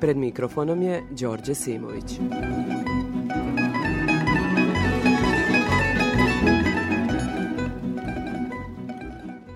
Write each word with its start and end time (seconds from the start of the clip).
Pred 0.00 0.16
mikrofonom 0.16 0.82
je 0.82 1.02
Đorđe 1.10 1.54
Simović. 1.54 2.04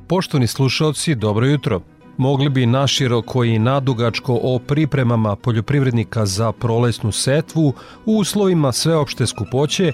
Poštovni 0.06 0.46
slušalci, 0.46 1.14
dobro 1.14 1.46
jutro. 1.46 1.80
Mogli 2.16 2.48
bi 2.48 2.66
naširoko 2.66 3.44
i 3.44 3.58
nadugačko 3.58 4.40
o 4.42 4.58
pripremama 4.58 5.36
poljoprivrednika 5.36 6.26
za 6.26 6.52
prolesnu 6.52 7.12
setvu 7.12 7.72
u 8.06 8.16
uslovima 8.18 8.72
sveopšte 8.72 9.26
skupoće, 9.26 9.92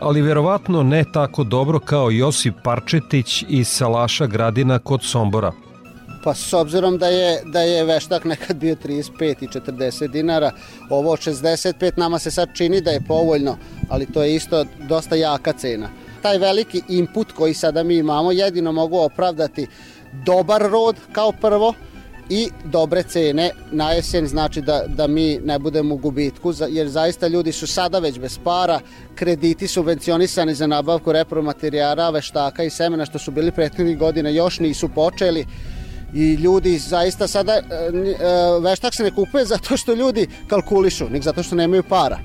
ali 0.00 0.22
verovatno 0.22 0.82
ne 0.82 1.04
tako 1.12 1.44
dobro 1.44 1.78
kao 1.80 2.10
Josip 2.10 2.54
Parčetić 2.64 3.44
iz 3.48 3.68
Salaša 3.68 4.26
Gradina 4.26 4.78
kod 4.78 5.02
Sombora. 5.02 5.52
Pa 6.24 6.34
s 6.34 6.52
obzirom 6.52 6.98
da 6.98 7.06
je, 7.06 7.42
da 7.44 7.60
je 7.60 7.84
veštak 7.84 8.24
nekad 8.24 8.56
bio 8.56 8.74
35 8.74 9.42
i 9.44 9.46
40 9.46 10.08
dinara, 10.10 10.50
ovo 10.90 11.16
65 11.16 11.92
nama 11.96 12.18
se 12.18 12.30
sad 12.30 12.48
čini 12.54 12.80
da 12.80 12.90
je 12.90 13.00
povoljno, 13.08 13.56
ali 13.88 14.06
to 14.06 14.22
je 14.22 14.34
isto 14.34 14.64
dosta 14.88 15.16
jaka 15.16 15.52
cena. 15.52 15.88
Taj 16.22 16.38
veliki 16.38 16.82
input 16.88 17.32
koji 17.32 17.54
sada 17.54 17.82
mi 17.82 17.96
imamo 17.96 18.32
jedino 18.32 18.72
mogu 18.72 18.98
opravdati 18.98 19.66
dobar 20.24 20.62
rod 20.62 20.96
kao 21.12 21.32
prvo, 21.32 21.74
i 22.30 22.50
dobre 22.64 23.02
cene 23.02 23.50
na 23.70 23.92
jesen 23.92 24.26
znači 24.26 24.60
da, 24.60 24.84
da 24.86 25.06
mi 25.06 25.38
ne 25.44 25.58
budemo 25.58 25.94
u 25.94 25.98
gubitku 25.98 26.52
jer 26.68 26.88
zaista 26.88 27.28
ljudi 27.28 27.52
su 27.52 27.66
sada 27.66 27.98
već 27.98 28.18
bez 28.18 28.38
para 28.44 28.80
krediti 29.14 29.68
subvencionisani 29.68 30.54
za 30.54 30.66
nabavku 30.66 31.12
repromaterijala, 31.12 32.10
veštaka 32.10 32.64
i 32.64 32.70
semena 32.70 33.06
što 33.06 33.18
su 33.18 33.30
bili 33.30 33.52
prethodnih 33.52 33.98
godina 33.98 34.28
još 34.28 34.60
nisu 34.60 34.88
počeli 34.88 35.46
i 36.14 36.34
ljudi 36.34 36.78
zaista 36.78 37.28
sada 37.28 37.52
e, 37.52 37.60
e, 37.60 37.62
veštak 38.60 38.94
se 38.94 39.02
ne 39.02 39.10
kupuje 39.10 39.44
zato 39.54 39.76
što 39.76 39.94
ljudi 39.94 40.28
kalkulišu, 40.46 41.08
nek 41.10 41.22
zato 41.22 41.42
što 41.42 41.56
nemaju 41.56 41.82
para 41.82 42.18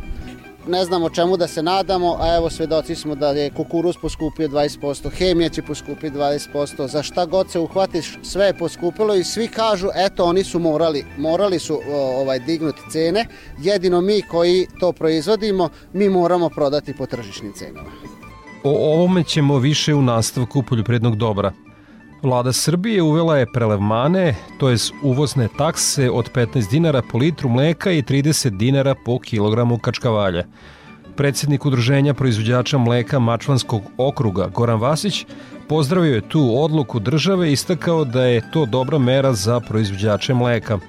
ne 0.68 0.86
znamo 0.86 1.10
čemu 1.10 1.38
da 1.38 1.48
se 1.48 1.64
nadamo, 1.64 2.18
a 2.20 2.36
evo 2.36 2.50
svedoci 2.50 2.96
smo 2.96 3.16
da 3.16 3.30
je 3.30 3.50
kukuruz 3.50 3.96
poskupio 4.02 4.48
20%, 4.48 5.10
hemija 5.10 5.50
će 5.50 5.62
poskupiti 5.62 6.18
20%, 6.18 6.88
za 6.88 7.04
šta 7.04 7.26
god 7.26 7.52
se 7.52 7.60
uhvatiš, 7.60 8.18
sve 8.22 8.46
je 8.46 8.58
poskupilo 8.58 9.16
i 9.16 9.24
svi 9.24 9.48
kažu, 9.48 9.88
eto, 9.96 10.26
oni 10.26 10.44
su 10.44 10.60
morali, 10.60 11.06
morali 11.18 11.60
su 11.60 11.80
ovaj 11.90 12.40
dignuti 12.40 12.82
cene, 12.92 13.26
jedino 13.60 14.02
mi 14.02 14.22
koji 14.22 14.68
to 14.80 14.92
proizvodimo, 14.92 15.70
mi 15.94 16.10
moramo 16.10 16.50
prodati 16.50 16.94
po 16.94 17.06
tržišnim 17.06 17.54
cenama. 17.54 17.90
O 18.64 18.94
ovome 18.94 19.24
ćemo 19.24 19.58
više 19.58 19.94
u 19.94 20.02
nastavku 20.02 20.64
poljoprednog 20.64 21.16
dobra. 21.16 21.52
Vlada 22.24 22.54
Srbije 22.54 23.02
uvela 23.02 23.38
je 23.38 23.52
prelevmane, 23.54 24.36
to 24.60 24.70
je 24.70 24.78
uvozne 25.02 25.48
takse 25.58 26.10
od 26.12 26.32
15 26.32 26.70
dinara 26.72 27.02
po 27.12 27.18
litru 27.18 27.50
mleka 27.50 27.92
i 27.92 28.02
30 28.02 28.50
dinara 28.50 28.96
po 29.06 29.20
kilogramu 29.20 29.78
kačkavalja. 29.78 30.44
Predsednik 31.16 31.66
udruženja 31.66 32.14
proizvođača 32.14 32.78
mleka 32.78 33.20
Mačvanskog 33.20 33.82
okruga 33.98 34.48
Goran 34.48 34.80
Vasić 34.80 35.26
pozdravio 35.70 36.16
je 36.16 36.30
tu 36.30 36.54
odluku 36.64 37.00
države 37.00 37.50
i 37.50 37.54
istakao 37.54 38.06
da 38.06 38.24
je 38.24 38.52
to 38.52 38.66
dobra 38.66 38.98
mera 38.98 39.34
za 39.34 39.60
proizvođače 39.60 40.34
mleka. 40.34 40.80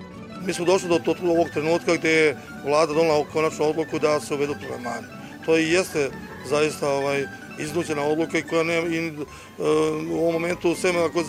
Mi 0.46 0.52
smo 0.52 0.64
došli 0.64 0.88
do 0.88 0.98
ovog 1.22 1.48
trenutka 1.50 1.96
gde 1.96 2.10
je 2.10 2.36
vlada 2.64 2.92
donala 2.92 3.24
konačnu 3.32 3.64
odluku 3.64 3.98
da 3.98 4.20
se 4.20 4.34
uvedu 4.34 4.54
prelevmane. 4.60 5.08
To 5.46 5.58
i 5.58 5.70
jeste 5.70 6.10
zaista 6.48 6.88
ovaj, 6.88 7.26
iznuđena 7.58 8.02
odluka 8.02 8.38
i 8.38 8.42
koja 8.42 8.62
ne, 8.62 8.76
i, 8.78 9.10
uh, 9.10 9.26
u 10.10 10.20
ovom 10.20 10.32
momentu 10.32 10.74
sve 10.74 10.90
ako 10.90 11.24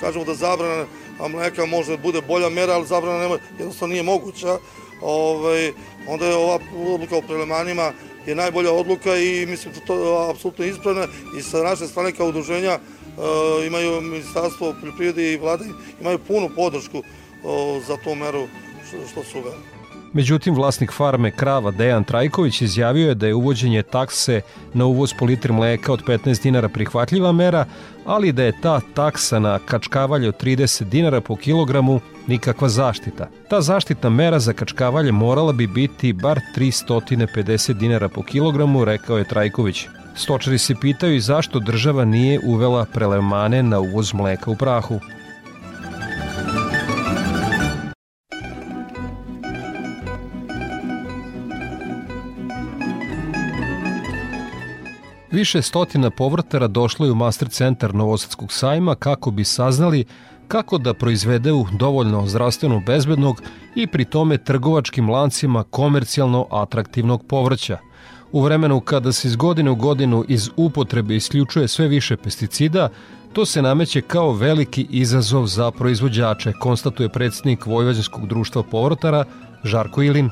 kažemo 0.00 0.24
da 0.24 0.34
zabrana 0.34 0.86
mleka 1.28 1.66
može 1.66 1.96
da 1.96 2.02
bude 2.02 2.20
bolja 2.20 2.48
mera, 2.48 2.72
ali 2.72 2.86
zabrana 2.86 3.18
nema, 3.18 3.38
jednostavno 3.58 3.92
nije 3.92 4.02
moguća, 4.02 4.58
ovaj, 5.02 5.72
onda 6.06 6.26
je 6.26 6.36
ova 6.36 6.58
odluka 6.94 7.16
o 7.16 7.22
prelemanima 7.22 7.92
je 8.26 8.34
najbolja 8.34 8.72
odluka 8.72 9.16
i 9.16 9.46
mislim 9.46 9.74
da 9.74 9.80
to 9.80 9.94
je 9.94 10.30
apsolutno 10.30 10.64
ispravna 10.64 11.06
i 11.38 11.42
sa 11.42 11.62
naše 11.62 11.86
strane 11.86 12.12
kao 12.12 12.28
udruženja 12.28 12.78
uh, 12.78 13.66
imaju 13.66 14.00
ministarstvo 14.00 14.74
poljoprivrede 14.80 15.32
i 15.32 15.36
vlade 15.36 15.64
imaju 16.00 16.18
punu 16.18 16.50
podršku 16.56 16.98
uh, 16.98 17.86
za 17.86 17.96
tu 17.96 18.14
meru 18.14 18.48
što, 18.88 18.96
što 19.12 19.24
su 19.24 19.38
uveli. 19.38 19.79
Međutim, 20.12 20.54
vlasnik 20.54 20.92
farme 20.92 21.30
krava 21.30 21.70
Dejan 21.70 22.04
Trajković 22.04 22.62
izjavio 22.62 23.08
je 23.08 23.14
da 23.14 23.26
je 23.26 23.34
uvođenje 23.34 23.82
takse 23.82 24.40
na 24.74 24.84
uvoz 24.84 25.14
po 25.18 25.24
litri 25.24 25.52
mleka 25.52 25.92
od 25.92 26.04
15 26.04 26.42
dinara 26.42 26.68
prihvatljiva 26.68 27.32
mera, 27.32 27.64
ali 28.06 28.32
da 28.32 28.42
je 28.42 28.60
ta 28.60 28.80
taksa 28.94 29.38
na 29.38 29.58
kačkavalje 29.58 30.28
od 30.28 30.42
30 30.42 30.84
dinara 30.84 31.20
po 31.20 31.36
kilogramu 31.36 32.00
nikakva 32.26 32.68
zaštita. 32.68 33.28
Ta 33.48 33.60
zaštitna 33.60 34.10
mera 34.10 34.38
za 34.38 34.52
kačkavalje 34.52 35.12
morala 35.12 35.52
bi 35.52 35.66
biti 35.66 36.12
bar 36.12 36.40
350 36.56 37.72
dinara 37.72 38.08
po 38.08 38.22
kilogramu, 38.22 38.84
rekao 38.84 39.18
je 39.18 39.24
Trajković. 39.24 39.86
Stočari 40.14 40.58
se 40.58 40.74
pitaju 40.80 41.20
zašto 41.20 41.58
država 41.58 42.04
nije 42.04 42.40
uvela 42.44 42.84
prelevmane 42.84 43.62
na 43.62 43.80
uvoz 43.80 44.14
mleka 44.14 44.50
u 44.50 44.56
prahu. 44.56 45.00
Više 55.32 55.62
stotina 55.62 56.10
povrtara 56.10 56.68
došlo 56.68 57.06
je 57.06 57.12
u 57.12 57.14
master 57.14 57.48
centar 57.48 57.94
Novosadskog 57.94 58.52
sajma 58.52 58.94
kako 58.94 59.30
bi 59.30 59.44
saznali 59.44 60.04
kako 60.48 60.78
da 60.78 60.94
proizvedeu 60.94 61.66
dovoljno 61.72 62.26
zdravstveno 62.26 62.82
bezbednog 62.86 63.42
i 63.74 63.86
pri 63.86 64.04
tome 64.04 64.38
trgovačkim 64.38 65.10
lancima 65.10 65.64
komercijalno 65.64 66.46
atraktivnog 66.50 67.26
povrća. 67.26 67.78
U 68.32 68.42
vremenu 68.42 68.80
kada 68.80 69.12
se 69.12 69.28
iz 69.28 69.36
godine 69.36 69.70
u 69.70 69.74
godinu 69.74 70.24
iz 70.28 70.50
upotrebe 70.56 71.16
isključuje 71.16 71.68
sve 71.68 71.88
više 71.88 72.16
pesticida, 72.16 72.88
to 73.32 73.46
se 73.46 73.62
nameće 73.62 74.00
kao 74.00 74.32
veliki 74.32 74.86
izazov 74.90 75.46
za 75.46 75.70
proizvođače, 75.70 76.52
konstatuje 76.60 77.08
predsednik 77.08 77.66
Vojvođanskog 77.66 78.26
društva 78.26 78.62
povrtara 78.62 79.24
Žarko 79.64 80.02
Ilin 80.02 80.30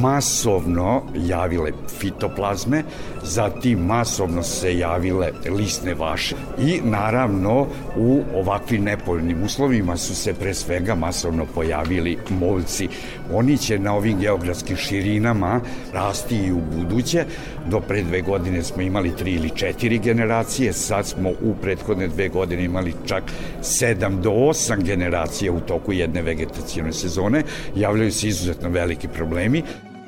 masovno 0.00 1.02
javile 1.14 1.72
fitoplazme, 1.98 2.82
zatim 3.22 3.78
masovno 3.78 4.42
se 4.42 4.78
javile 4.78 5.32
lisne 5.46 5.94
vaše 5.94 6.36
i 6.58 6.80
naravno 6.84 7.66
u 7.96 8.22
ovakvim 8.34 8.84
nepoljnim 8.84 9.42
uslovima 9.42 9.96
su 9.96 10.14
se 10.14 10.34
pre 10.34 10.54
svega 10.54 10.94
masovno 10.94 11.46
pojavili 11.54 12.18
moljci. 12.30 12.88
Oni 13.32 13.58
će 13.58 13.78
na 13.78 13.94
ovim 13.94 14.18
geografskim 14.18 14.76
širinama 14.76 15.60
rasti 15.92 16.36
i 16.36 16.52
u 16.52 16.60
buduće. 16.72 17.24
Do 17.70 17.80
pre 17.80 18.02
dve 18.02 18.20
godine 18.20 18.62
smo 18.62 18.82
imali 18.82 19.16
tri 19.16 19.32
ili 19.32 19.50
četiri 19.50 19.98
generacije, 19.98 20.72
sad 20.72 21.06
smo 21.06 21.30
u 21.30 21.54
prethodne 21.62 22.08
dve 22.08 22.28
godine 22.28 22.64
imali 22.64 22.94
čak 23.06 23.22
sedam 23.62 24.22
do 24.22 24.30
osam 24.30 24.82
generacija 24.82 25.52
u 25.52 25.60
toku 25.60 25.92
jedne 25.92 26.22
vegetacijone 26.22 26.92
sezone. 26.92 27.42
Javljaju 27.76 28.12
se 28.12 28.28
izuzetno 28.28 28.68
veliki 28.68 29.08
problemi. 29.08 29.62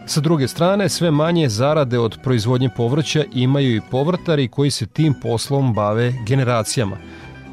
Sa 0.07 0.21
druge 0.21 0.49
strane, 0.49 0.89
sve 0.89 1.11
manje 1.11 1.49
zarade 1.49 1.99
od 1.99 2.19
proizvodnje 2.23 2.69
povrća 2.77 3.25
imaju 3.35 3.77
i 3.77 3.81
povrtari 3.91 4.49
koji 4.49 4.71
se 4.71 4.87
tim 4.87 5.15
poslom 5.23 5.75
bave 5.75 6.13
generacijama. 6.27 6.97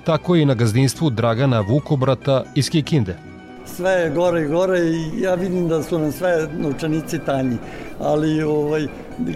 Tako 0.03 0.35
i 0.35 0.45
na 0.45 0.53
gazdinstvu 0.53 1.09
Dragana 1.09 1.59
Vukobrata 1.61 2.44
iz 2.56 2.69
Kikinde 2.69 3.32
sve 3.65 3.92
je 3.92 4.10
gore 4.10 4.42
i 4.42 4.48
gore 4.48 4.80
i 4.80 5.21
ja 5.21 5.36
vidim 5.36 5.68
da 5.68 5.83
su 5.83 6.00
nam 6.00 6.12
sve 6.12 6.48
novčanici 6.57 7.19
tanji. 7.25 7.57
Ali, 8.00 8.44
ovaj, 8.44 8.88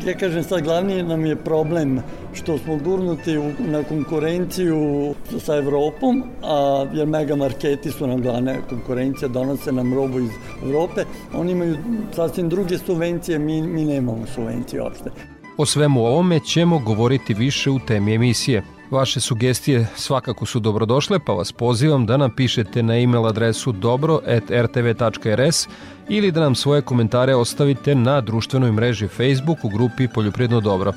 ja 0.06 0.18
kažem 0.20 0.44
sad, 0.44 0.62
glavni 0.62 1.04
nam 1.04 1.26
je 1.26 1.36
problem 1.36 2.02
što 2.34 2.58
smo 2.58 2.78
gurnuti 2.78 3.38
u, 3.38 3.52
na 3.60 3.84
konkurenciju 3.84 5.14
sa 5.40 5.56
Evropom, 5.56 6.24
a, 6.44 6.86
jer 6.94 7.08
mega 7.08 7.36
marketi 7.36 7.92
su 7.92 8.08
nam 8.08 8.22
glavne 8.22 8.60
konkurencija, 8.70 9.28
donose 9.28 9.72
nam 9.72 9.94
robu 9.94 10.20
iz 10.20 10.32
Evrope. 10.64 11.04
Oni 11.34 11.52
imaju 11.52 11.78
sasvim 12.16 12.50
druge 12.50 12.78
subvencije, 12.78 13.40
mi, 13.40 13.62
mi 13.62 13.86
nemamo 13.86 14.26
subvencije 14.36 14.82
uopšte. 14.82 15.10
O 15.58 15.66
svemu 15.66 16.06
ovome 16.06 16.40
ćemo 16.40 16.80
govoriti 16.80 17.34
više 17.34 17.70
u 17.70 17.80
temi 17.80 18.16
emisije. 18.16 18.64
Vaše 18.92 19.20
sugestije 19.20 19.88
svakako 19.96 20.46
su 20.46 20.60
dobrodošle, 20.60 21.20
pa 21.20 21.34
vas 21.34 21.52
pozivam 21.52 22.06
da 22.06 22.18
nam 22.18 22.32
pišete 22.32 22.84
na 22.84 22.98
e-mail 22.98 23.28
adresu 23.28 23.72
dobro.rtv.rs 23.72 25.68
ili 26.10 26.32
da 26.32 26.40
nam 26.40 26.56
svoje 26.56 26.82
komentare 26.82 27.36
ostavite 27.36 27.96
na 27.96 28.22
društvenoj 28.22 28.72
mreži 28.72 29.08
Facebook 29.08 29.58
u 29.64 29.70
grupi 29.70 30.08
Poljoprivredno 30.08 30.62
dobro. 30.62 30.94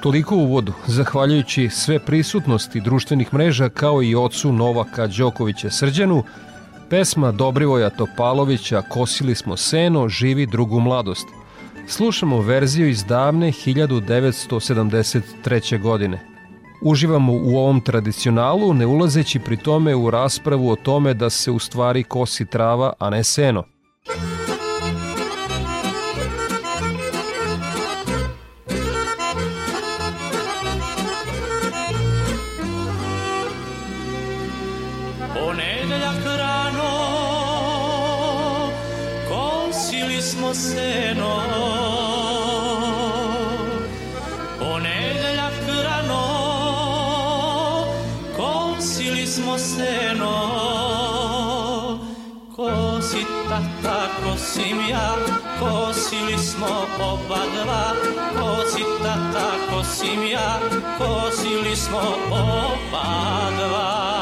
Toliko 0.00 0.36
u 0.36 0.46
vodu, 0.46 0.72
zahvaljujući 0.86 1.68
sve 1.68 1.98
prisutnosti 1.98 2.80
društvenih 2.80 3.34
mreža 3.34 3.68
kao 3.68 4.02
i 4.02 4.14
ocu 4.14 4.52
Novaka 4.52 5.06
Đokovića 5.06 5.70
Srđanu, 5.70 6.22
pesma 6.90 7.32
Dobrivoja 7.32 7.90
Topalovića 7.90 8.82
Kosili 8.82 9.34
smo 9.34 9.56
seno, 9.56 10.08
živi 10.08 10.46
drugu 10.46 10.80
mladost. 10.80 11.26
Slušamo 11.88 12.40
verziju 12.40 12.88
iz 12.88 13.04
davne 13.04 13.52
1973. 13.52 15.80
godine. 15.80 16.33
Uživamo 16.80 17.32
u 17.32 17.56
ovom 17.56 17.80
tradicionalu, 17.80 18.74
ne 18.74 18.86
ulazeći 18.86 19.38
pri 19.38 19.56
tome 19.56 19.94
u 19.94 20.10
raspravu 20.10 20.70
o 20.70 20.76
tome 20.76 21.14
da 21.14 21.30
se 21.30 21.50
u 21.50 21.58
stvari 21.58 22.02
kosi 22.02 22.46
trava, 22.46 22.92
a 22.98 23.10
ne 23.10 23.24
seno. 23.24 23.64
seno 40.54 41.34
Tata, 53.54 54.08
kosim 54.24 54.78
ja 54.90 55.14
Kosili 55.60 56.38
smo 56.38 56.86
oba 57.00 57.38
dva. 57.54 57.94
Kosi 58.40 58.82
tata, 59.02 59.50
kosim 59.70 60.26
ja 60.32 60.60
Kosili 60.98 61.76
smo 61.76 61.98
oba 62.30 63.04
dva 63.58 64.13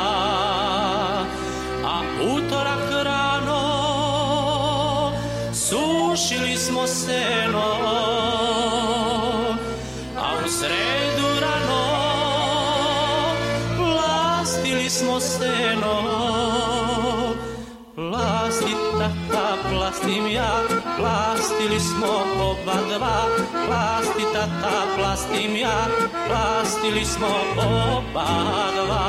plastili 21.62 21.80
smo 21.80 22.06
oba 22.42 22.72
dva 22.72 23.26
plasti 23.66 24.22
tata 24.32 24.86
plastim 24.96 25.56
ja. 25.56 25.86
Plastili 26.28 27.04
smo 27.04 27.26
oba 27.58 28.26
dva. 28.74 29.06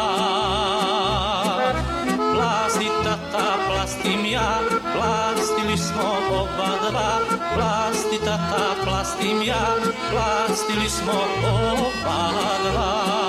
Plasti 2.35 2.89
tata 3.03 3.57
plastim 3.67 4.25
ja. 4.25 4.59
Plastili 4.95 5.77
smo 5.77 6.09
oba 6.31 6.89
dva. 6.89 7.19
Plasti 7.55 8.19
tata 8.25 8.75
plastim 8.83 9.41
ja. 9.43 9.75
Plastili 10.11 10.89
smo 10.89 11.13
oba 11.43 12.31
dva 12.71 13.22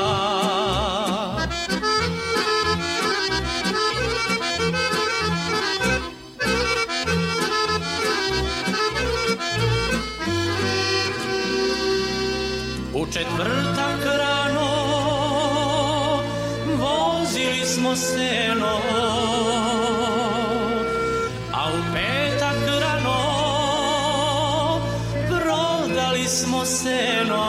četvrtak 13.14 14.04
rano 14.18 14.70
vozili 16.78 17.66
smo 17.66 17.96
seno 17.96 18.78
A 21.52 21.68
u 21.68 21.94
petak 21.94 22.80
rano 22.80 23.20
prodali 25.28 26.28
smo 26.28 26.64
seno 26.64 27.44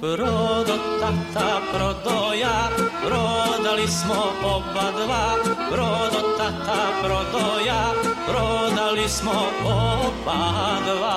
Prodo 0.00 0.78
tata, 1.00 1.60
prodo 1.72 2.32
ja, 2.40 2.68
prodali 3.06 3.88
smo 3.88 4.14
oba 4.44 4.90
dva. 4.90 5.34
Prodo 5.70 6.36
tata, 6.38 6.78
prodo 7.02 7.60
ja, 7.66 7.92
prodali 8.26 9.08
smo 9.08 9.32
oba 9.64 10.78
dva 10.86 11.07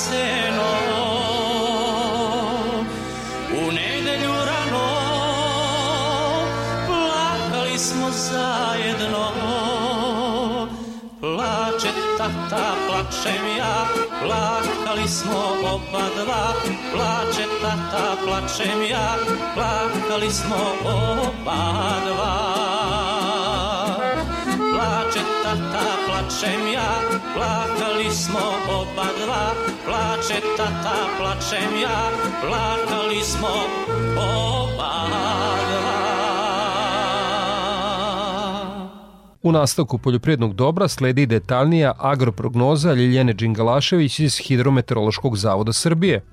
seno 0.00 0.70
U 3.52 3.72
nedelju 3.72 4.34
rano 4.48 4.88
plakali 6.86 7.78
smo 7.78 8.10
zajedno. 8.10 9.32
Plače 11.20 11.92
tata, 12.18 12.74
plačem 12.86 13.46
ja, 13.58 13.86
plakali 14.22 15.08
smo 15.08 15.40
oba 15.74 16.04
dva. 16.16 16.52
Plače 16.92 17.46
tata, 17.62 18.16
plačem 18.24 18.82
ja, 18.90 19.16
plakali 19.54 20.30
smo 20.30 20.56
oba 20.84 21.62
dva 22.06 22.79
plače 24.80 25.24
tata, 25.44 25.86
plačem 26.06 26.72
ja, 26.74 26.90
plakali 27.34 28.10
smo 28.10 28.40
oba 28.80 29.08
dva, 29.24 29.44
plače 29.84 30.40
tata, 30.56 30.96
plačem 31.18 31.72
ja, 31.82 32.10
plakali 32.40 33.20
smo 33.24 33.48
oba 34.16 34.92
dva. 35.08 36.00
U 39.42 39.52
nastavku 39.52 39.98
poljoprivrednog 39.98 40.54
dobra 40.54 40.88
sledi 40.88 41.26
detaljnija 41.26 41.92
agroprognoza 41.98 42.92
Ljiljene 42.92 43.32
Đingalašević 43.32 44.18
iz 44.18 44.38
Hidrometeorološkog 44.38 45.36
zavoda 45.36 45.72
Srbije. 45.72 46.24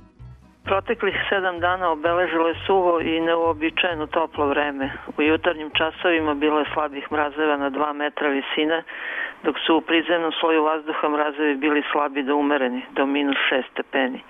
Proteklih 0.68 1.16
sedam 1.30 1.60
dana 1.60 1.90
obeležilo 1.90 2.48
je 2.48 2.56
suvo 2.66 3.00
i 3.02 3.20
neobičajeno 3.20 4.08
toplo 4.08 4.48
vreme. 4.48 4.90
U 5.18 5.22
jutarnjim 5.22 5.70
časovima 5.70 6.34
bilo 6.34 6.60
je 6.60 6.66
slabih 6.74 7.12
mrazeva 7.12 7.58
na 7.58 7.70
2 7.70 7.94
metra 7.94 8.30
visine, 8.30 8.84
dok 9.44 9.56
su 9.66 9.78
u 9.78 9.82
prizemnom 9.82 10.32
sloju 10.40 10.64
vazduha 10.64 11.10
mrazevi 11.10 11.56
bili 11.56 11.84
slabi 11.92 12.24
do 12.24 12.36
umereni, 12.36 12.82
do 12.92 13.06
minus 13.06 13.38
6 13.52 13.64
stepeni. 13.72 14.22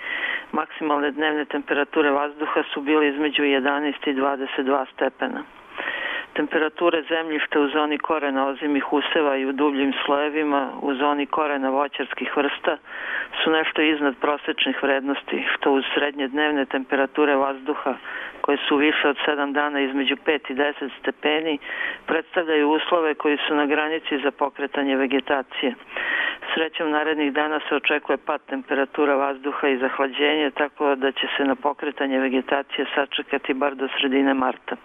Maksimalne 0.52 1.12
dnevne 1.12 1.46
temperature 1.46 2.12
vazduha 2.12 2.64
su 2.74 2.82
bile 2.82 3.08
između 3.08 3.44
11 3.44 3.94
i 4.10 4.14
22 4.14 4.86
stepena. 4.94 5.44
Temperature 6.38 7.04
zemljišta 7.10 7.60
u 7.60 7.68
zoni 7.68 7.98
korena 7.98 8.48
ozimih 8.48 8.94
useva 8.94 9.38
i 9.38 9.46
u 9.46 9.52
dubljim 9.52 9.94
slojevima 10.06 10.72
u 10.82 10.94
zoni 10.94 11.26
korena 11.26 11.70
voćarskih 11.70 12.38
vrsta 12.38 12.78
su 13.44 13.52
nešto 13.52 13.82
iznad 13.82 14.16
prosečnih 14.22 14.84
vrednosti, 14.84 15.46
što 15.54 15.72
uz 15.72 15.84
srednje 15.94 16.28
dnevne 16.28 16.66
temperature 16.66 17.36
vazduha, 17.36 17.94
koje 18.42 18.58
su 18.68 18.76
više 18.76 19.08
od 19.08 19.18
7 19.28 19.54
dana 19.54 19.80
između 19.80 20.16
5 20.16 20.52
i 20.52 20.56
10 20.56 20.90
stepeni, 21.00 21.58
predstavljaju 22.06 22.70
uslove 22.70 23.14
koji 23.14 23.38
su 23.48 23.56
na 23.56 23.66
granici 23.66 24.20
za 24.24 24.32
pokretanje 24.32 24.96
vegetacije. 24.96 25.76
Srećom 26.54 26.92
narednih 26.92 27.34
dana 27.34 27.60
se 27.70 27.76
očekuje 27.76 28.18
pad 28.18 28.42
temperatura 28.46 29.16
vazduha 29.16 29.68
i 29.68 29.78
zahlađenje, 29.78 30.52
tako 30.52 30.96
da 30.96 31.12
će 31.12 31.28
se 31.38 31.46
na 31.46 31.56
pokretanje 31.56 32.20
vegetacije 32.20 32.86
sačekati 32.96 33.54
bar 33.54 33.76
do 33.76 33.88
sredine 33.98 34.34
marta. 34.34 34.76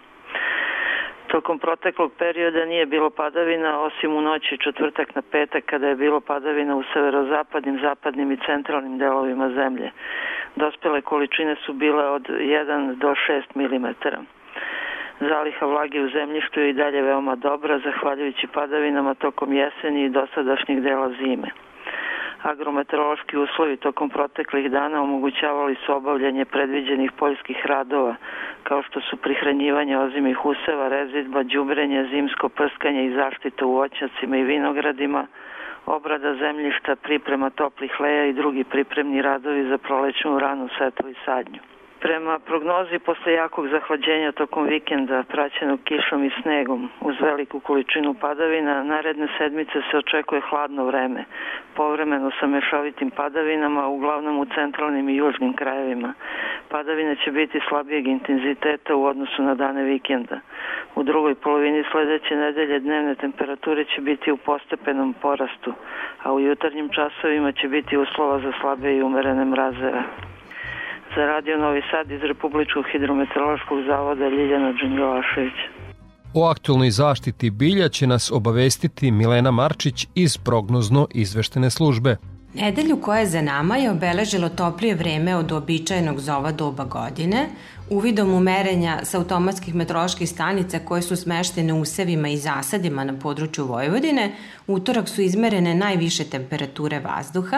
Tokom 1.33 1.59
proteklog 1.59 2.11
perioda 2.17 2.65
nije 2.65 2.85
bilo 2.85 3.09
padavina, 3.09 3.79
osim 3.79 4.15
u 4.15 4.21
noći 4.21 4.57
četvrtak 4.57 5.15
na 5.15 5.21
petak 5.31 5.65
kada 5.65 5.87
je 5.87 5.95
bilo 5.95 6.19
padavina 6.19 6.75
u 6.75 6.83
severozapadnim, 6.93 7.79
zapadnim 7.81 8.31
i 8.31 8.37
centralnim 8.45 8.97
delovima 8.97 9.49
zemlje. 9.49 9.91
Dospele 10.55 11.01
količine 11.01 11.55
su 11.55 11.73
bile 11.73 12.09
od 12.09 12.27
1 12.27 12.95
do 12.95 13.15
6 13.55 13.55
mm. 13.55 13.87
Zaliha 15.19 15.65
vlage 15.65 16.01
u 16.01 16.09
zemljištu 16.09 16.59
je 16.59 16.69
i 16.69 16.73
dalje 16.73 17.01
veoma 17.01 17.35
dobra, 17.35 17.79
zahvaljujući 17.79 18.47
padavinama 18.47 19.13
tokom 19.13 19.53
jeseni 19.53 20.03
i 20.03 20.09
dosadašnjeg 20.09 20.81
dela 20.81 21.09
zime. 21.09 21.47
Agrometeorološki 22.43 23.37
uslovi 23.37 23.77
tokom 23.77 24.09
proteklih 24.09 24.71
dana 24.71 25.01
omogućavali 25.01 25.75
su 25.85 25.95
obavljanje 25.95 26.45
predviđenih 26.45 27.11
poljskih 27.11 27.65
radova, 27.65 28.15
kao 28.63 28.83
što 28.83 29.01
su 29.01 29.17
prihranjivanje 29.17 29.97
ozimih 29.97 30.45
useva, 30.45 30.87
rezidba, 30.87 31.43
đubrenje, 31.43 32.07
zimsko 32.11 32.49
prskanje 32.49 33.05
i 33.05 33.13
zaštita 33.13 33.65
u 33.65 33.71
voćnjacima 33.71 34.37
i 34.37 34.43
vinogradima, 34.43 35.27
obrada 35.85 36.35
zemljišta, 36.35 36.95
priprema 36.95 37.49
toplih 37.49 37.99
leja 37.99 38.25
i 38.25 38.33
drugi 38.33 38.63
pripremni 38.63 39.21
radovi 39.21 39.69
za 39.69 39.77
prolećnu 39.77 40.39
ranu 40.39 40.69
setvu 40.77 41.09
i 41.09 41.15
sadnju. 41.25 41.59
Prema 42.03 42.39
prognozi 42.39 42.99
posle 42.99 43.33
jakog 43.33 43.67
zahlađenja 43.67 44.31
tokom 44.31 44.65
vikenda 44.67 45.23
praćenog 45.23 45.79
kišom 45.83 46.23
i 46.25 46.31
snegom 46.41 46.89
uz 47.01 47.15
veliku 47.21 47.59
količinu 47.59 48.13
padavina, 48.13 48.83
naredne 48.83 49.27
sedmice 49.37 49.81
se 49.91 49.97
očekuje 49.97 50.41
hladno 50.41 50.85
vreme, 50.85 51.23
povremeno 51.75 52.31
sa 52.39 52.47
mešovitim 52.47 53.11
padavinama, 53.11 53.87
uglavnom 53.87 54.39
u 54.39 54.45
centralnim 54.45 55.09
i 55.09 55.15
južnim 55.15 55.53
krajevima. 55.53 56.13
Padavine 56.69 57.15
će 57.15 57.31
biti 57.31 57.59
slabijeg 57.69 58.07
intenziteta 58.07 58.95
u 58.95 59.05
odnosu 59.05 59.43
na 59.43 59.55
dane 59.55 59.83
vikenda. 59.83 60.39
U 60.95 61.03
drugoj 61.03 61.35
polovini 61.35 61.83
sledeće 61.91 62.35
nedelje 62.35 62.79
dnevne 62.79 63.15
temperature 63.15 63.85
će 63.85 64.01
biti 64.01 64.31
u 64.31 64.37
postepenom 64.37 65.13
porastu, 65.21 65.73
a 66.23 66.33
u 66.33 66.39
jutarnjim 66.39 66.89
časovima 66.89 67.51
će 67.51 67.67
biti 67.67 67.97
uslova 67.97 68.39
za 68.39 68.51
slabe 68.61 68.95
i 68.95 69.03
umerene 69.03 69.45
mrazeve. 69.45 70.03
Za 71.15 71.25
Radio 71.25 71.57
Novi 71.57 71.81
Sad 71.91 72.11
iz 72.11 72.21
Republičkog 72.21 72.85
hidrometeorološkog 72.91 73.77
zavoda 73.87 74.27
Ljiljana 74.27 74.71
Đunjovašević. 74.71 75.57
O 76.33 76.45
aktualnoj 76.45 76.89
zaštiti 76.89 77.49
bilja 77.49 77.89
će 77.89 78.07
nas 78.07 78.31
obavestiti 78.31 79.11
Milena 79.11 79.51
Marčić 79.51 80.07
iz 80.15 80.37
prognozno 80.37 81.07
izveštene 81.13 81.69
službe. 81.69 82.15
Nedelju 82.53 82.97
koja 83.01 83.19
je 83.19 83.25
za 83.25 83.41
nama 83.41 83.77
je 83.77 83.91
obeležilo 83.91 84.49
toplije 84.49 84.95
vreme 84.95 85.35
od 85.35 85.51
običajnog 85.51 86.19
za 86.19 86.37
ova 86.37 86.51
doba 86.51 86.83
godine, 86.83 87.47
uvidom 87.89 88.33
umerenja 88.33 88.97
sa 89.03 89.17
automatskih 89.17 89.75
metroloških 89.75 90.29
stanica 90.29 90.79
koje 90.79 91.01
su 91.01 91.15
smeštene 91.15 91.73
u 91.73 91.85
sevima 91.85 92.27
i 92.27 92.37
zasadima 92.37 93.03
na 93.03 93.13
području 93.19 93.65
Vojvodine, 93.65 94.31
utorak 94.67 95.09
su 95.09 95.21
izmerene 95.21 95.75
najviše 95.75 96.23
temperature 96.23 96.99
vazduha, 96.99 97.57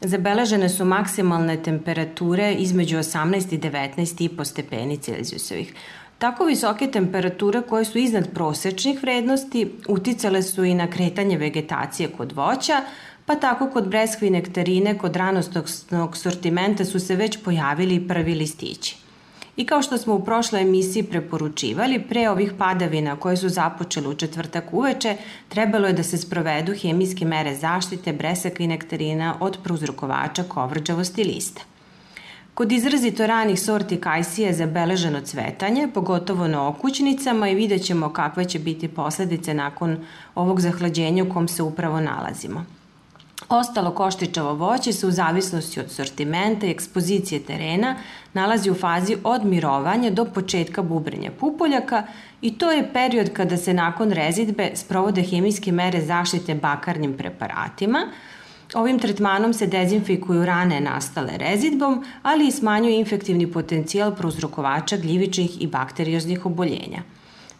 Zabeležene 0.00 0.68
su 0.68 0.84
maksimalne 0.84 1.62
temperature 1.62 2.52
između 2.54 2.98
18 2.98 3.54
i 3.54 3.58
19,5 3.58 4.44
stepeni 4.44 4.96
Celzijusovih. 4.96 5.74
Tako 6.18 6.44
visoke 6.44 6.90
temperature 6.90 7.62
koje 7.62 7.84
su 7.84 7.98
iznad 7.98 8.30
prosečnih 8.34 9.02
vrednosti 9.02 9.72
uticale 9.88 10.42
su 10.42 10.64
i 10.64 10.74
na 10.74 10.86
kretanje 10.90 11.36
vegetacije 11.36 12.08
kod 12.16 12.32
voća, 12.32 12.80
pa 13.26 13.34
tako 13.34 13.70
kod 13.70 13.88
breskve 13.88 14.28
i 14.28 14.30
nektarine 14.30 14.98
kod 14.98 15.16
ranostog 15.16 15.68
sortimenta 16.14 16.84
su 16.84 17.00
se 17.00 17.16
već 17.16 17.38
pojavili 17.44 18.08
prvi 18.08 18.34
listići. 18.34 19.07
I 19.58 19.64
kao 19.66 19.82
što 19.82 19.98
smo 19.98 20.14
u 20.14 20.24
prošloj 20.24 20.62
emisiji 20.62 21.02
preporučivali, 21.02 22.02
pre 22.08 22.28
ovih 22.30 22.52
padavina 22.58 23.16
koje 23.16 23.36
su 23.36 23.48
započele 23.48 24.08
u 24.08 24.14
četvrtak 24.14 24.64
uveče, 24.72 25.16
trebalo 25.48 25.86
je 25.86 25.92
da 25.92 26.02
se 26.02 26.18
sprovedu 26.18 26.74
hemijske 26.74 27.24
mere 27.24 27.54
zaštite 27.54 28.12
bresaka 28.12 28.62
i 28.62 28.66
nektarina 28.66 29.34
od 29.40 29.58
prouzrokovača 29.64 30.44
kovrđavosti 30.48 31.24
lista. 31.24 31.62
Kod 32.54 32.72
izrazito 32.72 33.26
ranih 33.26 33.60
sorti 33.60 34.00
kajsije 34.00 34.46
je 34.46 34.54
zabeleženo 34.54 35.20
cvetanje, 35.20 35.88
pogotovo 35.94 36.48
na 36.48 36.68
okućnicama 36.68 37.48
i 37.48 37.54
vidjet 37.54 37.84
ćemo 37.84 38.12
kakve 38.12 38.44
će 38.44 38.58
biti 38.58 38.88
posledice 38.88 39.54
nakon 39.54 40.04
ovog 40.34 40.60
zahlađenja 40.60 41.24
u 41.24 41.32
kom 41.32 41.48
se 41.48 41.62
upravo 41.62 42.00
nalazimo. 42.00 42.77
Ostalo 43.48 43.90
koštičavo 43.90 44.54
voće 44.54 44.92
se 44.92 45.06
u 45.06 45.10
zavisnosti 45.10 45.80
od 45.80 45.90
sortimenta 45.90 46.66
i 46.66 46.70
ekspozicije 46.70 47.40
terena 47.40 47.96
nalazi 48.32 48.70
u 48.70 48.74
fazi 48.74 49.16
od 49.24 49.44
mirovanja 49.44 50.10
do 50.10 50.24
početka 50.24 50.82
bubrenja 50.82 51.30
pupoljaka 51.40 52.02
i 52.42 52.58
to 52.58 52.70
je 52.70 52.92
period 52.92 53.32
kada 53.32 53.56
se 53.56 53.74
nakon 53.74 54.10
rezidbe 54.10 54.70
sprovode 54.74 55.22
hemijske 55.22 55.72
mere 55.72 56.00
zaštite 56.00 56.54
bakarnim 56.54 57.16
preparatima. 57.16 57.98
Ovim 58.74 58.98
tretmanom 58.98 59.54
se 59.54 59.66
dezinfikuju 59.66 60.44
rane 60.44 60.80
nastale 60.80 61.38
rezidbom, 61.38 62.04
ali 62.22 62.48
i 62.48 62.52
smanjuje 62.52 62.98
infektivni 62.98 63.52
potencijal 63.52 64.14
prouzrokovača 64.14 64.96
gljivičnih 64.96 65.62
i 65.62 65.66
bakterioznih 65.66 66.46
oboljenja. 66.46 67.02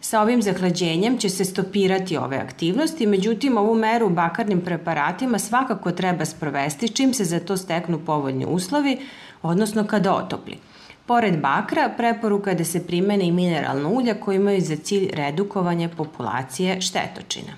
Sa 0.01 0.21
ovim 0.21 0.41
zahlađenjem 0.41 1.17
će 1.17 1.29
se 1.29 1.45
stopirati 1.45 2.17
ove 2.17 2.37
aktivnosti, 2.37 3.07
međutim 3.07 3.57
ovu 3.57 3.75
meru 3.75 4.09
bakarnim 4.09 4.61
preparatima 4.61 5.39
svakako 5.39 5.91
treba 5.91 6.25
sprovesti 6.25 6.89
čim 6.89 7.13
se 7.13 7.23
za 7.23 7.39
to 7.39 7.57
steknu 7.57 7.99
povoljni 8.05 8.45
uslovi, 8.45 8.97
odnosno 9.41 9.87
kada 9.87 10.13
otopli. 10.13 10.57
Pored 11.05 11.39
bakra, 11.41 11.89
preporuka 11.97 12.49
je 12.49 12.55
da 12.55 12.63
se 12.63 12.87
primene 12.87 13.27
i 13.27 13.31
mineralno 13.31 13.89
ulja 13.89 14.13
koji 14.13 14.35
imaju 14.35 14.61
za 14.61 14.75
cilj 14.75 15.09
redukovanje 15.13 15.89
populacije 15.89 16.81
štetočina. 16.81 17.53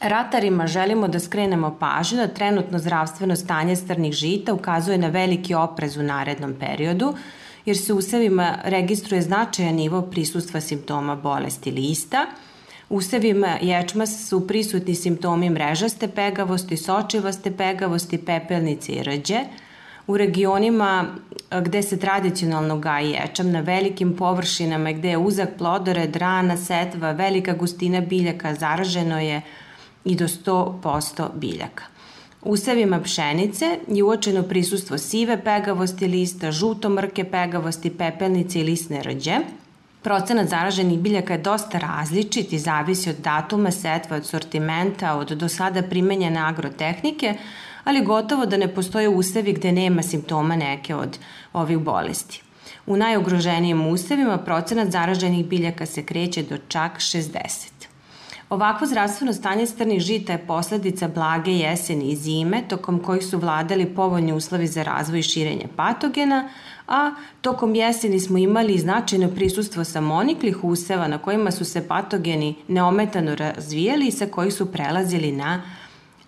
Ratarima 0.00 0.66
želimo 0.66 1.08
da 1.08 1.20
skrenemo 1.20 1.76
pažnju 1.80 2.18
da 2.18 2.28
trenutno 2.28 2.78
zdravstveno 2.78 3.36
stanje 3.36 3.76
strnih 3.76 4.12
žita 4.12 4.54
ukazuje 4.54 4.98
na 4.98 5.08
veliki 5.08 5.54
oprez 5.54 5.96
u 5.96 6.02
narednom 6.02 6.54
periodu, 6.60 7.14
jer 7.68 7.78
se 7.78 7.92
u 7.92 7.96
usevima 7.96 8.58
registruje 8.64 9.22
značajan 9.22 9.74
nivo 9.74 10.02
prisustva 10.02 10.60
simptoma 10.60 11.16
bolesti 11.16 11.70
lista. 11.70 12.26
U 12.90 12.96
usevima 12.96 13.58
ječma 13.62 14.06
su 14.06 14.46
prisutni 14.46 14.94
simptomi 14.94 15.50
mrežaste 15.50 16.08
pegavosti, 16.08 16.76
sočivaste 16.76 17.50
pegavosti, 17.50 18.18
pepelnice 18.18 18.92
i 18.92 19.02
rđe. 19.02 19.40
U 20.06 20.16
regionima 20.16 21.06
gde 21.50 21.82
se 21.82 21.98
tradicionalno 21.98 22.78
gaji 22.78 23.10
ječam 23.10 23.50
na 23.50 23.60
velikim 23.60 24.16
površinama 24.16 24.92
gde 24.92 25.08
je 25.08 25.18
uzak 25.18 25.48
plodored, 25.58 26.16
rana, 26.16 26.56
setva, 26.56 27.12
velika 27.12 27.52
gustina 27.52 28.00
biljaka, 28.00 28.54
zaraženo 28.54 29.20
je 29.20 29.42
i 30.04 30.16
do 30.16 30.28
100% 30.28 31.28
biljaka. 31.34 31.84
U 32.42 32.52
usevima 32.52 33.00
pšenice 33.02 33.78
je 33.88 34.02
uočeno 34.04 34.42
prisustvo 34.42 34.98
sive 34.98 35.44
pegavosti 35.44 36.06
lista, 36.06 36.52
žuto 36.52 36.88
mrke 36.88 37.24
pegavosti, 37.24 37.90
pepelnice 37.90 38.60
i 38.60 38.62
lisne 38.62 39.02
rđe. 39.02 39.38
Procenat 40.02 40.48
zaraženih 40.48 40.98
biljaka 40.98 41.32
je 41.32 41.38
dosta 41.38 41.78
različit 41.78 42.52
i 42.52 42.58
zavisi 42.58 43.10
od 43.10 43.16
datuma 43.16 43.70
setva, 43.70 44.16
od 44.16 44.26
sortimenta, 44.26 45.14
od 45.14 45.28
do 45.28 45.48
sada 45.48 45.82
primenjene 45.82 46.40
agrotehnike, 46.40 47.34
ali 47.84 48.04
gotovo 48.04 48.46
da 48.46 48.56
ne 48.56 48.68
postoje 48.74 49.08
usevi 49.08 49.52
gde 49.52 49.72
nema 49.72 50.02
simptoma 50.02 50.56
neke 50.56 50.94
od 50.94 51.18
ovih 51.52 51.78
bolesti. 51.78 52.42
U 52.86 52.96
najugroženijim 52.96 53.86
usevima 53.86 54.38
procenat 54.38 54.90
zaraženih 54.90 55.46
biljaka 55.46 55.86
se 55.86 56.04
kreće 56.04 56.42
do 56.42 56.58
čak 56.68 56.98
60. 56.98 57.87
Ovakvo 58.50 58.86
zdravstveno 58.86 59.32
stanje 59.32 59.66
strnih 59.66 60.00
žita 60.00 60.32
je 60.32 60.46
posledica 60.46 61.08
blage 61.08 61.50
jeseni 61.50 62.04
i 62.10 62.16
zime, 62.16 62.62
tokom 62.68 62.98
kojih 62.98 63.24
su 63.24 63.38
vladali 63.38 63.86
povoljni 63.86 64.32
uslovi 64.32 64.66
za 64.66 64.82
razvoj 64.82 65.18
i 65.18 65.22
širenje 65.22 65.66
patogena, 65.76 66.48
a 66.86 67.10
tokom 67.40 67.74
jeseni 67.74 68.20
smo 68.20 68.38
imali 68.38 68.78
značajno 68.78 69.28
prisustvo 69.28 69.84
samoniklih 69.84 70.64
useva 70.64 71.08
na 71.08 71.18
kojima 71.18 71.50
su 71.50 71.64
se 71.64 71.88
patogeni 71.88 72.54
neometano 72.68 73.34
razvijali 73.34 74.06
i 74.06 74.10
sa 74.10 74.26
kojih 74.26 74.54
su 74.54 74.72
prelazili 74.72 75.32
na 75.32 75.62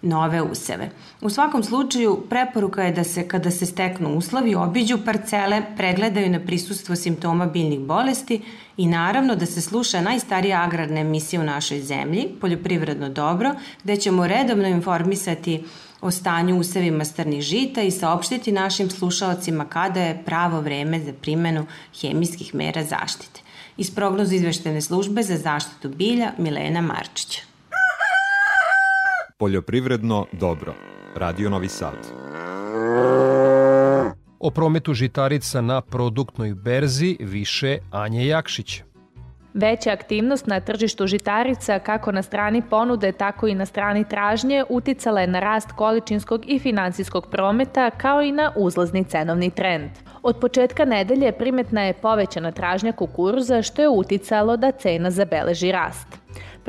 nove 0.02 0.42
useve. 0.42 0.90
U 1.20 1.30
svakom 1.30 1.62
slučaju, 1.62 2.24
preporuka 2.30 2.82
je 2.82 2.92
da 2.92 3.04
se, 3.04 3.28
kada 3.28 3.50
se 3.50 3.66
steknu 3.66 4.16
uslovi, 4.16 4.54
obiđu 4.54 4.98
parcele, 5.04 5.62
pregledaju 5.76 6.30
na 6.30 6.40
prisustvo 6.40 6.96
simptoma 6.96 7.46
biljnih 7.46 7.80
bolesti 7.80 8.42
i 8.76 8.86
naravno 8.86 9.36
da 9.36 9.46
se 9.46 9.60
sluša 9.60 10.00
najstarija 10.00 10.62
agrarna 10.62 11.00
emisija 11.00 11.40
u 11.40 11.44
našoj 11.44 11.80
zemlji, 11.80 12.28
Poljoprivredno 12.40 13.08
dobro, 13.08 13.54
gde 13.84 13.96
ćemo 13.96 14.26
redovno 14.26 14.68
informisati 14.68 15.64
o 16.00 16.10
stanju 16.10 16.58
usevima 16.58 17.04
strnih 17.04 17.42
žita 17.42 17.82
i 17.82 17.90
saopštiti 17.90 18.52
našim 18.52 18.90
slušalcima 18.90 19.64
kada 19.64 20.00
je 20.00 20.22
pravo 20.24 20.60
vreme 20.60 21.00
za 21.00 21.12
primenu 21.12 21.66
hemijskih 22.00 22.54
mera 22.54 22.84
zaštite. 22.84 23.40
Iz 23.76 23.94
prognozu 23.94 24.34
izveštene 24.34 24.80
službe 24.80 25.22
za 25.22 25.36
zaštitu 25.36 25.88
bilja 25.88 26.32
Milena 26.38 26.80
Marčića. 26.80 27.49
Poljoprivredno 29.40 30.26
dobro. 30.32 30.74
Radio 31.16 31.50
Novi 31.50 31.68
Sad. 31.68 31.94
O 34.38 34.50
prometu 34.50 34.94
žitarica 34.94 35.60
na 35.60 35.80
produktnoj 35.80 36.54
berzi 36.54 37.16
više 37.20 37.78
Anje 37.90 38.26
Jakšić. 38.26 38.82
Veća 39.54 39.90
aktivnost 39.90 40.46
na 40.46 40.60
tržištu 40.60 41.06
žitarica 41.06 41.78
kako 41.78 42.12
na 42.12 42.22
strani 42.22 42.62
ponude, 42.70 43.12
tako 43.12 43.46
i 43.46 43.54
na 43.54 43.66
strani 43.66 44.04
tražnje 44.08 44.64
uticala 44.68 45.20
je 45.20 45.26
na 45.26 45.40
rast 45.40 45.72
količinskog 45.72 46.44
i 46.46 46.58
finansijskog 46.58 47.26
prometa 47.30 47.90
kao 47.90 48.22
i 48.22 48.32
na 48.32 48.52
uzlazni 48.56 49.04
cenovni 49.04 49.50
trend. 49.50 49.90
Od 50.22 50.36
početka 50.40 50.84
nedelje 50.84 51.32
primetna 51.32 51.82
je 51.82 51.92
povećana 51.92 52.52
tražnja 52.52 52.92
kukuruza 52.92 53.62
što 53.62 53.82
je 53.82 53.88
uticalo 53.88 54.56
da 54.56 54.70
cena 54.70 55.10
zabeleži 55.10 55.72
rast. 55.72 56.19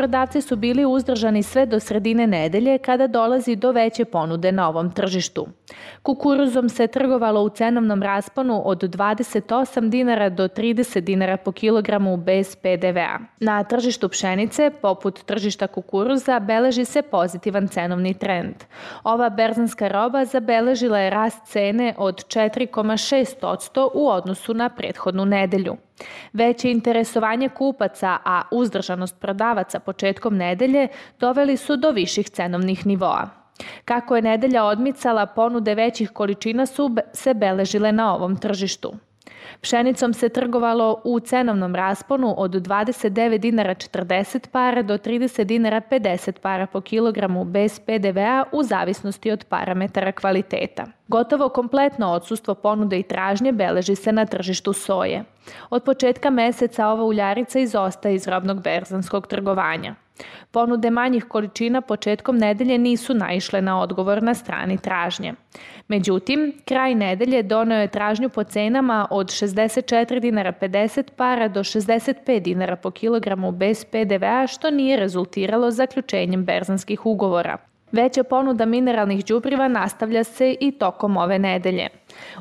Prodavci 0.01 0.41
su 0.41 0.55
bili 0.55 0.85
uzdržani 0.85 1.43
sve 1.43 1.65
do 1.65 1.79
sredine 1.79 2.27
nedelje 2.27 2.77
kada 2.77 3.07
dolazi 3.07 3.55
do 3.55 3.71
veće 3.71 4.05
ponude 4.05 4.51
na 4.51 4.69
ovom 4.69 4.91
tržištu. 4.91 5.47
Kukuruzom 6.01 6.69
se 6.69 6.87
trgovalo 6.87 7.43
u 7.43 7.49
cenovnom 7.49 8.03
rasponu 8.03 8.61
od 8.65 8.83
28 8.83 9.89
dinara 9.89 10.29
do 10.29 10.47
30 10.47 10.99
dinara 10.99 11.37
po 11.37 11.51
kilogramu 11.51 12.17
bez 12.17 12.55
PDV-a. 12.55 13.19
Na 13.39 13.63
tržištu 13.63 14.09
pšenice, 14.09 14.71
poput 14.81 15.23
tržišta 15.23 15.67
kukuruza, 15.67 16.39
beleži 16.39 16.85
se 16.85 17.01
pozitivan 17.01 17.67
cenovni 17.67 18.13
trend. 18.13 18.55
Ova 19.03 19.29
berzanska 19.29 19.87
roba 19.87 20.25
zabeležila 20.25 20.99
je 20.99 21.09
rast 21.09 21.45
cene 21.45 21.93
od 21.97 22.25
4,6% 22.25 23.89
u 23.93 24.09
odnosu 24.09 24.53
na 24.53 24.69
prethodnu 24.69 25.25
nedelju. 25.25 25.77
Veće 26.33 26.71
interesovanje 26.71 27.49
kupaca, 27.49 28.17
a 28.25 28.41
uzdržanost 28.51 29.19
prodavaca 29.19 29.79
početkom 29.79 30.37
nedelje 30.37 30.87
doveli 31.19 31.57
su 31.57 31.75
do 31.75 31.91
viših 31.91 32.29
cenovnih 32.29 32.85
nivoa. 32.85 33.29
Kako 33.85 34.15
je 34.15 34.21
nedelja 34.21 34.63
odmicala, 34.63 35.25
ponude 35.25 35.75
većih 35.75 36.09
količina 36.09 36.65
su 36.65 36.95
se 37.13 37.33
beležile 37.33 37.91
na 37.91 38.15
ovom 38.15 38.37
tržištu. 38.37 38.93
Pšenicom 39.61 40.13
se 40.13 40.29
trgovalo 40.29 41.01
u 41.03 41.19
cenovnom 41.19 41.75
rasponu 41.75 42.33
od 42.37 42.51
29 42.51 43.37
dinara 43.37 43.75
40 43.75 44.47
para 44.47 44.81
do 44.81 44.97
30 44.97 45.43
dinara 45.43 45.81
50 45.91 46.39
para 46.39 46.67
po 46.67 46.81
kilogramu 46.81 47.45
bez 47.45 47.79
PDV-a 47.79 48.43
u 48.51 48.63
zavisnosti 48.63 49.31
od 49.31 49.45
parametara 49.45 50.11
kvaliteta. 50.11 50.85
Gotovo 51.07 51.49
kompletno 51.49 52.11
odsustvo 52.11 52.55
ponude 52.55 52.99
i 52.99 53.03
tražnje 53.03 53.51
beleži 53.51 53.95
se 53.95 54.11
na 54.11 54.25
tržištu 54.25 54.73
soje. 54.73 55.23
Od 55.69 55.83
početka 55.83 56.29
meseca 56.29 56.87
ova 56.87 57.03
uljarica 57.03 57.59
izostaje 57.59 58.15
iz 58.15 58.27
robnog 58.27 58.63
berzanskog 58.63 59.27
trgovanja. 59.27 59.95
Ponude 60.51 60.89
manjih 60.89 61.25
količina 61.25 61.81
početkom 61.81 62.37
nedelje 62.37 62.77
nisu 62.77 63.13
naišle 63.13 63.61
na 63.61 63.81
odgovor 63.81 64.23
na 64.23 64.33
strani 64.33 64.77
tražnje. 64.77 65.33
Međutim, 65.87 66.53
kraj 66.65 66.95
nedelje 66.95 67.43
doneo 67.43 67.81
je 67.81 67.87
tražnju 67.87 68.29
po 68.29 68.43
cenama 68.43 69.07
od 69.09 69.27
64 69.27 70.19
dinara 70.19 70.53
50 70.61 71.11
para 71.15 71.47
do 71.47 71.63
65 71.63 72.39
dinara 72.39 72.75
po 72.75 72.91
kilogramu 72.91 73.51
bez 73.51 73.85
PDV-a, 73.85 74.47
što 74.47 74.69
nije 74.71 74.97
rezultiralo 74.97 75.71
zaključenjem 75.71 76.45
berzanskih 76.45 77.05
ugovora. 77.05 77.70
Veća 77.91 78.23
ponuda 78.23 78.65
mineralnih 78.65 79.25
đubriva 79.25 79.67
nastavlja 79.67 80.23
se 80.23 80.55
i 80.59 80.71
tokom 80.71 81.17
ove 81.17 81.39
nedelje. 81.39 81.89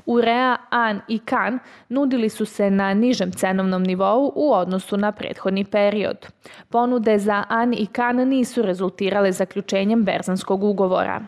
Urea, 0.07 0.57
An 0.71 1.01
i 1.09 1.19
Kan 1.19 1.59
nudili 1.89 2.29
su 2.29 2.45
se 2.45 2.71
na 2.71 2.95
nižem 2.95 3.33
cenovnom 3.33 3.83
nivou 3.83 4.33
u 4.35 4.53
odnosu 4.53 4.97
na 4.97 5.13
prethodni 5.13 5.65
period. 5.65 6.27
Ponude 6.69 7.19
za 7.19 7.45
An 7.49 7.75
i 7.75 7.87
Kan 7.87 8.17
nisu 8.29 8.63
rezultirale 8.63 9.33
zaključenjem 9.33 10.05
berzanskog 10.05 10.65
ugovora. 10.65 11.21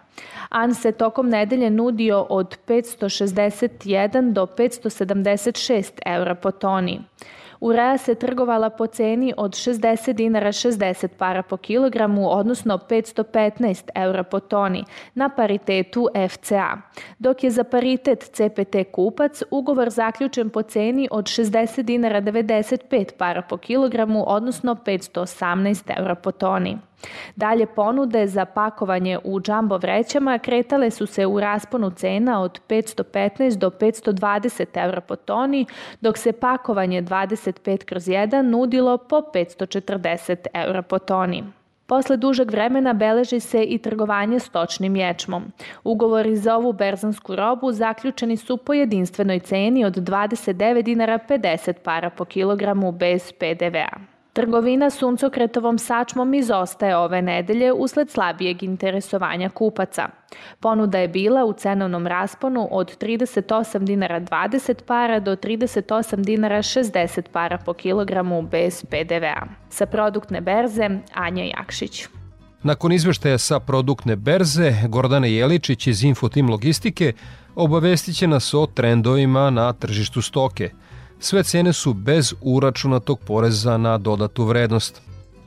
An 0.48 0.74
se 0.74 0.92
tokom 0.92 1.28
nedelje 1.28 1.70
nudio 1.70 2.26
od 2.28 2.58
561 2.66 4.32
do 4.32 4.46
576 4.46 5.90
eura 6.06 6.34
po 6.34 6.50
toni. 6.50 7.00
Urea 7.62 7.98
se 7.98 8.14
trgovala 8.14 8.70
po 8.70 8.86
ceni 8.86 9.34
od 9.36 9.52
60 9.54 10.12
dinara 10.12 10.52
60 10.52 11.08
para 11.18 11.42
po 11.42 11.56
kilogramu, 11.56 12.30
odnosno 12.30 12.78
515 12.78 13.90
eura 13.94 14.22
po 14.22 14.40
toni, 14.40 14.84
na 15.14 15.28
paritetu 15.28 16.08
FCA, 16.28 16.82
dok 17.18 17.44
je 17.44 17.50
za 17.50 17.64
paritet 17.64 18.30
CPT 18.32 18.90
kupac 18.92 19.42
ugovor 19.50 19.90
zaključen 19.90 20.50
po 20.50 20.62
ceni 20.62 21.08
od 21.10 21.24
60 21.24 21.82
dinara 21.82 22.22
95 22.22 23.12
para 23.18 23.42
po 23.42 23.56
kilogramu, 23.56 24.24
odnosno 24.26 24.74
518 24.74 25.98
eura 25.98 26.14
po 26.14 26.32
toni. 26.32 26.78
Dalje 27.36 27.66
ponude 27.66 28.26
za 28.26 28.44
pakovanje 28.44 29.18
u 29.24 29.40
džambo 29.40 29.76
vrećama 29.76 30.38
kretale 30.38 30.90
su 30.90 31.06
se 31.06 31.26
u 31.26 31.40
rasponu 31.40 31.90
cena 31.90 32.42
od 32.42 32.60
515 32.68 33.56
do 33.56 33.70
520 33.70 34.84
evra 34.84 35.00
po 35.00 35.16
toni, 35.16 35.66
dok 36.00 36.18
se 36.18 36.32
pakovanje 36.32 37.02
25 37.02 37.84
kroz 37.84 38.04
1 38.04 38.42
nudilo 38.42 38.98
po 38.98 39.22
540 39.34 40.46
evra 40.54 40.82
po 40.82 40.98
toni. 40.98 41.44
Posle 41.86 42.16
dužeg 42.16 42.50
vremena 42.50 42.92
beleži 42.92 43.40
se 43.40 43.62
i 43.62 43.78
trgovanje 43.78 44.38
stočnim 44.38 44.96
ječmom. 44.96 45.52
Ugovori 45.84 46.36
za 46.36 46.56
ovu 46.56 46.72
berzansku 46.72 47.36
robu 47.36 47.72
zaključeni 47.72 48.36
su 48.36 48.56
po 48.56 48.72
jedinstvenoj 48.72 49.40
ceni 49.40 49.84
od 49.84 49.96
29 49.96 50.82
dinara 50.82 51.18
50 51.28 51.72
para 51.72 52.10
po 52.10 52.24
kilogramu 52.24 52.92
bez 52.92 53.32
PDV-a. 53.32 54.21
Trgovina 54.32 54.90
suncokretovom 54.90 55.78
sačmom 55.78 56.34
izostaje 56.34 56.96
ove 56.96 57.22
nedelje 57.22 57.72
usled 57.72 58.10
slabijeg 58.10 58.62
interesovanja 58.62 59.48
kupaca. 59.48 60.08
Ponuda 60.60 60.98
je 60.98 61.08
bila 61.08 61.44
u 61.44 61.52
cenovnom 61.52 62.06
rasponu 62.06 62.68
od 62.70 62.98
38 62.98 63.78
dinara 63.78 64.20
20 64.20 64.82
para 64.86 65.20
do 65.20 65.36
38 65.36 66.24
dinara 66.24 66.58
60 66.58 67.22
para 67.32 67.58
po 67.58 67.72
kilogramu 67.72 68.42
bez 68.42 68.84
PDV-a. 68.84 69.46
Sa 69.70 69.86
produktne 69.86 70.40
berze 70.40 70.88
Anja 71.14 71.44
Jakšić. 71.44 72.08
Nakon 72.62 72.92
izveštaja 72.92 73.38
sa 73.38 73.60
produktne 73.60 74.16
berze, 74.16 74.72
Gordana 74.88 75.26
Jeličić 75.26 75.86
iz 75.86 76.04
Infotim 76.04 76.50
Logistike 76.50 77.12
obavestit 77.54 78.16
će 78.16 78.26
nas 78.26 78.54
o 78.54 78.66
trendovima 78.66 79.50
na 79.50 79.72
tržištu 79.72 80.22
stoke– 80.22 80.70
Sve 81.24 81.42
cene 81.42 81.72
su 81.72 81.94
bez 81.94 82.34
uračunatog 82.40 83.20
poreza 83.20 83.76
na 83.76 83.98
dodatu 83.98 84.44
vrednost. 84.44 85.00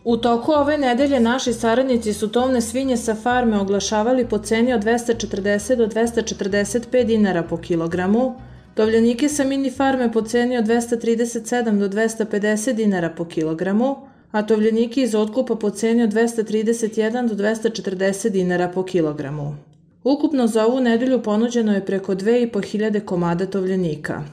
U 0.04 0.18
toku 0.18 0.52
ove 0.52 0.78
nedelje 0.78 1.20
naši 1.20 1.54
saradnici 1.54 2.14
su 2.14 2.28
tovne 2.28 2.62
svinje 2.62 2.98
sa 2.98 3.16
farme 3.16 3.60
oglašavali 3.60 4.26
po 4.26 4.38
ceni 4.38 4.74
od 4.74 4.84
240 4.84 5.76
do 5.76 5.88
245 5.88 7.04
dinara 7.06 7.44
po 7.44 7.58
kilogramu, 7.58 8.36
tovljanike 8.76 9.30
sa 9.30 9.44
mini 9.44 9.72
farme 9.72 10.12
po 10.12 10.22
ceni 10.22 10.58
od 10.58 10.66
237 10.66 11.80
do 11.80 11.90
250 11.90 12.74
dinara 12.74 13.10
po 13.10 13.26
kilogramu, 13.26 13.96
a 14.32 14.42
tovljanike 14.46 15.02
iz 15.02 15.16
otkupa 15.16 15.56
po 15.56 15.70
ceni 15.70 16.04
od 16.04 16.10
231 16.10 17.28
do 17.28 17.36
240 17.36 18.30
dinara 18.30 18.68
po 18.70 18.84
kilogramu. 18.84 19.56
Ukupno 20.04 20.48
za 20.48 20.66
ovu 20.66 20.80
nedelju 20.80 21.22
ponuđeno 21.22 21.74
je 21.74 21.86
preko 21.86 22.16
2500 22.16 23.06
komada 23.06 23.46
tovljanika. 23.46 24.24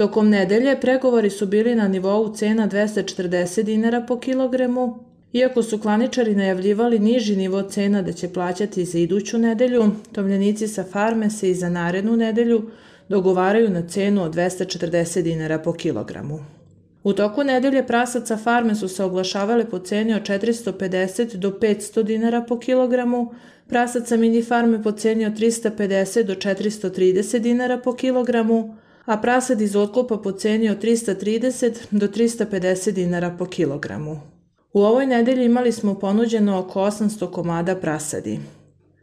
Tokom 0.00 0.28
nedelje 0.28 0.80
pregovori 0.80 1.30
su 1.30 1.46
bili 1.46 1.74
na 1.74 1.88
nivou 1.88 2.34
cena 2.34 2.68
240 2.68 3.62
dinara 3.62 4.00
po 4.08 4.20
kilogramu, 4.20 4.98
iako 5.32 5.62
su 5.62 5.78
klaničari 5.78 6.34
najavljivali 6.34 6.98
niži 6.98 7.36
nivo 7.36 7.62
cena 7.62 8.02
da 8.02 8.12
će 8.12 8.32
plaćati 8.32 8.84
za 8.84 8.98
iduću 8.98 9.38
nedelju, 9.38 9.90
tovljenici 10.12 10.68
sa 10.68 10.84
farme 10.84 11.30
se 11.30 11.50
i 11.50 11.54
za 11.54 11.68
narednu 11.68 12.16
nedelju 12.16 12.70
dogovaraju 13.08 13.70
na 13.70 13.88
cenu 13.88 14.22
od 14.22 14.34
240 14.34 15.22
dinara 15.22 15.58
po 15.58 15.72
kilogramu. 15.72 16.38
U 17.04 17.12
toku 17.12 17.44
nedelje 17.44 17.86
prasaca 17.86 18.36
farme 18.36 18.74
su 18.74 18.88
se 18.88 19.04
oglašavale 19.04 19.64
po 19.64 19.78
ceni 19.78 20.14
od 20.14 20.22
450 20.22 21.36
do 21.36 21.50
500 21.50 22.02
dinara 22.02 22.40
po 22.48 22.58
kilogramu, 22.58 23.34
prasaca 23.68 24.16
mini 24.16 24.42
farme 24.42 24.82
po 24.82 24.92
ceni 24.92 25.26
od 25.26 25.32
350 25.32 26.22
do 26.22 26.34
430 26.34 27.38
dinara 27.38 27.78
po 27.78 27.94
kilogramu, 27.94 28.76
a 29.04 29.16
prasad 29.16 29.60
iz 29.60 29.76
otkupa 29.76 30.16
po 30.16 30.32
ceni 30.32 30.70
od 30.70 30.82
330 30.82 31.72
do 31.90 32.08
350 32.08 32.90
dinara 32.90 33.36
po 33.38 33.46
kilogramu. 33.46 34.20
U 34.72 34.82
ovoj 34.82 35.06
nedelji 35.06 35.44
imali 35.44 35.72
smo 35.72 35.94
ponuđeno 35.94 36.58
oko 36.58 36.80
800 36.80 37.30
komada 37.30 37.76
prasadi. 37.76 38.40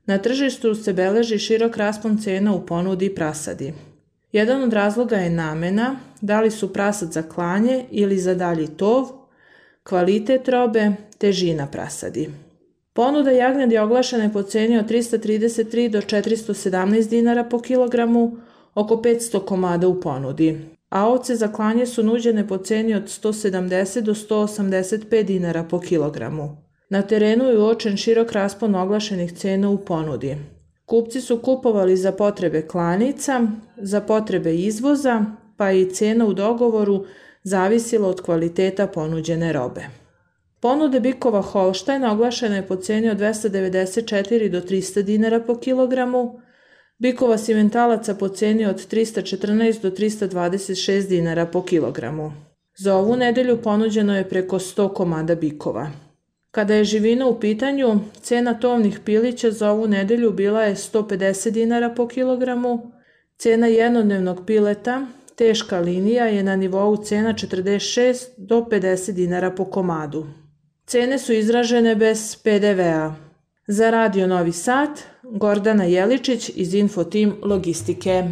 Na 0.06 0.18
tržištu 0.18 0.76
se 0.76 0.94
beleži 0.94 1.40
širok 1.40 1.78
raspon 1.78 2.18
cena 2.18 2.54
u 2.54 2.66
ponudi 2.66 3.16
prasadi. 3.16 3.74
Jedan 4.32 4.64
od 4.64 4.74
razloga 4.74 5.16
je 5.16 5.30
namena, 5.30 5.96
da 6.22 6.42
li 6.42 6.52
su 6.52 6.74
prasad 6.74 7.12
za 7.12 7.22
klanje 7.22 7.86
ili 7.92 8.20
za 8.20 8.36
dalji 8.36 8.68
tov, 8.68 9.08
kvalitet 9.84 10.50
robe, 10.50 10.92
težina 11.18 11.68
prasadi. 11.68 12.30
Ponuda 12.94 13.32
jagnjadi 13.32 13.78
oglašena 13.78 14.30
po 14.34 14.44
ceni 14.44 14.78
od 14.78 14.90
333 14.90 15.90
do 15.90 16.02
417 16.02 17.10
dinara 17.10 17.44
po 17.44 17.60
kilogramu, 17.60 18.38
oko 18.78 18.96
500 18.96 19.46
komada 19.46 19.88
u 19.88 20.02
ponudi, 20.02 20.60
a 20.90 21.08
ovce 21.08 21.36
za 21.36 21.48
klanje 21.48 21.86
su 21.86 22.04
nuđene 22.04 22.48
po 22.48 22.58
ceni 22.58 22.94
od 22.96 23.04
170 23.04 24.02
do 24.02 24.14
185 24.14 25.24
dinara 25.24 25.64
po 25.64 25.80
kilogramu. 25.80 26.58
Na 26.90 27.02
terenu 27.02 27.46
je 27.46 27.60
uočen 27.60 27.98
širok 27.98 28.32
raspon 28.32 28.76
oglašenih 28.76 29.34
cena 29.34 29.70
u 29.70 29.78
ponudi. 29.78 30.38
Kupci 30.86 31.22
su 31.22 31.40
kupovali 31.42 31.98
za 31.98 32.12
potrebe 32.12 32.68
klanica, 32.68 33.42
za 33.78 34.02
potrebe 34.02 34.56
izvoza, 34.56 35.26
pa 35.58 35.72
i 35.72 35.90
cena 35.90 36.26
u 36.26 36.34
dogovoru 36.34 37.06
zavisila 37.44 38.08
od 38.08 38.22
kvaliteta 38.22 38.88
ponuđene 38.88 39.54
robe. 39.54 39.86
Ponude 40.60 41.00
bikova 41.00 41.42
Holštajna 41.42 42.14
oglašena 42.14 42.56
je 42.56 42.68
po 42.68 42.76
ceni 42.76 43.10
od 43.10 43.18
294 43.18 44.50
do 44.50 44.62
300 44.62 45.02
dinara 45.02 45.40
po 45.40 45.56
kilogramu, 45.56 46.40
Bikova 47.00 47.38
simentalaca 47.38 48.16
po 48.16 48.30
ceni 48.30 48.66
od 48.66 48.88
314 48.88 49.82
do 49.82 49.90
326 49.90 51.08
dinara 51.08 51.46
po 51.46 51.64
kilogramu. 51.64 52.32
Za 52.78 52.96
ovu 52.96 53.16
nedelju 53.16 53.62
ponuđeno 53.62 54.18
je 54.18 54.30
preko 54.30 54.60
100 54.60 54.94
komada 54.94 55.36
bikova. 55.36 55.92
Kada 56.52 56.74
je 56.74 56.84
živina 56.84 57.28
u 57.28 57.40
pitanju, 57.40 58.00
cena 58.22 58.60
tovnih 58.60 59.00
pilića 59.06 59.52
za 59.52 59.72
ovu 59.72 59.88
nedelju 59.88 60.32
bila 60.32 60.64
je 60.64 60.76
150 60.76 61.50
dinara 61.50 61.90
po 61.90 62.08
kilogramu, 62.08 62.92
cena 63.38 63.68
jednodnevnog 63.68 64.46
pileta, 64.46 65.08
teška 65.36 65.80
linija 65.80 66.26
je 66.26 66.44
na 66.44 66.56
nivou 66.56 67.04
cena 67.04 67.34
46 67.34 68.26
do 68.38 68.66
50 68.72 69.12
dinara 69.12 69.52
po 69.52 69.66
komadu. 69.66 70.28
Cene 70.86 71.20
su 71.20 71.34
izražene 71.34 71.96
bez 71.96 72.36
PDV-a. 72.44 73.16
Za 73.68 73.90
Radio 73.90 74.28
Novi 74.28 74.52
Sad, 74.52 74.90
Gordana 75.32 75.84
Jeličić 75.84 76.52
iz 76.56 76.74
Infotim 76.74 77.36
Logistike. 77.44 78.24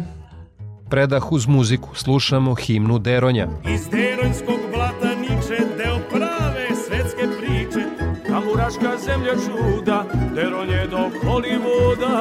Predah 0.90 1.32
uz 1.32 1.46
muziku 1.46 1.88
slušamo 1.94 2.54
himnu 2.54 2.98
Deronja. 2.98 3.48
Iz 3.74 3.88
Deronjskog 3.88 4.60
blata 4.74 5.14
niče 5.20 5.62
deo 5.76 5.98
prave 6.10 6.68
svetske 6.86 7.26
priče 7.38 7.86
Tamburaška 8.26 8.98
zemlja 9.04 9.32
čuda, 9.32 10.04
Deronje 10.34 10.86
do 10.90 11.10
Hollywooda 11.22 12.16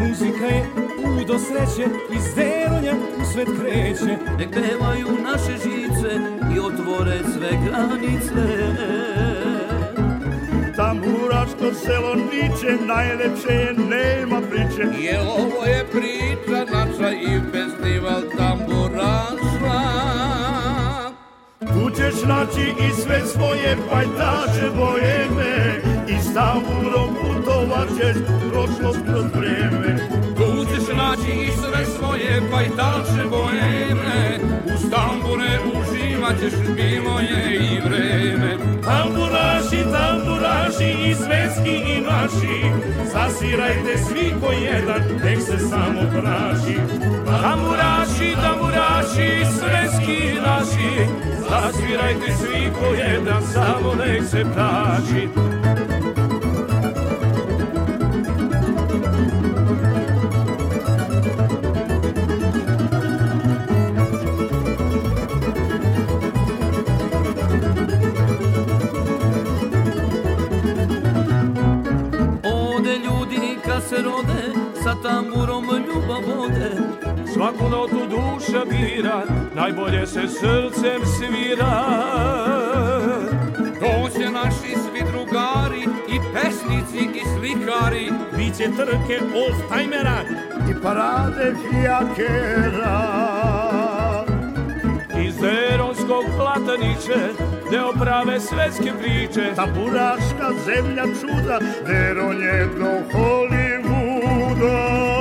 Muzika 0.00 0.46
je 0.46 0.82
do 1.26 1.38
sreće 1.38 1.90
iz 2.16 2.34
Deronja 2.34 2.92
u 3.20 3.32
svet 3.32 3.48
kreće 3.60 4.16
Nek 4.38 4.50
pevaju 4.50 5.08
naše 5.22 5.52
žice 5.52 6.20
i 6.56 6.58
otvore 6.58 7.18
sve 7.34 7.50
granice 7.64 9.61
Tamburaško 10.76 11.74
selo 11.84 12.14
niče, 12.14 12.86
najlepše 12.86 13.52
je, 13.52 13.72
nema 13.72 14.40
priče. 14.50 15.02
Je 15.02 15.20
ovo 15.20 15.64
je 15.66 15.84
priča 15.92 16.64
naša 16.72 17.10
i 17.10 17.40
festival 17.52 18.22
tamburaša 18.36 19.82
Tu 21.60 21.90
ćeš 21.90 22.24
naći 22.24 22.74
i 22.88 23.02
sve 23.02 23.20
svoje 23.26 23.76
pajtače 23.90 24.70
bojeme 24.76 25.80
I 26.08 26.22
s 26.22 26.34
tamburom 26.34 27.14
putovat 27.20 27.88
ćeš 27.88 28.16
prošlost 28.50 29.00
kroz 29.06 29.24
vreme 29.34 30.08
Tu 30.36 30.64
ćeš 30.64 30.96
naći 30.96 31.30
i 31.30 31.50
sve 31.50 31.84
svoje 31.98 32.42
pajtače 32.52 33.28
bojeme 33.30 34.38
Uz 34.74 34.90
tambure 34.90 35.58
uživat 35.74 36.40
ćeš 36.40 36.54
bilo 36.76 37.20
je 37.20 37.56
i 37.56 37.80
vreme 37.80 38.56
Tamburaši, 39.82 40.82
tamburaši 40.82 41.10
i 41.10 41.14
svetski 41.14 41.70
i 41.70 42.00
naši 42.00 42.62
Zasvirajte 43.12 43.98
svi 43.98 44.34
ko 44.40 44.52
jedan, 44.52 45.02
nek 45.24 45.42
se 45.42 45.58
samo 45.58 46.00
praši 46.12 46.76
Tamburaši, 47.26 48.36
tamburaši, 48.42 49.44
svetski 49.58 50.40
naši 50.46 51.06
Zasvirajte 51.50 52.32
svi 52.38 52.70
ko 52.80 52.94
jedan, 52.94 53.42
samo 53.52 53.94
nek 53.94 54.24
se 54.24 54.44
praši 54.54 55.61
duša 78.52 78.64
bira, 78.64 79.22
najbolje 79.54 80.06
se 80.06 80.20
srcem 80.28 81.00
svira. 81.06 81.84
Doće 83.80 84.30
naši 84.30 84.76
svi 84.82 85.02
drugari, 85.12 85.82
i 86.08 86.16
pesnici 86.34 87.08
i 87.14 87.22
slikari. 87.36 88.10
Biće 88.36 88.64
trke 88.76 89.20
old-timera 89.34 90.18
i 90.70 90.74
parade 90.82 91.54
fijakera. 91.62 93.00
Iz 95.26 95.34
Deronskog 95.36 96.24
plataniće, 96.36 97.18
deo 97.70 97.92
prave 97.92 98.40
svetske 98.40 98.92
priče. 99.02 99.54
Tamburaška 99.56 100.50
zemlja 100.64 101.04
čuda, 101.04 101.58
Deron 101.86 102.42
je 102.42 102.68
do 102.78 103.18
Hollywooda. 103.18 105.11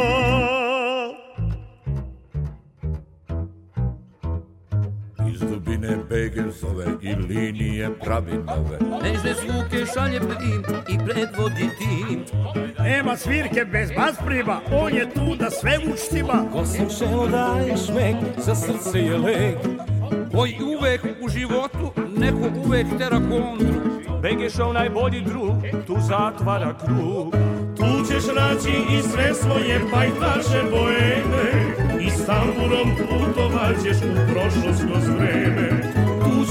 Begezove 6.82 6.98
i 7.02 7.16
linije 7.16 7.90
pravi 8.04 8.32
nove. 8.32 8.80
Nežne 9.04 9.34
zvuke 9.34 9.86
šalje 9.94 10.20
prim 10.20 10.64
i 10.90 10.98
predvodi 11.06 11.70
tim. 11.80 12.26
Nema 12.80 13.18
svirke 13.18 13.66
bez 13.66 13.92
baspriva, 13.98 14.60
on 14.72 14.94
je 14.94 15.14
tu 15.14 15.36
da 15.40 15.50
sve 15.50 15.80
učtima. 15.94 16.46
Ko 16.52 16.66
sam 16.66 16.90
šeo 16.90 17.28
daje 17.28 17.78
šmek, 17.78 18.16
za 18.38 18.56
srce 18.56 19.00
je 19.00 19.18
lek. 19.18 19.58
Koji 20.36 20.58
uvek 20.78 21.02
u 21.22 21.30
životu 21.30 21.92
neko 22.18 22.50
uvek 22.66 22.88
tera 22.98 23.20
kontru. 23.30 23.82
Begešov 24.22 24.74
najbolji 24.74 25.22
drug, 25.22 25.86
tu 25.88 25.96
zatvara 26.00 26.74
krug. 26.86 27.36
Tu 27.78 28.14
ćeš 28.14 28.24
naći 28.36 28.70
i 28.98 29.02
sve 29.02 29.34
svoje 29.34 29.82
pajtaše 29.92 30.62
boeme 30.72 31.76
I 32.02 32.10
s 32.10 32.26
tamburom 32.26 32.96
putovat 32.98 33.76
ćeš 33.84 33.98
u 33.98 34.34
prošlost 34.34 34.84
kroz 34.88 35.08
vreme 35.08 35.81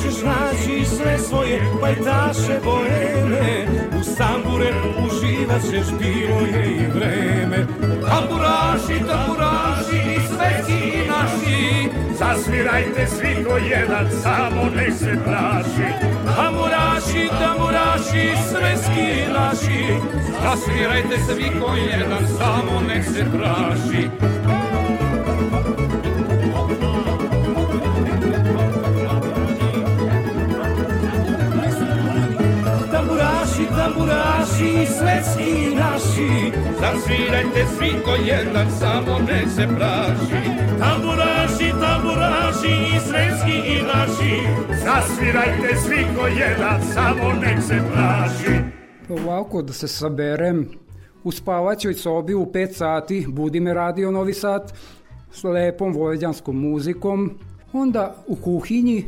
ćeš 0.02 0.22
naći 0.22 0.84
sve 0.84 1.18
svoje 1.18 1.60
pajtaše 1.80 2.60
boeme 2.64 3.66
U 3.98 4.16
tambure 4.18 4.72
uživat 5.04 5.62
ćeš 5.62 5.86
bilo 5.98 6.40
je 6.40 6.66
i 6.70 6.86
vreme. 6.94 7.66
Tamburaši, 8.08 8.96
tamburaši 9.08 10.00
i 10.16 10.20
sveci 10.28 11.08
naši 11.08 11.88
Zasvirajte 12.18 13.06
svi 13.06 13.44
ko 13.44 13.56
jedan, 13.56 14.06
samo 14.22 14.62
nek 14.76 14.92
se 14.98 15.18
praši 15.24 15.88
Tamburaši, 16.36 17.28
tamburaši, 17.40 18.32
sveski 18.48 19.32
naši 19.32 19.84
Zasvirajte 20.42 21.16
svi 21.26 21.60
ko 21.60 21.74
jedan, 21.74 22.26
samo 22.38 22.80
nek 22.88 23.04
se 23.04 23.24
praši 23.36 24.10
Tamburaši, 34.00 34.86
svetski 34.86 35.74
naši. 35.74 36.52
Zasvirajte 36.80 37.66
svi 37.76 37.90
ko 38.04 38.10
jedan, 38.26 38.70
samo 38.78 39.18
nek 39.18 39.48
se 39.48 39.68
praši 39.76 40.42
Tamburaši, 40.78 41.72
tamburaši 41.80 42.96
i 42.96 43.00
svetski 43.00 43.52
i 43.52 43.82
naši. 43.82 44.40
Zasvirajte 44.84 45.76
svi 45.76 46.06
ko 46.16 46.26
jedan, 46.26 46.80
samo 46.94 47.32
nek 47.32 47.62
se 47.62 47.80
praši 47.92 48.56
Ovako 49.08 49.62
da 49.62 49.72
se 49.72 49.88
saberem, 49.88 50.68
u 51.24 51.32
spavaćoj 51.32 51.94
sobi 51.94 52.34
u 52.34 52.46
5 52.46 52.72
sati 52.72 53.26
budi 53.28 53.60
me 53.60 53.74
radio 53.74 54.10
Novi 54.10 54.34
Sad 54.34 54.72
s 55.32 55.44
lepom 55.44 55.92
vojvođanskom 55.92 56.60
muzikom, 56.60 57.38
onda 57.72 58.24
u 58.26 58.36
kuhinji 58.36 59.04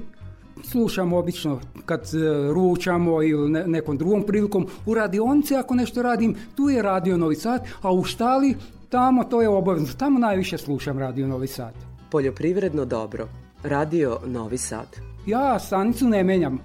slušam 0.64 1.12
obično 1.12 1.60
kad 1.84 2.00
e, 2.00 2.52
ručamo 2.52 3.22
ili 3.22 3.50
ne, 3.50 3.66
nekom 3.66 3.98
drugom 3.98 4.22
prilikom, 4.26 4.66
u 4.86 4.94
radionici 4.94 5.54
ako 5.54 5.74
nešto 5.74 6.02
radim, 6.02 6.36
tu 6.54 6.68
je 6.68 6.82
radio 6.82 7.16
Novi 7.16 7.36
Sad, 7.36 7.66
a 7.82 7.92
u 7.92 8.04
štali 8.04 8.56
tamo 8.88 9.24
to 9.24 9.42
je 9.42 9.48
obavezno, 9.48 9.88
tamo 9.98 10.18
najviše 10.18 10.58
slušam 10.58 10.98
radio 10.98 11.26
Novi 11.26 11.46
Sad. 11.46 11.74
Poljoprivredno 12.10 12.84
dobro. 12.84 13.28
Radio 13.62 14.18
Novi 14.26 14.58
Sad. 14.58 14.86
Ja 15.26 15.58
stanicu 15.58 16.08
ne 16.08 16.24
menjam. 16.24 16.58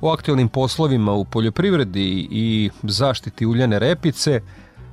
O 0.00 0.12
aktualnim 0.12 0.48
poslovima 0.48 1.12
u 1.12 1.24
poljoprivredi 1.24 2.28
i 2.30 2.70
zaštiti 2.82 3.46
uljane 3.46 3.78
repice 3.78 4.40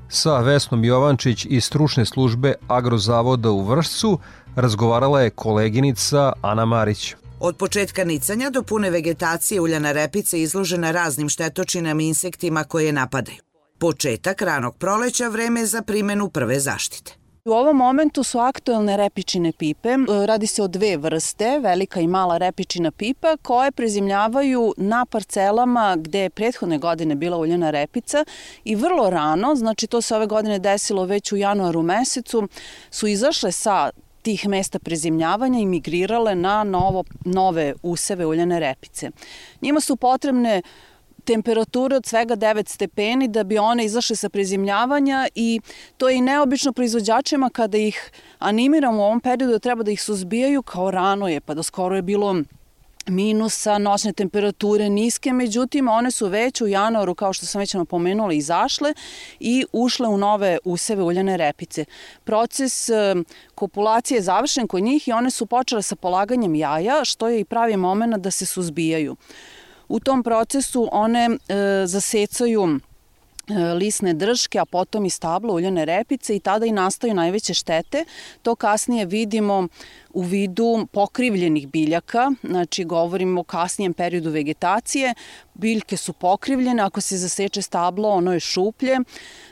sa 0.08 0.40
Vesnom 0.40 0.84
Jovančić 0.84 1.46
iz 1.50 1.64
stručne 1.64 2.06
službe 2.06 2.54
Agrozavoda 2.68 3.52
u 3.52 3.62
Vršcu 3.62 4.20
razgovarala 4.56 5.22
je 5.22 5.30
koleginica 5.30 6.34
Ana 6.42 6.66
Marić. 6.66 7.16
Od 7.42 7.58
početka 7.58 8.04
nicanja 8.04 8.50
do 8.50 8.64
pune 8.64 8.90
vegetacije 8.90 9.62
uljana 9.62 9.92
repica 9.92 10.38
je 10.38 10.44
izložena 10.44 10.92
raznim 10.92 11.30
štetočinama 11.30 12.02
i 12.02 12.08
insektima 12.08 12.64
koje 12.64 12.86
je 12.86 12.94
napadaju. 12.94 13.38
Početak 13.78 14.42
ranog 14.42 14.78
proleća 14.78 15.28
vreme 15.28 15.60
je 15.60 15.66
za 15.66 15.82
primenu 15.82 16.30
prve 16.30 16.60
zaštite. 16.60 17.14
U 17.46 17.52
ovom 17.52 17.78
momentu 17.78 18.24
su 18.24 18.40
aktuelne 18.40 18.98
repičine 18.98 19.52
pipe. 19.52 19.90
Radi 20.26 20.48
se 20.48 20.64
o 20.64 20.68
dve 20.68 20.98
vrste, 20.98 21.60
velika 21.60 22.00
i 22.00 22.08
mala 22.08 22.38
repičina 22.38 22.92
pipa, 22.92 23.38
koje 23.42 23.72
prezimljavaju 23.72 24.74
na 24.78 25.06
parcelama 25.06 25.96
gde 26.00 26.20
je 26.20 26.30
prethodne 26.30 26.78
godine 26.78 27.16
bila 27.16 27.38
uljana 27.38 27.72
repica 27.72 28.26
i 28.64 28.76
vrlo 28.76 29.10
rano, 29.10 29.56
znači 29.56 29.88
to 29.88 30.02
se 30.02 30.16
ove 30.16 30.26
godine 30.26 30.60
desilo 30.60 31.06
već 31.06 31.32
u 31.32 31.36
januaru 31.36 31.82
mesecu, 31.82 32.48
su 32.92 33.08
izašle 33.08 33.52
sa 33.52 33.90
tih 34.30 34.48
mesta 34.48 34.80
prezimljavanja 34.80 35.60
i 35.60 35.66
migrirale 35.66 36.36
na 36.36 36.64
novo, 36.64 37.04
nove 37.26 37.74
useve 37.84 38.26
uljane 38.26 38.60
repice. 38.60 39.12
Njima 39.62 39.80
su 39.80 39.96
potrebne 39.96 40.62
temperature 41.24 41.96
od 41.96 42.06
svega 42.06 42.36
9 42.36 42.70
stepeni 42.70 43.28
da 43.28 43.44
bi 43.44 43.58
one 43.58 43.86
izašle 43.86 44.16
sa 44.16 44.30
prezimljavanja 44.30 45.28
i 45.36 45.60
to 45.98 46.10
je 46.10 46.18
i 46.18 46.22
neobično 46.22 46.74
proizvođačima 46.74 47.50
kada 47.50 47.78
ih 47.78 48.12
animiramo 48.40 48.98
u 48.98 49.06
ovom 49.06 49.20
periodu 49.20 49.52
da 49.52 49.60
treba 49.60 49.84
da 49.84 49.92
ih 49.92 50.02
suzbijaju 50.02 50.62
kao 50.62 50.92
rano 50.92 51.28
je, 51.28 51.42
pa 51.42 51.54
da 51.54 51.64
skoro 51.64 51.96
je 51.96 52.02
bilo 52.02 52.36
minusa, 53.10 53.78
noćne 53.78 54.14
temperature 54.14 54.90
niske, 54.90 55.34
međutim 55.34 55.88
one 55.88 56.12
su 56.12 56.28
već 56.28 56.62
u 56.62 56.68
januaru, 56.68 57.16
kao 57.16 57.34
što 57.34 57.46
sam 57.46 57.60
već 57.60 57.74
napomenula, 57.74 58.34
izašle 58.34 58.94
i 59.40 59.66
ušle 59.72 60.08
u 60.08 60.18
nove 60.18 60.58
useve 60.64 61.04
uljane 61.04 61.38
repice. 61.38 61.86
Proces 62.24 62.90
kopulacije 63.56 64.18
je 64.18 64.22
završen 64.22 64.68
kod 64.68 64.84
njih 64.84 65.08
i 65.08 65.12
one 65.12 65.32
su 65.32 65.46
počele 65.46 65.82
sa 65.82 65.96
polaganjem 65.96 66.56
jaja, 66.56 67.06
što 67.06 67.28
je 67.28 67.40
i 67.40 67.46
pravi 67.46 67.78
moment 67.78 68.16
da 68.16 68.32
se 68.32 68.46
suzbijaju. 68.46 69.16
U 69.88 70.00
tom 70.00 70.24
procesu 70.24 70.90
one 70.92 71.30
e, 71.30 71.38
zasecaju 71.86 72.80
lisne 73.76 74.14
drške, 74.14 74.60
a 74.60 74.66
potom 74.66 75.06
i 75.06 75.10
stablo 75.10 75.54
uljane 75.54 75.86
repice 75.86 76.36
i 76.36 76.40
tada 76.40 76.66
i 76.66 76.72
nastaju 76.72 77.14
najveće 77.14 77.54
štete. 77.54 78.06
To 78.42 78.56
kasnije 78.56 79.06
vidimo 79.06 79.68
u 80.14 80.22
vidu 80.22 80.88
pokrivljenih 80.92 81.68
biljaka, 81.68 82.32
znači 82.44 82.84
govorimo 82.84 83.42
o 83.42 83.44
kasnijem 83.44 83.94
periodu 83.94 84.30
vegetacije, 84.30 85.14
biljke 85.54 85.98
su 85.98 86.14
pokrivljene, 86.14 86.84
ako 86.84 87.02
se 87.02 87.18
zaseče 87.18 87.62
stablo, 87.62 88.10
ono 88.10 88.34
je 88.34 88.40
šuplje, 88.40 88.98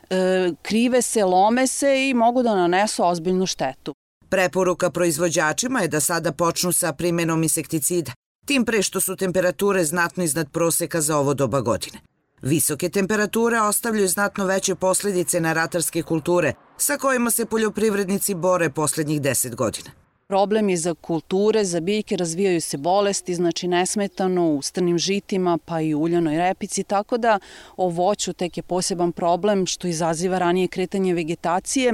e, 0.10 0.52
krive 0.62 1.02
se, 1.02 1.26
lome 1.26 1.68
se 1.68 2.10
i 2.10 2.14
mogu 2.14 2.44
da 2.44 2.56
nanesu 2.56 3.06
ozbiljnu 3.06 3.46
štetu. 3.46 3.94
Preporuka 4.30 4.90
proizvođačima 4.90 5.80
je 5.80 5.88
da 5.88 6.00
sada 6.00 6.32
počnu 6.32 6.72
sa 6.72 6.94
primenom 6.94 7.44
insekticida, 7.44 8.12
tim 8.46 8.66
pre 8.66 8.82
što 8.82 9.02
su 9.02 9.16
temperature 9.16 9.84
znatno 9.84 10.24
iznad 10.24 10.52
proseka 10.52 11.02
za 11.02 11.18
ovo 11.18 11.34
doba 11.34 11.62
godine. 11.62 12.00
Visoke 12.42 12.90
temperature 12.90 13.62
ostavljaju 13.62 14.08
znatno 14.08 14.46
veće 14.46 14.76
posljedice 14.76 15.42
na 15.42 15.54
ratarske 15.54 16.04
kulture 16.04 16.54
sa 16.78 16.98
kojima 16.98 17.32
se 17.32 17.46
poljoprivrednici 17.46 18.36
bore 18.36 18.70
poslednjih 18.70 19.22
10 19.22 19.56
godina. 19.56 19.90
Problem 20.28 20.70
je 20.70 20.78
za 20.78 20.94
kulture, 20.94 21.66
za 21.66 21.80
biljke, 21.80 22.18
razvijaju 22.18 22.62
se 22.62 22.78
bolesti, 22.78 23.36
znači 23.36 23.68
nesmetano 23.68 24.50
u 24.50 24.62
strnim 24.62 24.98
žitima, 24.98 25.58
pa 25.66 25.82
i 25.82 25.96
uljanoj 25.96 26.38
repici, 26.38 26.84
tako 26.84 27.18
da 27.18 27.40
o 27.78 27.90
voću 27.90 28.34
tek 28.34 28.58
je 28.58 28.64
poseban 28.64 29.12
problem 29.12 29.66
što 29.66 29.88
izaziva 29.88 30.40
ranije 30.40 30.68
kretanje 30.68 31.14
vegetacije, 31.14 31.94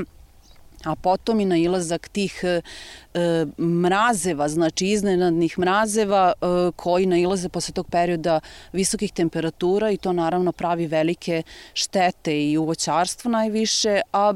a 0.84 0.96
potom 0.96 1.40
i 1.40 1.46
nailazak 1.46 2.08
tih 2.08 2.42
e, 2.44 2.62
e, 3.14 3.46
mrazeva, 3.58 4.50
znači 4.50 4.88
iznenadnih 4.88 5.60
mrazeva 5.60 6.34
e, 6.34 6.46
koji 6.76 7.06
nailaze 7.06 7.50
posle 7.50 7.74
tog 7.74 7.88
perioda 7.92 8.40
visokih 8.74 9.12
temperatura 9.12 9.92
i 9.92 9.98
to 9.98 10.14
naravno 10.14 10.52
pravi 10.52 10.88
velike 10.88 11.44
štete 11.74 12.44
i 12.44 12.58
u 12.58 12.66
voćarstvu 12.66 13.32
najviše, 13.32 14.02
a 14.14 14.34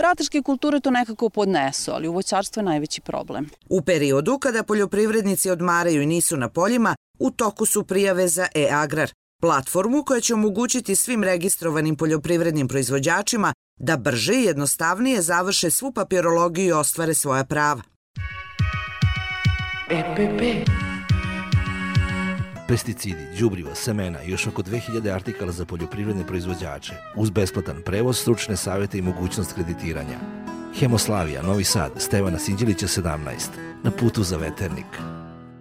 Ratarske 0.00 0.42
kulture 0.42 0.80
to 0.80 0.90
nekako 0.90 1.28
podnesu, 1.28 1.90
ali 1.92 2.08
u 2.08 2.12
voćarstvu 2.12 2.60
je 2.60 2.64
najveći 2.64 3.00
problem. 3.00 3.50
U 3.68 3.82
periodu 3.82 4.38
kada 4.38 4.62
poljoprivrednici 4.62 5.50
odmaraju 5.50 6.02
i 6.02 6.06
nisu 6.06 6.36
na 6.36 6.48
poljima, 6.48 6.96
u 7.18 7.30
toku 7.30 7.66
su 7.66 7.84
prijave 7.84 8.28
za 8.28 8.46
e-agrar, 8.54 9.10
platformu 9.40 10.04
koja 10.04 10.20
će 10.20 10.34
omogućiti 10.34 10.96
svim 10.96 11.24
registrovanim 11.24 11.96
poljoprivrednim 11.96 12.68
proizvođačima 12.68 13.52
da 13.78 13.96
brže 13.96 14.34
i 14.34 14.44
jednostavnije 14.44 15.22
završe 15.22 15.70
svu 15.70 15.92
papirologiju 15.92 16.68
i 16.68 16.72
ostvare 16.72 17.14
svoja 17.14 17.44
prava. 17.44 17.82
EPP 19.90 20.68
pesticidi, 22.68 23.26
đubriva, 23.38 23.74
semena 23.74 24.22
i 24.22 24.30
još 24.30 24.46
oko 24.46 24.62
2000 24.62 25.14
artikala 25.14 25.52
za 25.52 25.64
poljoprivredne 25.64 26.26
proizvođače, 26.26 26.94
uz 27.16 27.30
besplatan 27.30 27.82
prevoz, 27.84 28.18
stručne 28.18 28.56
savete 28.56 28.98
i 28.98 29.02
mogućnost 29.02 29.52
kreditiranja. 29.52 30.18
Hemoslavija, 30.78 31.42
Novi 31.42 31.64
Sad, 31.64 31.92
Stevana 31.96 32.38
Sinđelića 32.38 32.86
17, 32.86 33.48
na 33.84 33.90
putu 33.90 34.22
za 34.22 34.36
veternik. 34.36 34.86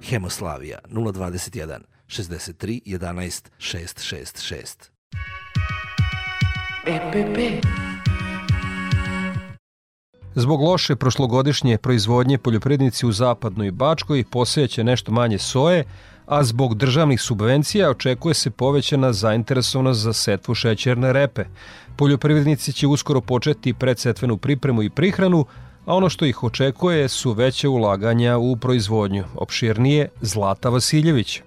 Hemoslavija 0.03 0.79
021 0.89 1.79
63 2.07 2.81
11 2.85 3.49
666. 3.57 4.89
EPP 6.85 7.65
Zbog 10.39 10.61
loše 10.61 10.95
prošlogodišnje 10.95 11.77
proizvodnje 11.77 12.37
poljoprivrednici 12.37 13.05
u 13.05 13.11
zapadnoj 13.11 13.71
Bačkoj 13.71 14.23
posejeće 14.31 14.83
nešto 14.83 15.11
manje 15.11 15.37
soje, 15.37 15.83
a 16.25 16.43
zbog 16.43 16.75
državnih 16.75 17.21
subvencija 17.21 17.89
očekuje 17.89 18.33
se 18.33 18.49
povećana 18.49 19.13
zainteresovanost 19.13 19.99
za 19.99 20.13
setvu 20.13 20.55
šećerne 20.55 21.13
repe. 21.13 21.43
Poljoprivrednici 21.95 22.73
će 22.73 22.87
uskoro 22.87 23.21
početi 23.21 23.73
predsetvenu 23.73 24.37
pripremu 24.37 24.83
i 24.83 24.89
prihranu, 24.89 25.45
a 25.85 25.95
ono 25.95 26.09
što 26.09 26.25
ih 26.25 26.43
očekuje 26.43 27.07
su 27.07 27.31
veće 27.31 27.67
ulaganja 27.67 28.37
u 28.37 28.55
proizvodnju. 28.55 29.23
Opširnije 29.35 30.09
Zlata 30.21 30.69
Vasiljević. 30.69 31.41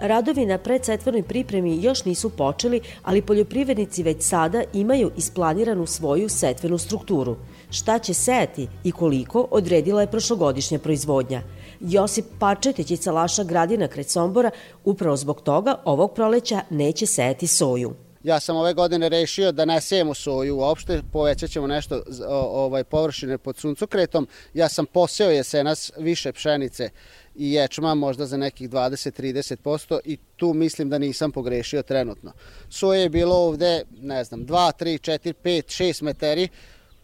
Radovi 0.00 0.46
na 0.46 0.58
predsetvenoj 0.58 1.22
pripremi 1.22 1.82
još 1.82 2.04
nisu 2.04 2.30
počeli, 2.30 2.80
ali 3.02 3.22
poljoprivrednici 3.22 4.02
već 4.02 4.22
sada 4.22 4.62
imaju 4.72 5.10
isplaniranu 5.16 5.86
svoju 5.86 6.28
setvenu 6.28 6.78
strukturu. 6.78 7.36
Šta 7.70 7.98
će 7.98 8.14
sejati 8.14 8.68
i 8.84 8.92
koliko 8.92 9.48
odredila 9.50 10.00
je 10.00 10.10
prošlogodišnja 10.10 10.78
proizvodnja. 10.78 11.42
Josip 11.80 12.24
Pačetić 12.38 12.90
iz 12.90 13.00
Salaša 13.00 13.44
Gradina 13.44 13.88
kraj 13.88 14.04
Sombora 14.04 14.50
upravo 14.84 15.16
zbog 15.16 15.40
toga 15.42 15.74
ovog 15.84 16.14
proleća 16.14 16.60
neće 16.70 17.06
sejati 17.06 17.46
soju. 17.46 17.94
Ja 18.22 18.40
sam 18.40 18.56
ove 18.56 18.74
godine 18.74 19.08
rešio 19.08 19.52
da 19.52 19.64
ne 19.64 19.80
sejemo 19.80 20.14
soju 20.14 20.56
uopšte, 20.56 21.02
povećat 21.12 21.50
ćemo 21.50 21.66
nešto 21.66 22.02
ovaj, 22.28 22.84
površine 22.84 23.38
pod 23.38 23.56
suncokretom. 23.56 24.28
Ja 24.54 24.68
sam 24.68 24.86
poseo 24.86 25.30
jesenas 25.30 25.92
više 25.98 26.32
pšenice 26.32 26.90
i 27.34 27.52
ječma 27.52 27.94
možda 27.94 28.26
za 28.26 28.36
nekih 28.36 28.70
20-30% 28.70 29.98
i 30.04 30.16
tu 30.36 30.54
mislim 30.54 30.90
da 30.90 30.98
nisam 30.98 31.32
pogrešio 31.32 31.82
trenutno. 31.82 32.32
Soje 32.70 33.02
je 33.02 33.08
bilo 33.08 33.36
ovde, 33.36 33.84
ne 34.00 34.24
znam, 34.24 34.46
2, 34.46 34.72
3, 34.80 35.10
4, 35.10 35.34
5, 35.44 35.82
6 35.82 36.02
meteri, 36.02 36.48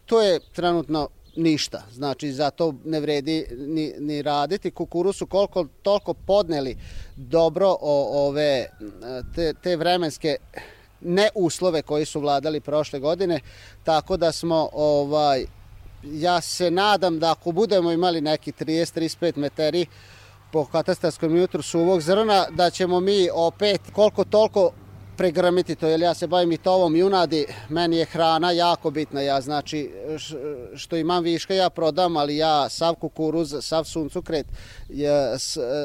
to 0.07 0.21
je 0.21 0.39
trenutno 0.53 1.09
ništa. 1.35 1.83
Znači, 1.91 2.31
za 2.31 2.49
to 2.49 2.73
ne 2.85 2.99
vredi 2.99 3.45
ni, 3.57 3.93
ni 3.99 4.21
raditi. 4.21 4.71
Kukuru 4.71 5.13
su 5.13 5.25
koliko 5.25 5.65
toliko 5.81 6.13
podneli 6.13 6.77
dobro 7.15 7.67
o, 7.81 8.27
ove, 8.27 8.69
te, 9.35 9.53
te 9.53 9.75
vremenske 9.75 10.35
neuslove 11.01 11.81
koji 11.81 12.05
su 12.05 12.19
vladali 12.19 12.59
prošle 12.59 12.99
godine, 12.99 13.39
tako 13.83 14.17
da 14.17 14.31
smo 14.31 14.69
ovaj 14.73 15.45
ja 16.03 16.41
se 16.41 16.71
nadam 16.71 17.19
da 17.19 17.31
ako 17.31 17.51
budemo 17.51 17.91
imali 17.91 18.21
neki 18.21 18.51
30-35 18.51 19.37
meteri 19.37 19.85
po 20.51 20.65
katastarskom 20.65 21.37
jutru 21.37 21.61
suvog 21.61 22.01
zrna, 22.01 22.45
da 22.49 22.69
ćemo 22.69 22.99
mi 22.99 23.29
opet 23.33 23.81
koliko 23.93 24.23
toliko 24.23 24.71
pregrmiti 25.17 25.75
to, 25.75 25.87
jer 25.87 26.01
ja 26.01 26.13
se 26.13 26.27
bavim 26.27 26.51
i 26.51 26.57
tovom 26.57 26.95
junadi, 26.95 27.45
meni 27.69 27.97
je 27.97 28.05
hrana 28.05 28.51
jako 28.51 28.91
bitna, 28.91 29.21
ja 29.21 29.41
znači 29.41 29.91
što 30.75 30.95
imam 30.95 31.23
viška 31.23 31.53
ja 31.53 31.69
prodam, 31.69 32.17
ali 32.17 32.37
ja 32.37 32.69
sav 32.69 32.95
kukuruz, 32.95 33.55
sav 33.61 33.83
suncukret, 33.83 34.45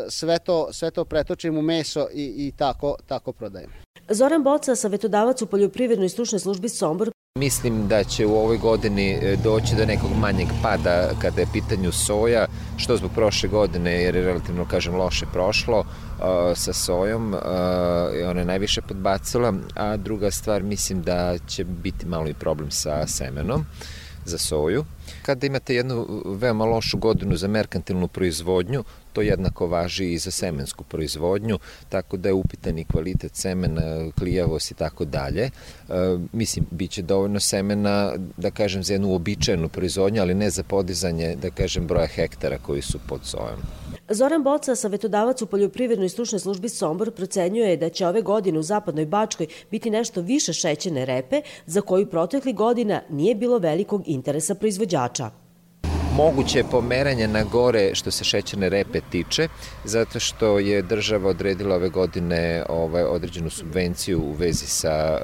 sve 0.08 0.38
to, 0.38 0.72
sve 0.72 0.90
to 0.90 1.04
pretočim 1.04 1.58
u 1.58 1.62
meso 1.62 2.06
i, 2.14 2.24
i 2.24 2.52
tako, 2.56 2.96
tako 3.06 3.32
prodajem. 3.32 3.70
Zoran 4.08 4.42
Boca, 4.42 4.76
savjetodavac 4.76 5.42
u 5.42 5.46
poljoprivrednoj 5.46 6.08
stručnoj 6.08 6.38
službi 6.38 6.68
Sombor, 6.68 7.10
Mislim 7.38 7.88
da 7.88 8.04
će 8.04 8.26
u 8.26 8.34
ovoj 8.34 8.58
godini 8.58 9.10
e, 9.12 9.36
doći 9.36 9.76
do 9.76 9.86
nekog 9.86 10.10
manjeg 10.16 10.48
pada 10.62 11.10
kada 11.20 11.40
je 11.40 11.46
pitanju 11.52 11.92
soja, 11.92 12.46
što 12.76 12.96
zbog 12.96 13.10
prošle 13.14 13.48
godine 13.48 13.92
jer 14.02 14.16
je 14.16 14.22
relativno, 14.22 14.64
kažem, 14.64 14.94
loše 14.94 15.26
prošlo 15.32 15.78
uh, 15.78 15.86
sa 16.54 16.72
sojom, 16.72 17.34
uh, 17.34 17.40
ona 18.30 18.40
je 18.40 18.46
najviše 18.46 18.82
podbacila, 18.82 19.54
a 19.74 19.96
druga 19.96 20.30
stvar 20.30 20.62
mislim 20.62 21.02
da 21.02 21.38
će 21.38 21.64
biti 21.64 22.06
malo 22.06 22.28
i 22.28 22.34
problem 22.34 22.70
sa 22.70 23.06
semenom 23.06 23.64
za 24.24 24.38
soju. 24.38 24.84
Kada 25.22 25.46
imate 25.46 25.74
jednu 25.74 26.22
veoma 26.26 26.64
lošu 26.64 26.98
godinu 26.98 27.36
za 27.36 27.48
merkantilnu 27.48 28.08
proizvodnju, 28.08 28.84
to 29.12 29.22
jednako 29.22 29.66
važi 29.66 30.12
i 30.12 30.18
za 30.18 30.30
semensku 30.30 30.84
proizvodnju, 30.84 31.58
tako 31.88 32.16
da 32.16 32.28
je 32.28 32.32
upitan 32.32 32.78
i 32.78 32.84
kvalitet 32.84 33.34
semena, 33.34 34.10
klijavost 34.18 34.70
i 34.70 34.74
tako 34.74 35.04
dalje. 35.04 35.42
E, 35.42 35.50
mislim, 36.32 36.66
bit 36.70 36.90
će 36.90 37.02
dovoljno 37.02 37.40
semena, 37.40 38.12
da 38.36 38.50
kažem, 38.50 38.82
za 38.82 38.94
jednu 38.94 39.08
uobičajenu 39.08 39.68
proizvodnju, 39.68 40.22
ali 40.22 40.34
ne 40.34 40.50
za 40.50 40.62
podizanje, 40.62 41.36
da 41.36 41.50
kažem, 41.50 41.86
broja 41.86 42.06
hektara 42.06 42.58
koji 42.58 42.82
su 42.82 42.98
pod 43.08 43.20
sojom. 43.24 43.60
Zoran 44.08 44.42
Boca, 44.42 44.76
savjetodavac 44.76 45.42
u 45.42 45.46
poljoprivrednoj 45.46 46.08
stručnoj 46.08 46.38
službi 46.38 46.68
Sombor, 46.68 47.10
procenjuje 47.10 47.76
da 47.76 47.88
će 47.88 48.06
ove 48.06 48.22
godine 48.22 48.58
u 48.58 48.62
zapadnoj 48.62 49.06
Bačkoj 49.06 49.46
biti 49.70 49.90
nešto 49.90 50.20
više 50.20 50.52
šećene 50.52 51.04
repe, 51.04 51.42
za 51.66 51.80
koju 51.80 52.10
protekli 52.10 52.52
godina 52.52 53.02
nije 53.10 53.34
bilo 53.34 53.58
velikog 53.58 54.02
interesa 54.06 54.54
proizvođača. 54.54 55.41
Moguće 56.16 56.64
pomeranje 56.70 57.28
na 57.28 57.44
gore 57.44 57.94
što 57.94 58.10
se 58.10 58.24
šećerne 58.24 58.68
repe 58.68 59.00
tiče, 59.10 59.48
zato 59.84 60.20
što 60.20 60.58
je 60.58 60.82
država 60.82 61.30
odredila 61.30 61.76
ove 61.76 61.88
godine 61.88 62.64
ovaj, 62.68 63.02
određenu 63.02 63.50
subvenciju 63.50 64.20
u 64.20 64.32
vezi 64.32 64.66
sa 64.66 65.18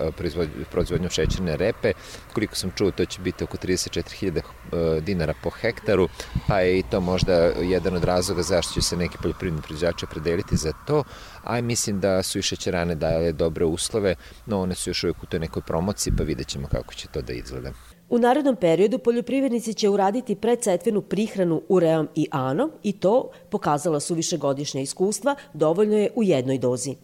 proizvodnjom 0.70 1.11
šećerne 1.11 1.57
repe. 1.57 1.92
Koliko 2.33 2.57
sam 2.57 2.70
čuo, 2.77 2.90
to 2.90 3.05
će 3.05 3.20
biti 3.20 3.44
oko 3.44 3.57
34.000 3.57 4.38
e, 4.38 5.01
dinara 5.01 5.35
po 5.42 5.51
hektaru, 5.51 6.09
pa 6.46 6.61
je 6.61 6.79
i 6.79 6.83
to 6.90 7.01
možda 7.01 7.35
jedan 7.62 7.96
od 7.96 8.05
razloga 8.05 8.42
zašto 8.42 8.74
će 8.74 8.83
se 8.83 8.96
neki 8.96 9.18
poljoprivredni 9.22 9.62
proizvođači 9.62 10.07
predeliti 10.11 10.57
za 10.57 10.72
to, 10.87 11.05
a 11.44 11.61
mislim 11.61 12.01
da 12.01 12.22
su 12.22 12.38
i 12.38 12.42
šećerane 12.42 12.94
dale 12.94 13.33
dobre 13.33 13.64
uslove, 13.64 14.14
no 14.46 14.61
one 14.61 14.74
su 14.74 14.90
još 14.90 15.05
uvijek 15.05 15.22
u 15.22 15.27
toj 15.27 15.40
nekoj 15.40 15.62
promociji, 15.62 16.12
pa 16.16 16.22
vidjet 16.22 16.48
ćemo 16.48 16.68
kako 16.68 16.94
će 16.94 17.09
to 17.09 17.22
da 17.22 17.33
izgleda. 17.33 17.72
U 18.11 18.18
narednom 18.18 18.57
periodu 18.57 18.99
poljoprivrednici 18.99 19.75
će 19.75 19.88
uraditi 19.88 20.35
predsetvenu 20.35 21.01
prihranu 21.01 21.62
ureom 21.68 22.09
i 22.14 22.27
anom 22.31 22.71
i 22.83 22.92
to, 22.92 23.31
pokazala 23.51 24.01
su 24.01 24.14
višegodišnja 24.14 24.81
iskustva, 24.81 25.35
dovoljno 25.53 25.97
je 25.97 26.11
u 26.14 26.23
jednoj 26.23 26.59
dozi. 26.59 26.94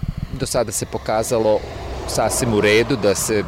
Do 0.40 0.46
sada 0.46 0.72
se 0.72 0.86
pokazalo 0.92 1.60
sasvim 2.08 2.54
u 2.54 2.60
redu 2.60 2.96
da 3.02 3.14
se 3.14 3.38
e, 3.38 3.44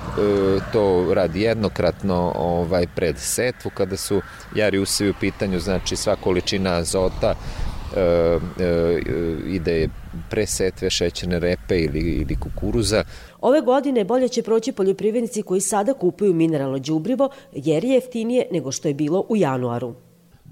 to 0.72 1.14
radi 1.14 1.40
jednokratno 1.40 2.32
ovaj 2.38 2.86
pred 2.94 3.18
setvu 3.18 3.70
kada 3.74 3.96
su 3.96 4.20
jari 4.54 4.78
usevi 4.78 5.10
u 5.10 5.14
pitanju, 5.20 5.60
znači 5.60 5.96
sva 5.96 6.16
količina 6.16 6.70
azota 6.70 7.34
ide 9.48 9.88
pre 10.30 10.46
setve 10.46 10.90
šećerne 10.90 11.38
repe 11.38 11.78
ili, 11.78 12.00
ili 12.00 12.36
kukuruza. 12.40 13.04
Ove 13.40 13.60
godine 13.60 14.04
bolje 14.04 14.28
će 14.28 14.42
proći 14.42 14.72
poljoprivrednici 14.72 15.42
koji 15.42 15.60
sada 15.60 15.94
kupuju 15.94 16.34
mineralno 16.34 16.78
đubrivo 16.78 17.30
jer 17.52 17.84
je 17.84 17.94
jeftinije 17.94 18.46
nego 18.52 18.72
što 18.72 18.88
je 18.88 18.94
bilo 18.94 19.26
u 19.28 19.36
januaru. 19.36 19.94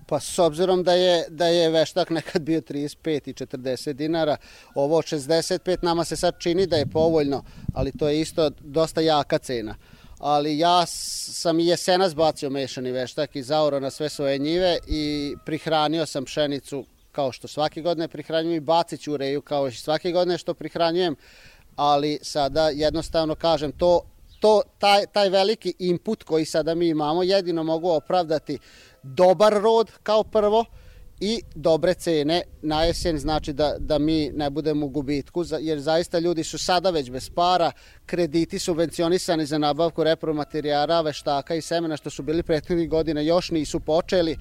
Pa 0.06 0.20
s 0.20 0.38
obzirom 0.38 0.82
da 0.82 0.92
je, 0.92 1.24
da 1.28 1.46
je 1.46 1.70
veštak 1.70 2.10
nekad 2.10 2.42
bio 2.42 2.60
35 2.60 3.28
i 3.28 3.32
40 3.32 3.92
dinara, 3.92 4.36
ovo 4.74 5.02
65 5.02 5.76
nama 5.82 6.04
se 6.04 6.16
sad 6.16 6.34
čini 6.38 6.66
da 6.66 6.76
je 6.76 6.86
povoljno, 6.86 7.44
ali 7.74 7.92
to 7.92 8.08
je 8.08 8.20
isto 8.20 8.50
dosta 8.60 9.00
jaka 9.00 9.38
cena. 9.38 9.74
Ali 10.18 10.58
ja 10.58 10.86
sam 10.86 11.60
i 11.60 11.66
jesenas 11.66 12.14
bacio 12.14 12.50
mešani 12.50 12.92
veštak 12.92 13.36
i 13.36 13.42
zaoro 13.42 13.80
na 13.80 13.90
sve 13.90 14.08
svoje 14.08 14.38
njive 14.38 14.78
i 14.86 15.34
prihranio 15.44 16.06
sam 16.06 16.24
pšenicu 16.24 16.84
kao 17.14 17.32
što 17.32 17.48
svake 17.48 17.82
godine 17.82 18.08
prihranjujem 18.08 18.56
i 18.56 18.60
bacit 18.60 19.00
ću 19.00 19.16
reju 19.16 19.42
kao 19.42 19.68
i 19.68 19.72
svake 19.72 20.12
godine 20.12 20.38
što 20.38 20.54
prihranjujem, 20.54 21.16
ali 21.76 22.18
sada 22.22 22.68
jednostavno 22.68 23.34
kažem 23.34 23.72
to 23.72 24.00
to, 24.44 24.62
taj, 24.78 25.06
taj 25.06 25.28
veliki 25.28 25.74
input 25.78 26.22
koji 26.22 26.44
sada 26.44 26.74
mi 26.74 26.88
imamo 26.88 27.22
jedino 27.22 27.62
mogu 27.62 27.90
opravdati 27.90 28.58
dobar 29.02 29.52
rod 29.52 29.90
kao 30.02 30.24
prvo 30.24 30.64
i 31.20 31.40
dobre 31.54 31.94
cene. 31.94 32.42
Na 32.62 32.82
jesen 32.84 33.18
znači 33.18 33.52
da, 33.52 33.76
da 33.78 33.98
mi 33.98 34.30
ne 34.34 34.50
budemo 34.50 34.86
u 34.86 34.88
gubitku 34.88 35.44
jer 35.60 35.80
zaista 35.80 36.18
ljudi 36.18 36.44
su 36.44 36.58
sada 36.58 36.90
već 36.90 37.10
bez 37.10 37.30
para 37.30 37.72
krediti 38.06 38.58
subvencionisani 38.58 39.46
za 39.46 39.58
nabavku 39.58 40.04
repromaterijala, 40.04 41.00
veštaka 41.00 41.54
i 41.54 41.62
semena 41.62 41.96
što 41.96 42.10
su 42.10 42.22
bili 42.22 42.42
prethodnih 42.42 42.88
godina 42.88 43.20
još 43.20 43.50
nisu 43.50 43.80
počeli 43.80 44.36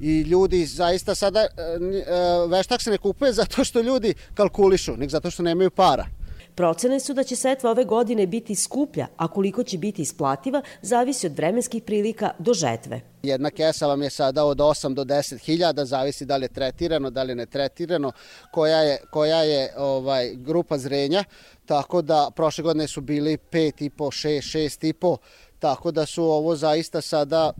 i 0.00 0.20
ljudi 0.20 0.66
zaista 0.66 1.14
sada 1.14 1.40
e, 1.40 1.46
e, 1.46 2.48
veštak 2.48 2.82
se 2.82 2.90
ne 2.90 2.98
kupuje 2.98 3.32
zato 3.42 3.64
što 3.64 3.80
ljudi 3.80 4.14
kalkulišu, 4.34 4.96
nek 4.96 5.10
zato 5.10 5.30
što 5.30 5.42
nemaju 5.42 5.70
para. 5.70 6.06
Procene 6.54 7.00
su 7.00 7.14
da 7.14 7.24
će 7.24 7.36
setva 7.36 7.70
ove 7.70 7.84
godine 7.84 8.26
biti 8.26 8.54
skuplja, 8.54 9.06
a 9.16 9.28
koliko 9.28 9.62
će 9.62 9.78
biti 9.78 10.02
isplativa 10.02 10.62
zavisi 10.82 11.26
od 11.26 11.36
vremenskih 11.36 11.82
prilika 11.82 12.30
do 12.38 12.54
žetve. 12.54 13.00
Jedna 13.22 13.50
kesa 13.50 13.86
vam 13.86 14.02
je 14.02 14.10
sada 14.10 14.44
od 14.44 14.58
8 14.58 14.94
do 14.94 15.04
10 15.04 15.38
hiljada, 15.38 15.84
zavisi 15.84 16.24
da 16.24 16.36
li 16.36 16.44
je 16.44 16.48
tretirano, 16.48 17.10
da 17.10 17.22
li 17.22 17.30
je 17.30 17.36
netretirano, 17.36 18.12
koja 18.52 18.78
je, 18.78 18.98
koja 19.10 19.42
je 19.42 19.72
ovaj 19.76 20.34
grupa 20.34 20.78
zrenja, 20.78 21.24
tako 21.66 22.02
da 22.02 22.30
prošle 22.36 22.62
godine 22.62 22.88
su 22.88 23.00
bili 23.00 23.38
5,5, 23.52 23.90
6, 23.90 24.58
6,5, 24.58 25.16
tako 25.60 25.90
da 25.90 26.06
su 26.06 26.24
ovo 26.24 26.56
zaista 26.56 27.00
sada, 27.00 27.52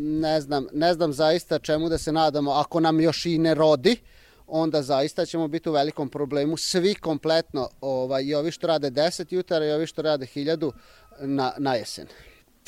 ne 0.00 0.40
znam, 0.40 0.66
ne 0.72 0.94
znam 0.94 1.12
zaista 1.12 1.58
čemu 1.58 1.88
da 1.88 1.98
se 1.98 2.12
nadamo, 2.12 2.50
ako 2.52 2.80
nam 2.80 3.00
još 3.00 3.26
i 3.26 3.38
ne 3.38 3.54
rodi, 3.54 3.96
onda 4.46 4.82
zaista 4.82 5.26
ćemo 5.26 5.48
biti 5.48 5.68
u 5.68 5.72
velikom 5.72 6.08
problemu 6.08 6.56
svi 6.56 6.94
kompletno, 6.94 7.68
ovaj, 7.80 8.24
i 8.24 8.34
ovi 8.34 8.50
što 8.50 8.66
rade 8.66 8.90
10 8.90 9.34
jutara 9.34 9.66
i 9.66 9.72
ovi 9.72 9.86
što 9.86 10.02
rade 10.02 10.26
1000 10.26 10.70
na, 11.20 11.52
na 11.58 11.74
jesen. 11.74 12.06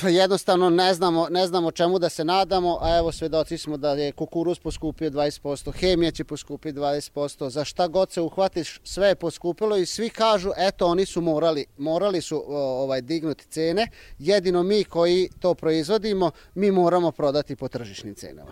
Pa 0.00 0.08
jednostavno 0.08 0.70
ne 0.70 0.94
znamo, 0.94 1.26
ne 1.30 1.46
znamo 1.46 1.70
čemu 1.70 1.98
da 1.98 2.08
se 2.08 2.24
nadamo, 2.24 2.78
a 2.80 2.98
evo 2.98 3.12
svedoci 3.12 3.58
smo 3.58 3.76
da 3.76 3.90
je 3.90 4.12
kukuruz 4.12 4.58
poskupio 4.58 5.10
20%, 5.10 5.72
hemija 5.72 6.10
će 6.10 6.24
poskupiti 6.24 6.78
20%, 6.78 7.48
za 7.48 7.64
šta 7.64 7.88
god 7.88 8.12
se 8.12 8.20
uhvatiš 8.20 8.80
sve 8.84 9.08
je 9.08 9.14
poskupilo 9.14 9.76
i 9.76 9.86
svi 9.86 10.10
kažu 10.10 10.50
eto 10.56 10.86
oni 10.86 11.06
su 11.06 11.20
morali, 11.20 11.66
morali 11.78 12.20
su 12.20 12.44
ovaj 12.48 13.00
dignuti 13.00 13.46
cene, 13.46 13.88
jedino 14.18 14.62
mi 14.62 14.84
koji 14.84 15.28
to 15.40 15.54
proizvodimo, 15.54 16.30
mi 16.54 16.70
moramo 16.70 17.12
prodati 17.12 17.56
po 17.56 17.68
tržišnim 17.68 18.14
cenama. 18.14 18.50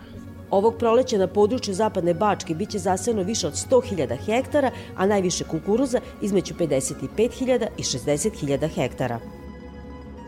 Ovog 0.51 0.75
proleća 0.79 1.17
na 1.17 1.27
području 1.27 1.73
Zapadne 1.73 2.13
Bačke 2.13 2.55
biće 2.55 2.79
zasejano 2.79 3.23
više 3.23 3.47
od 3.47 3.53
100.000 3.53 4.17
hektara, 4.25 4.71
a 4.95 5.05
najviše 5.05 5.43
kukuruza 5.43 5.99
između 6.21 6.53
55.000 6.53 7.67
i 7.77 7.83
60.000 7.83 8.69
hektara. 8.75 9.42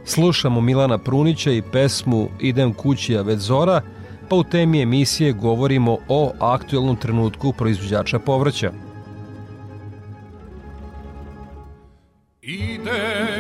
Slušamo 0.06 0.62
Milana 0.62 0.98
Prunića 0.98 1.52
i 1.52 1.62
pesmu 1.62 2.30
Idem 2.40 2.74
kući, 2.74 3.18
a 3.18 3.22
već 3.22 3.40
zora, 3.40 3.82
pa 4.30 4.36
u 4.36 4.44
temi 4.44 4.82
emisije 4.82 5.34
govorimo 5.34 5.98
o 6.08 6.32
aktuelnom 6.40 6.96
trenutku 6.96 7.54
proizvođača 7.54 8.20
povrća. 8.20 8.72
Idem 12.42 13.35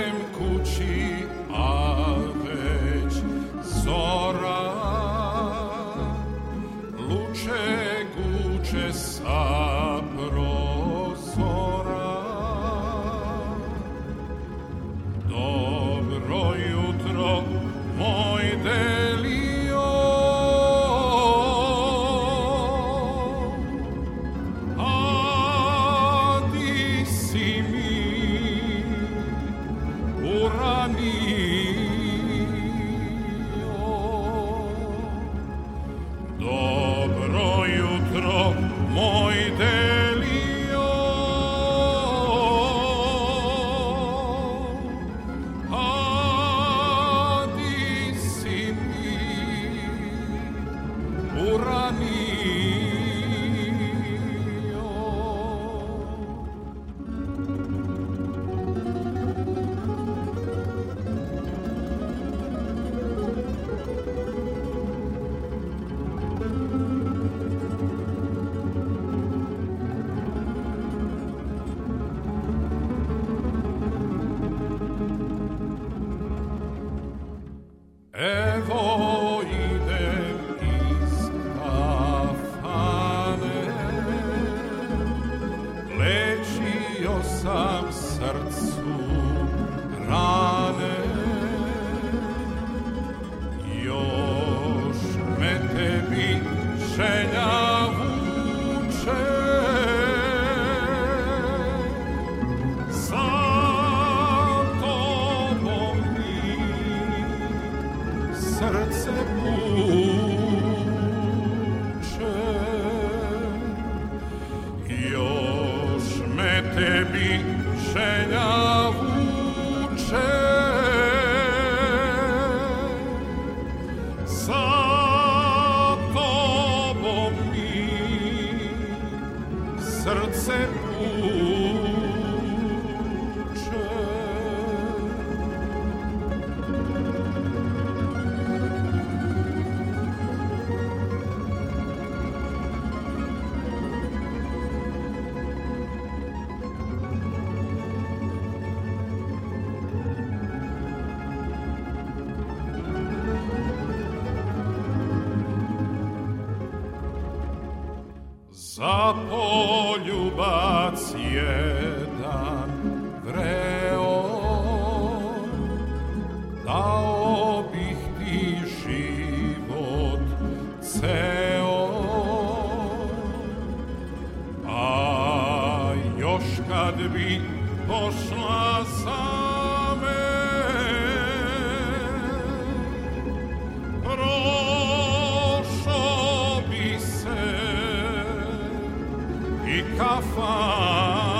i 189.75 189.83
kafane. 189.97 191.35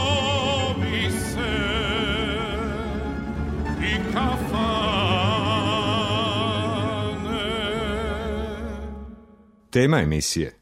bi 0.80 1.12
se 1.12 1.54
i 3.82 3.93
kafane. 4.14 4.50
Tema 9.70 10.00
emisije 10.02 10.59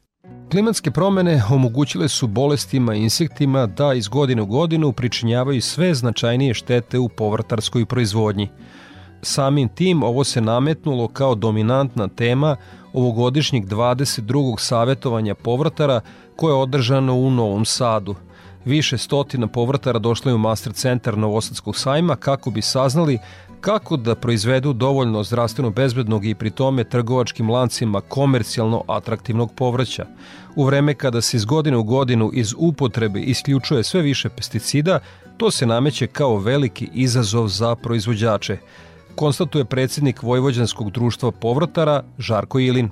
Klimatske 0.50 0.90
promene 0.90 1.42
omogućile 1.50 2.08
su 2.08 2.26
bolestima 2.26 2.94
i 2.94 3.02
insektima 3.02 3.66
da 3.66 3.94
iz 3.94 4.08
godine 4.08 4.42
u 4.42 4.46
godinu 4.46 4.92
pričinjavaju 4.92 5.62
sve 5.62 5.94
značajnije 5.94 6.54
štete 6.54 6.98
u 6.98 7.08
povrtarskoj 7.08 7.86
proizvodnji. 7.86 8.48
Samim 9.22 9.68
tim 9.68 10.02
ovo 10.02 10.24
se 10.24 10.40
nametnulo 10.40 11.08
kao 11.08 11.34
dominantna 11.34 12.08
tema 12.08 12.56
ovogodišnjeg 12.92 13.66
22. 13.66 14.58
savjetovanja 14.58 15.34
povrtara 15.34 16.00
koje 16.36 16.52
je 16.52 16.56
održano 16.56 17.14
u 17.14 17.30
Novom 17.30 17.64
Sadu. 17.64 18.14
Više 18.64 18.98
stotina 18.98 19.46
povrtara 19.46 19.98
došlo 19.98 20.30
je 20.30 20.34
u 20.34 20.38
Master 20.38 20.72
centar 20.72 21.18
Novosadskog 21.18 21.76
sajma 21.76 22.16
kako 22.16 22.50
bi 22.50 22.62
saznali 22.62 23.18
kako 23.60 23.96
da 23.96 24.14
proizvedu 24.14 24.72
dovoljno 24.72 25.24
zdravstveno 25.24 25.70
bezbednog 25.70 26.26
i 26.26 26.34
pri 26.34 26.50
tome 26.50 26.84
trgovačkim 26.84 27.50
lancima 27.50 28.00
komercijalno 28.00 28.84
atraktivnog 28.86 29.52
povrća. 29.54 30.06
U 30.56 30.64
vreme 30.64 30.94
kada 30.94 31.20
se 31.20 31.36
iz 31.36 31.44
godine 31.44 31.76
u 31.76 31.84
godinu 31.84 32.30
iz 32.34 32.54
upotrebe 32.58 33.20
isključuje 33.20 33.82
sve 33.82 34.02
više 34.02 34.28
pesticida, 34.28 34.98
to 35.36 35.50
se 35.50 35.66
nameće 35.66 36.06
kao 36.06 36.38
veliki 36.38 36.88
izazov 36.94 37.48
za 37.48 37.74
proizvođače, 37.74 38.58
konstatuje 39.14 39.64
predsjednik 39.64 40.22
Vojvođanskog 40.22 40.90
društva 40.90 41.30
povrtara 41.30 42.02
Žarko 42.18 42.58
Ilin 42.58 42.90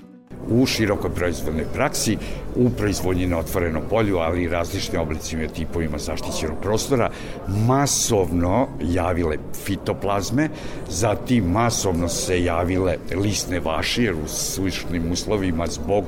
u 0.48 0.66
širokoj 0.66 1.10
proizvodnoj 1.14 1.64
praksi, 1.74 2.16
u 2.56 2.70
proizvodnji 2.70 3.26
na 3.26 3.38
otvorenom 3.38 3.82
polju, 3.90 4.18
ali 4.18 4.42
i 4.42 4.48
različitim 4.48 5.00
oblicima 5.00 5.42
i 5.42 5.48
tipovima 5.48 5.98
zaštićenog 5.98 6.58
prostora, 6.62 7.10
masovno 7.48 8.68
javile 8.82 9.36
fitoplazme, 9.64 10.48
zatim 10.88 11.44
masovno 11.44 12.08
se 12.08 12.44
javile 12.44 12.96
lisne 13.14 13.60
vaši, 13.60 14.02
jer 14.02 14.14
u 14.14 14.28
suvišnim 14.28 15.12
uslovima 15.12 15.66
zbog 15.66 16.04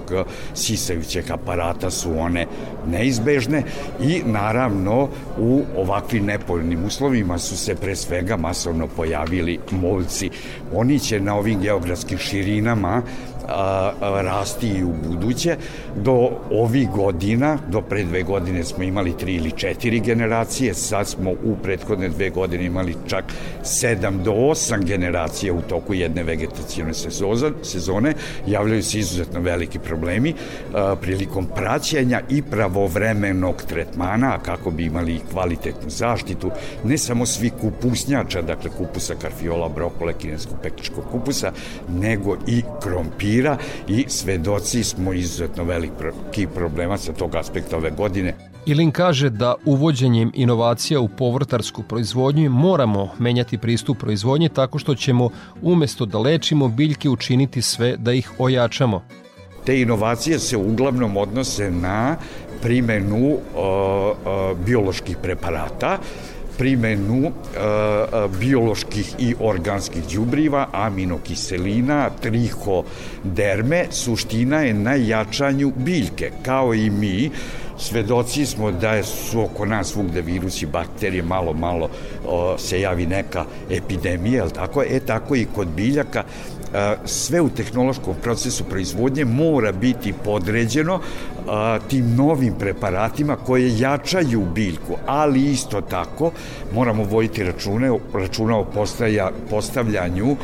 sisajućeg 0.55 1.31
aparata 1.31 1.91
su 1.91 2.19
one 2.19 2.47
neizbežne 2.87 3.63
i 4.01 4.23
naravno 4.27 5.09
u 5.39 5.63
ovakvim 5.77 6.25
nepoljnim 6.25 6.85
uslovima 6.85 7.39
su 7.39 7.57
se 7.57 7.75
pre 7.75 7.97
svega 7.97 8.37
masovno 8.37 8.87
pojavili 8.87 9.59
moljci. 9.71 10.31
Oni 10.75 10.99
će 10.99 11.21
na 11.21 11.37
ovim 11.37 11.61
geografskim 11.61 12.19
širinama 12.19 13.03
a, 13.49 13.93
rasti 14.23 14.69
i 14.69 14.85
u 14.85 14.93
buduće. 15.09 15.57
Do 15.97 16.31
ovih 16.51 16.91
godina, 16.91 17.59
do 17.69 17.81
pre 17.81 18.05
dve 18.05 18.23
godine 18.23 18.65
smo 18.65 18.83
imali 18.83 19.17
tri 19.17 19.35
ili 19.35 19.51
četiri 19.51 20.01
generacije, 20.01 20.75
sad 20.75 21.09
smo 21.09 21.31
u 21.31 21.57
prethodne 21.63 22.09
dve 22.09 22.31
godine 22.31 22.65
imali 22.65 22.95
čak 23.07 23.25
sedam 23.63 24.23
do 24.23 24.33
osam 24.33 24.81
generacija 24.85 25.53
u 25.55 25.63
toku 25.63 25.95
jedne 25.95 26.23
vegetacijone 26.23 26.93
sezone. 27.63 28.15
Javljaju 28.47 28.83
se 28.83 28.99
izuzetno 28.99 29.41
veliki 29.41 29.79
problemi 29.79 30.35
a, 30.75 30.97
prilikom 31.01 31.47
praćenja 31.55 32.21
i 32.31 32.43
pravovremenog 32.43 33.63
tretmana, 33.63 34.39
kako 34.39 34.71
bi 34.71 34.85
imali 34.85 35.21
kvalitetnu 35.33 35.91
zaštitu, 35.91 36.51
ne 36.85 36.99
samo 36.99 37.27
svi 37.27 37.51
kupusnjača, 37.51 38.43
dakle 38.43 38.71
kupusa, 38.71 39.15
karfiola, 39.15 39.69
brokole, 39.69 40.15
kineskog 40.19 40.59
pektičkog 40.63 41.05
kupusa, 41.13 41.53
nego 41.89 42.37
i 42.47 42.63
krompira 42.83 43.38
papira 43.39 43.57
i 43.89 44.05
svedoci 44.09 44.85
smo 44.85 45.13
izuzetno 45.13 45.65
veliki 45.65 46.47
problema 46.55 46.99
sa 46.99 47.13
tog 47.13 47.35
aspekta 47.35 47.77
ove 47.77 47.91
godine. 47.91 48.35
Ilin 48.67 48.91
kaže 48.91 49.31
da 49.31 49.55
uvođenjem 49.65 50.33
inovacija 50.35 51.01
u 51.01 51.09
povrtarsku 51.09 51.83
proizvodnju 51.83 52.51
moramo 52.51 53.09
menjati 53.19 53.59
pristup 53.59 53.99
proizvodnje 53.99 54.49
tako 54.49 54.79
što 54.79 54.95
ćemo 54.95 55.31
umesto 55.63 56.07
da 56.07 56.19
lečimo 56.19 56.69
biljke 56.69 57.09
učiniti 57.09 57.63
sve 57.63 57.97
da 57.97 58.13
ih 58.13 58.31
ojačamo. 58.39 59.03
Te 59.65 59.81
inovacije 59.81 60.39
se 60.39 60.57
uglavnom 60.57 61.17
odnose 61.17 61.71
na 61.71 62.17
primenu 62.63 63.27
uh, 63.27 63.39
uh, 63.55 64.59
bioloških 64.67 65.17
preparata, 65.23 65.99
primenu 66.59 67.27
e, 67.27 67.31
bioloških 68.41 69.15
i 69.19 69.35
organskih 69.41 70.03
đubriva, 70.13 70.67
aminokiselina, 70.73 72.11
trihoderme, 72.21 73.87
suština 73.91 74.63
je 74.63 74.75
na 74.75 74.95
jačanju 74.95 75.73
biljke, 75.77 76.31
kao 76.43 76.75
i 76.75 76.91
mi, 76.91 77.31
svedoci 77.79 78.47
smo 78.47 78.71
da 78.73 79.03
su 79.03 79.41
oko 79.41 79.67
nas 79.67 79.93
svugde 79.93 80.23
virusi, 80.23 80.67
bakterije, 80.67 81.23
malo, 81.23 81.53
malo 81.53 81.91
o, 82.27 82.59
se 82.59 82.81
javi 82.81 83.07
neka 83.07 83.45
epidemija, 83.71 84.49
tako? 84.49 84.83
E, 84.83 85.01
tako 85.01 85.37
i 85.37 85.47
kod 85.55 85.69
biljaka 85.69 86.25
sve 87.05 87.41
u 87.41 87.49
tehnološkom 87.49 88.15
procesu 88.23 88.65
proizvodnje 88.65 89.25
mora 89.25 89.73
biti 89.73 90.15
podređeno 90.25 91.01
tim 91.89 92.15
novim 92.17 92.55
preparatima 92.59 93.37
koje 93.37 93.79
jačaju 93.79 94.47
biljku, 94.55 94.97
ali 95.07 95.51
isto 95.51 95.81
tako 95.81 96.31
moramo 96.75 97.05
voditi 97.05 97.45
račune, 97.45 97.99
računa 98.15 98.57
o 98.57 98.65
postaja, 98.65 99.31
postavljanju 99.51 100.37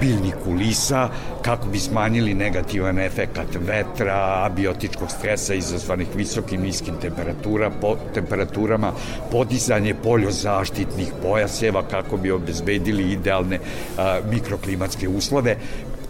biljnih 0.00 0.34
kulisa 0.44 1.08
kako 1.42 1.68
bi 1.68 1.78
smanjili 1.78 2.34
negativan 2.34 2.98
efekat 2.98 3.46
vetra, 3.66 4.44
abiotičkog 4.44 5.10
stresa 5.10 5.54
izazvanih 5.54 6.08
visokim 6.16 6.62
niskim 6.62 6.94
temperatura, 7.00 7.70
po, 7.80 7.96
temperaturama, 8.14 8.92
podizanje 9.30 9.94
poljozaštitnih 9.94 11.12
pojaseva 11.22 11.82
kako 11.90 12.16
bi 12.16 12.30
obezbedili 12.30 13.12
idealne 13.12 13.58
a, 13.98 14.20
mikroklimatske 14.30 15.08
uslove, 15.08 15.56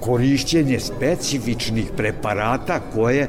korišćenje 0.01 0.81
specifičnih 0.81 1.91
preparata 1.97 2.81
koje 2.95 3.29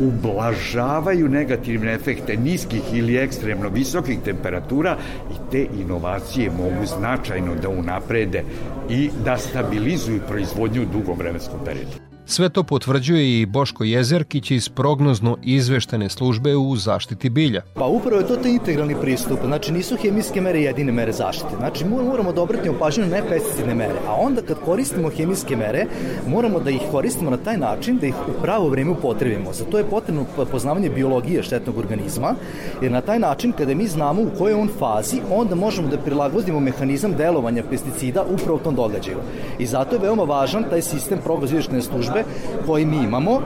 ublažavaju 0.00 1.28
negativne 1.28 1.94
efekte 1.94 2.36
niskih 2.36 2.82
ili 2.92 3.16
ekstremno 3.16 3.68
visokih 3.68 4.18
temperatura 4.24 4.96
i 5.30 5.50
te 5.50 5.66
inovacije 5.80 6.50
mogu 6.50 6.86
značajno 6.86 7.54
da 7.54 7.68
unaprede 7.68 8.44
i 8.90 9.10
da 9.24 9.38
stabilizuju 9.38 10.20
proizvodnju 10.28 10.82
u 10.82 10.92
dugom 10.92 11.18
vremenskom 11.18 11.60
periodu. 11.64 12.09
Sve 12.30 12.48
to 12.48 12.62
potvrđuje 12.62 13.40
i 13.40 13.46
Boško 13.46 13.84
Jezerkić 13.84 14.50
iz 14.50 14.68
prognozno 14.68 15.36
izveštene 15.42 16.08
službe 16.08 16.56
u 16.56 16.76
zaštiti 16.76 17.30
bilja. 17.30 17.62
Pa 17.74 17.84
upravo 17.84 18.20
je 18.20 18.26
to 18.26 18.36
taj 18.36 18.50
integralni 18.52 18.94
pristup. 19.00 19.38
Znači 19.44 19.72
nisu 19.72 19.96
hemijske 19.96 20.40
mere 20.40 20.60
jedine 20.60 20.92
mere 20.92 21.12
zaštite. 21.12 21.56
Znači 21.58 21.84
moramo 21.84 22.32
da 22.32 22.42
obratimo 22.42 22.78
pažnju 22.78 23.06
na 23.06 23.10
nepesticidne 23.10 23.74
mere. 23.74 23.94
A 24.08 24.14
onda 24.14 24.42
kad 24.42 24.60
koristimo 24.64 25.10
hemijske 25.10 25.56
mere, 25.56 25.86
moramo 26.28 26.60
da 26.60 26.70
ih 26.70 26.80
koristimo 26.90 27.30
na 27.30 27.36
taj 27.36 27.56
način 27.56 27.98
da 27.98 28.06
ih 28.06 28.14
u 28.28 28.42
pravo 28.42 28.68
vreme 28.68 28.90
upotrebimo. 28.90 29.52
Za 29.52 29.64
to 29.64 29.78
je 29.78 29.90
potrebno 29.90 30.24
poznavanje 30.50 30.90
biologije 30.90 31.42
štetnog 31.42 31.78
organizma, 31.78 32.34
jer 32.82 32.92
na 32.92 33.00
taj 33.00 33.18
način 33.18 33.52
kada 33.52 33.74
mi 33.74 33.86
znamo 33.86 34.22
u 34.22 34.30
kojoj 34.38 34.60
on 34.60 34.68
fazi, 34.78 35.20
onda 35.32 35.54
možemo 35.54 35.88
da 35.88 35.98
prilagodimo 35.98 36.60
mehanizam 36.60 37.14
delovanja 37.16 37.62
pesticida 37.70 38.24
upravo 38.34 38.58
tom 38.58 38.74
događaju. 38.74 39.18
I 39.58 39.66
zato 39.66 39.96
je 39.96 40.02
veoma 40.02 40.22
važan 40.22 40.64
taj 40.70 40.82
sistem 40.82 41.18
prognozno 41.24 41.82
službe 41.82 42.19
službe 42.22 42.66
koji 42.66 42.86
mi 42.86 42.96
imamo 42.96 43.30
uh, 43.30 43.40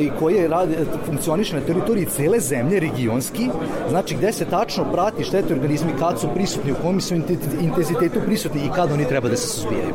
i 0.00 0.10
koji 0.18 0.48
radi, 0.48 0.74
funkcioniše 1.06 1.56
na 1.56 1.60
teritoriji 1.60 2.06
cele 2.06 2.40
zemlje, 2.40 2.80
regionski, 2.80 3.48
znači 3.90 4.14
gde 4.14 4.32
se 4.32 4.44
tačno 4.44 4.84
prati 4.92 5.24
štete 5.24 5.54
organizmi 5.54 5.92
kad 5.98 6.20
su 6.20 6.28
prisutni, 6.34 6.72
u 6.72 6.82
kom 6.82 7.00
su 7.00 7.14
intenzitetu 7.60 8.20
prisutni 8.26 8.60
i 8.66 8.70
kad 8.74 8.92
oni 8.92 9.08
treba 9.08 9.28
da 9.28 9.36
se 9.36 9.46
suzbijaju. 9.46 9.94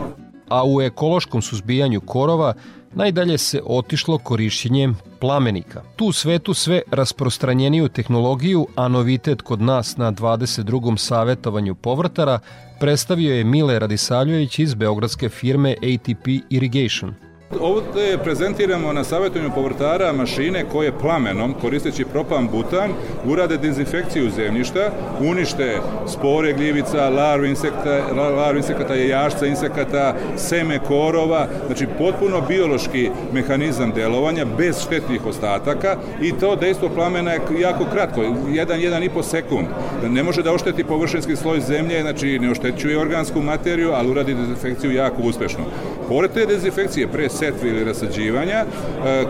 a 0.49 0.63
u 0.65 0.81
ekološkom 0.81 1.41
suzbijanju 1.41 2.01
korova 2.01 2.53
najdalje 2.93 3.37
se 3.37 3.61
otišlo 3.65 4.17
korišćenjem 4.17 4.97
plamenika. 5.19 5.81
Tu 5.95 6.05
u 6.05 6.11
svetu 6.11 6.53
sve 6.53 6.81
rasprostranjeniju 6.91 7.87
tehnologiju, 7.87 8.67
a 8.75 8.87
novitet 8.87 9.41
kod 9.41 9.61
nas 9.61 9.97
na 9.97 10.11
22. 10.11 10.97
savetovanju 10.97 11.75
povrtara 11.75 12.39
predstavio 12.79 13.35
je 13.35 13.43
Mile 13.43 13.79
Radisavljević 13.79 14.59
iz 14.59 14.73
beogradske 14.73 15.29
firme 15.29 15.71
ATP 15.71 16.27
Irrigation. 16.49 17.13
Ovde 17.59 18.17
prezentiramo 18.23 18.93
na 18.93 19.03
savjetovanju 19.03 19.51
povrtara 19.55 20.13
mašine 20.13 20.65
koje 20.71 20.91
plamenom, 20.99 21.53
koristeći 21.61 22.05
propan 22.05 22.47
butan, 22.47 22.91
urade 23.25 23.57
dezinfekciju 23.57 24.29
zemljišta, 24.29 24.91
unište 25.19 25.77
spore 26.07 26.53
gljivica, 26.53 27.09
larve 27.09 27.49
insekta, 27.49 28.01
larve 28.15 28.59
insekata, 28.59 28.95
jajašca 28.95 29.45
insekata, 29.45 30.15
seme 30.37 30.79
korova, 30.79 31.47
znači 31.67 31.87
potpuno 31.97 32.41
biološki 32.41 33.09
mehanizam 33.33 33.91
delovanja, 33.91 34.45
bez 34.57 34.83
štetnih 34.83 35.25
ostataka 35.25 35.97
i 36.21 36.31
to 36.31 36.55
dejstvo 36.55 36.89
plamena 36.89 37.31
je 37.31 37.41
jako 37.59 37.85
kratko, 37.93 38.21
1-1,5 38.21 39.23
sekund. 39.23 39.67
Ne 40.09 40.23
može 40.23 40.43
da 40.43 40.53
ošteti 40.53 40.83
površinski 40.83 41.35
sloj 41.35 41.59
zemlje, 41.59 42.01
znači 42.01 42.39
ne 42.39 42.51
oštećuje 42.51 42.99
organsku 42.99 43.41
materiju, 43.41 43.91
ali 43.91 44.09
uradi 44.11 44.35
dezinfekciju 44.35 44.91
jako 44.91 45.21
uspešno. 45.21 45.63
Pored 46.07 46.31
te 46.31 46.45
dezinfekcije, 46.45 47.07
pre 47.07 47.29
setve 47.41 47.69
ili 47.69 47.83
rasađivanja, 47.83 48.65
e, 48.65 48.65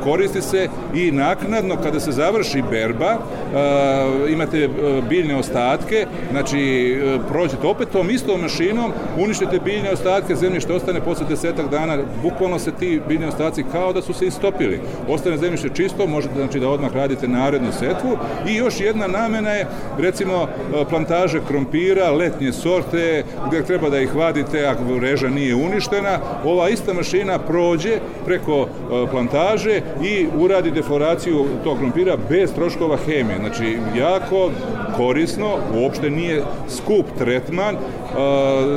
koristi 0.04 0.42
se 0.42 0.68
i 0.96 1.12
naknadno 1.12 1.78
kada 1.84 2.00
se 2.00 2.12
završi 2.12 2.64
berba, 2.72 3.12
e, 3.12 4.32
imate 4.32 4.64
e, 4.64 4.70
biljne 5.10 5.36
ostatke, 5.36 6.06
znači 6.32 6.62
prođete 7.30 7.68
opet 7.68 7.90
tom 7.90 8.10
istom 8.10 8.42
mašinom, 8.42 8.92
uništite 9.18 9.60
biljne 9.60 9.92
ostatke, 9.92 10.36
zemljište 10.36 10.74
ostane 10.74 11.02
posle 11.02 11.26
desetak 11.30 11.70
dana, 11.70 11.98
bukvalno 12.24 12.60
se 12.60 12.72
ti 12.72 13.02
biljni 13.08 13.26
ostaci 13.26 13.64
kao 13.72 13.94
da 13.94 14.02
su 14.02 14.14
se 14.14 14.26
istopili. 14.26 14.80
Ostane 15.08 15.38
zemljište 15.38 15.70
čisto, 15.74 16.08
možete 16.08 16.34
znači 16.36 16.60
da 16.60 16.70
odmah 16.70 16.96
radite 16.96 17.28
narednu 17.28 17.72
setvu 17.72 18.18
i 18.48 18.56
još 18.56 18.80
jedna 18.80 19.08
namena 19.08 19.50
je 19.50 19.68
recimo 20.00 20.48
plantaže 20.90 21.40
krompira, 21.48 22.12
letnje 22.12 22.52
sorte, 22.52 23.24
gde 23.48 23.64
treba 23.64 23.90
da 23.90 24.00
ih 24.00 24.16
vadite 24.16 24.66
ako 24.66 25.00
reža 25.00 25.30
nije 25.30 25.56
uništena, 25.56 26.20
ova 26.46 26.70
ista 26.70 26.94
mašina 26.94 27.40
prođe 27.40 28.00
preko 28.26 28.62
e, 28.62 28.68
plantaže 29.12 29.82
i 30.04 30.28
uradi 30.38 30.72
deforaciju 30.72 31.46
tog 31.64 31.78
krompira 31.78 32.18
bez 32.30 32.54
troškova 32.54 32.98
hemije. 32.98 33.38
Znači, 33.40 33.78
jako 33.98 34.50
korisno, 34.98 35.48
uopšte 35.76 36.10
nije 36.10 36.44
skup 36.70 37.06
tretman, 37.18 37.76
e, 37.76 37.80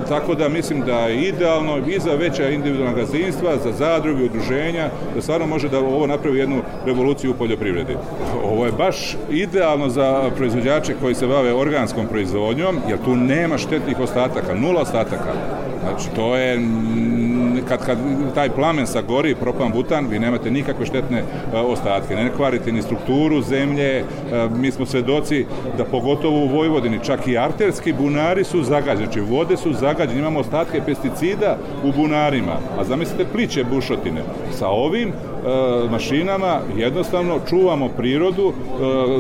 tako 0.09 0.35
da 0.35 0.49
mislim 0.49 0.81
da 0.81 0.99
je 0.99 1.29
idealno 1.29 1.79
i 1.87 2.01
za 2.01 2.15
veća 2.15 2.49
individualna 2.49 2.97
gazdinstva, 2.97 3.57
za 3.65 3.73
zadruge, 3.73 4.25
udruženja, 4.25 4.89
da 5.15 5.23
stvarno 5.23 5.47
može 5.47 5.69
da 5.69 5.79
ovo 5.79 6.07
napravi 6.07 6.39
jednu 6.39 6.63
revoluciju 6.87 7.31
u 7.31 7.35
poljoprivredi. 7.35 7.97
Ovo 8.45 8.67
je 8.67 8.73
baš 8.73 9.17
idealno 9.31 9.89
za 9.89 10.31
proizvođače 10.37 10.95
koji 11.01 11.15
se 11.15 11.27
bave 11.27 11.55
organskom 11.55 12.07
proizvodnjom, 12.07 12.77
jer 12.89 12.99
tu 13.05 13.17
nema 13.17 13.59
štetnih 13.59 14.01
ostataka, 14.01 14.55
nula 14.55 14.81
ostataka. 14.81 15.33
Znači, 15.83 16.09
to 16.17 16.37
je 16.37 16.59
kad, 17.69 17.87
kad 17.87 17.99
taj 18.35 18.51
plamen 18.51 18.87
sagori, 18.87 19.35
propan 19.35 19.73
butan, 19.73 20.07
vi 20.07 20.19
nemate 20.19 20.51
nikakve 20.51 20.87
štetne 20.87 21.19
e, 21.19 21.59
ostatke. 21.59 22.17
Ne 22.17 22.31
kvarite 22.37 22.73
ni 22.73 22.83
strukturu 22.83 23.43
zemlje, 23.43 23.99
e, 23.99 24.05
mi 24.57 24.71
smo 24.71 24.87
svedoci 24.87 25.47
da 25.79 25.85
pogotovo 25.85 26.45
u 26.45 26.49
Vojvodini, 26.49 27.05
čak 27.05 27.29
i 27.29 27.39
arterski 27.39 27.93
bunari 27.93 28.45
su 28.45 28.63
zagađeni, 28.63 29.07
znači 29.07 29.21
vode 29.21 29.57
su 29.57 29.73
zagađene, 29.73 30.21
imamo 30.21 30.41
ostatke 30.41 30.81
pesticida 30.87 31.57
u 31.85 31.93
bunarima, 31.93 32.57
a 32.79 32.85
zamislite 32.85 33.25
pliće 33.33 33.65
bušotine. 33.65 34.23
Sa 34.53 34.69
ovim 34.69 35.09
e, 35.09 35.13
mašinama 35.91 36.61
jednostavno 36.77 37.41
čuvamo 37.49 37.89
prirodu 37.89 38.53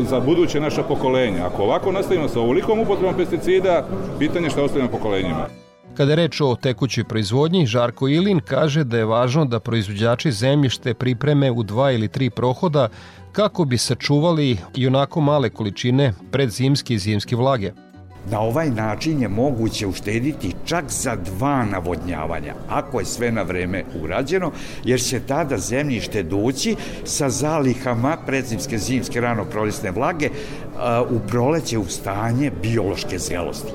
za 0.08 0.20
buduće 0.20 0.60
naša 0.60 0.82
pokolenja. 0.82 1.46
Ako 1.46 1.62
ovako 1.62 1.92
nastavimo 1.92 2.28
sa 2.28 2.40
ovolikom 2.40 2.80
upotrebom 2.80 3.14
pesticida, 3.16 3.86
pitanje 4.18 4.50
šta 4.50 4.62
ostavimo 4.62 4.90
pokolenjima. 4.90 5.63
Kada 5.96 6.12
je 6.12 6.16
reč 6.16 6.40
o 6.40 6.56
tekućoj 6.56 7.04
proizvodnji, 7.04 7.66
Žarko 7.66 8.08
Ilin 8.08 8.40
kaže 8.40 8.84
da 8.84 8.98
je 8.98 9.04
važno 9.04 9.44
da 9.44 9.60
proizvođači 9.60 10.32
zemljište 10.32 10.94
pripreme 10.94 11.50
u 11.50 11.62
dva 11.62 11.92
ili 11.92 12.08
tri 12.08 12.30
prohoda 12.30 12.88
kako 13.32 13.64
bi 13.64 13.78
sačuvali 13.78 14.56
i 14.74 14.86
onako 14.86 15.20
male 15.20 15.50
količine 15.50 16.12
predzimske 16.30 16.94
i 16.94 16.98
zimske 16.98 17.36
vlage. 17.36 17.72
Na 18.30 18.40
ovaj 18.40 18.70
način 18.70 19.22
je 19.22 19.28
moguće 19.28 19.86
uštediti 19.86 20.54
čak 20.64 20.84
za 20.88 21.16
dva 21.16 21.64
navodnjavanja, 21.64 22.54
ako 22.68 23.00
je 23.00 23.06
sve 23.06 23.32
na 23.32 23.42
vreme 23.42 23.84
urađeno, 24.02 24.50
jer 24.84 25.00
će 25.00 25.20
tada 25.20 25.58
zemljište 25.58 26.22
doći 26.22 26.76
sa 27.04 27.30
zalihama 27.30 28.16
predzimske, 28.26 28.78
zimske, 28.78 29.20
rano 29.20 29.44
proljesne 29.44 29.90
vlage 29.90 30.28
u 31.10 31.18
proleće 31.28 31.78
u 31.78 31.84
stanje 31.84 32.50
biološke 32.62 33.18
zrelosti 33.18 33.72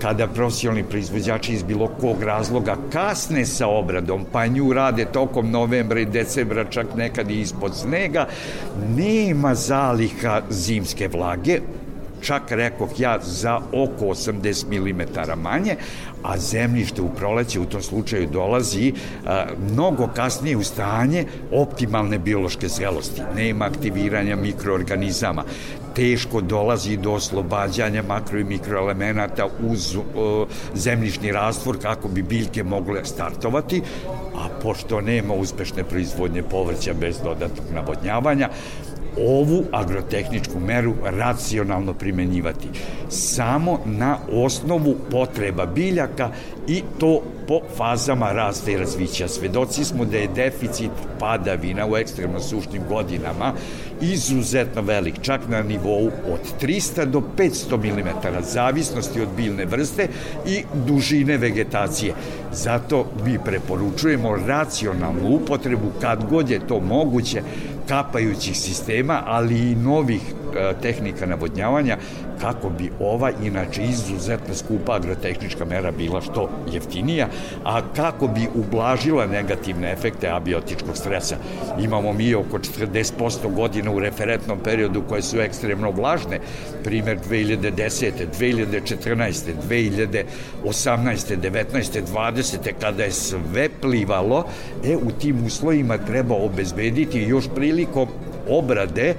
kada 0.00 0.26
profesionalni 0.26 0.84
proizvođači 0.84 1.52
iz 1.52 1.62
bilo 1.62 1.88
kog 2.00 2.22
razloga 2.22 2.76
kasne 2.92 3.46
sa 3.46 3.68
obradom, 3.68 4.24
pa 4.32 4.46
nju 4.46 4.72
rade 4.72 5.04
tokom 5.04 5.50
novembra 5.50 6.00
i 6.00 6.04
decembra, 6.04 6.64
čak 6.64 6.86
nekad 6.96 7.30
i 7.30 7.40
ispod 7.40 7.76
snega, 7.76 8.26
nema 8.96 9.54
zaliha 9.54 10.42
zimske 10.50 11.08
vlage, 11.08 11.60
čak 12.22 12.50
rekoh 12.50 13.00
ja 13.00 13.18
za 13.22 13.60
oko 13.72 14.04
80 14.04 14.64
mm 14.70 15.40
manje, 15.42 15.76
a 16.22 16.38
zemljište 16.38 17.02
u 17.02 17.08
proleće 17.08 17.60
u 17.60 17.64
tom 17.64 17.82
slučaju 17.82 18.28
dolazi 18.32 18.92
a, 19.26 19.46
mnogo 19.72 20.08
kasnije 20.14 20.56
u 20.56 20.62
stanje 20.62 21.24
optimalne 21.52 22.18
biološke 22.18 22.68
zrelosti. 22.68 23.22
Nema 23.36 23.64
aktiviranja 23.64 24.36
mikroorganizama 24.36 25.44
teško 25.94 26.40
dolazi 26.40 26.96
do 26.96 27.12
oslobađanja 27.12 28.02
makro 28.02 28.38
i 28.38 28.44
mikroelemenata 28.44 29.46
uz 29.68 29.96
o, 29.96 30.46
zemljišni 30.74 31.32
rastvor 31.32 31.78
kako 31.82 32.08
bi 32.08 32.22
biljke 32.22 32.62
mogle 32.62 33.04
startovati, 33.04 33.82
a 34.34 34.48
pošto 34.62 35.00
nema 35.00 35.34
uspešne 35.34 35.84
proizvodnje 35.84 36.42
povrća 36.42 36.94
bez 36.94 37.20
dodatnog 37.24 37.66
navodnjavanja, 37.74 38.48
ovu 39.18 39.64
agrotehničku 39.72 40.60
meru 40.60 40.94
racionalno 41.04 41.94
primenjivati 41.94 42.68
samo 43.08 43.78
na 43.84 44.18
osnovu 44.32 44.96
potreba 45.10 45.66
biljaka 45.66 46.30
i 46.68 46.82
to 46.98 47.22
po 47.48 47.60
fazama 47.76 48.32
rasta 48.32 48.70
i 48.70 48.76
razvića. 48.76 49.28
Svedoci 49.28 49.84
smo 49.84 50.04
da 50.04 50.16
je 50.16 50.28
deficit 50.34 50.90
padavina 51.18 51.86
u 51.86 51.96
ekstremno 51.96 52.40
sušnim 52.40 52.82
godinama 52.88 53.52
izuzetno 54.00 54.82
velik, 54.82 55.14
čak 55.22 55.40
na 55.48 55.62
nivou 55.62 56.06
od 56.06 56.40
300 56.62 57.04
do 57.04 57.22
500 57.38 57.76
mm, 57.76 58.42
zavisnosti 58.42 59.20
od 59.20 59.28
biljne 59.36 59.64
vrste 59.64 60.08
i 60.46 60.62
dužine 60.86 61.36
vegetacije. 61.36 62.14
Zato 62.52 63.06
mi 63.24 63.38
preporučujemo 63.44 64.36
racionalnu 64.46 65.28
upotrebu 65.28 65.90
kad 66.00 66.24
god 66.30 66.50
je 66.50 66.66
to 66.66 66.80
moguće 66.80 67.42
kapajućih 67.90 68.58
sistema, 68.58 69.22
ali 69.26 69.70
i 69.70 69.74
novih 69.74 70.22
tehnika 70.82 71.26
navodnjavanja 71.26 71.96
kako 72.40 72.70
bi 72.70 72.90
ova 73.00 73.30
inače 73.42 73.82
izuzetno 73.82 74.54
skupa 74.54 74.94
agrotehnička 74.94 75.64
mera 75.64 75.90
bila 75.90 76.20
što 76.20 76.50
jeftinija, 76.72 77.28
a 77.64 77.80
kako 77.96 78.26
bi 78.26 78.48
ublažila 78.54 79.26
negativne 79.26 79.92
efekte 79.92 80.28
abiotičkog 80.28 80.96
stresa. 80.96 81.36
Imamo 81.80 82.12
mi 82.12 82.34
oko 82.34 82.58
40% 82.58 83.54
godina 83.54 83.90
u 83.90 83.98
referentnom 83.98 84.58
periodu 84.58 85.02
koje 85.08 85.22
su 85.22 85.40
ekstremno 85.40 85.90
vlažne, 85.90 86.40
primer 86.84 87.18
2010. 87.30 88.12
2014. 88.40 89.52
2018. 89.68 90.24
19. 90.64 92.02
20. 92.12 92.56
kada 92.80 93.04
je 93.04 93.12
sve 93.12 93.68
plivalo, 93.80 94.44
e, 94.84 94.96
u 94.96 95.10
tim 95.10 95.44
uslovima 95.46 95.98
treba 95.98 96.34
obezbediti 96.34 97.20
još 97.20 97.44
prilikom 97.54 98.08
obrade 98.48 99.14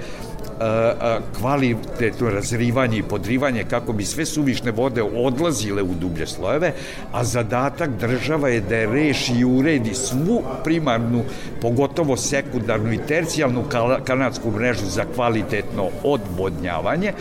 kvalitetno 1.38 2.30
razrivanje 2.30 2.98
i 2.98 3.02
podrivanje 3.02 3.64
kako 3.70 3.92
bi 3.92 4.04
sve 4.04 4.26
suvišne 4.26 4.70
vode 4.70 5.02
odlazile 5.02 5.82
u 5.82 5.94
dublje 5.94 6.26
slojeve, 6.26 6.72
a 7.12 7.24
zadatak 7.24 7.90
država 7.90 8.48
je 8.48 8.60
da 8.60 8.76
je 8.76 8.86
reši 8.86 9.32
i 9.32 9.44
uredi 9.44 9.94
svu 9.94 10.42
primarnu, 10.64 11.22
pogotovo 11.60 12.16
sekundarnu 12.16 12.92
i 12.92 12.98
tercijalnu 13.08 13.64
kanadsku 14.04 14.50
mrežu 14.50 14.86
za 14.86 15.04
kvalitetno 15.14 15.88
odvodnjavanje 16.02 17.12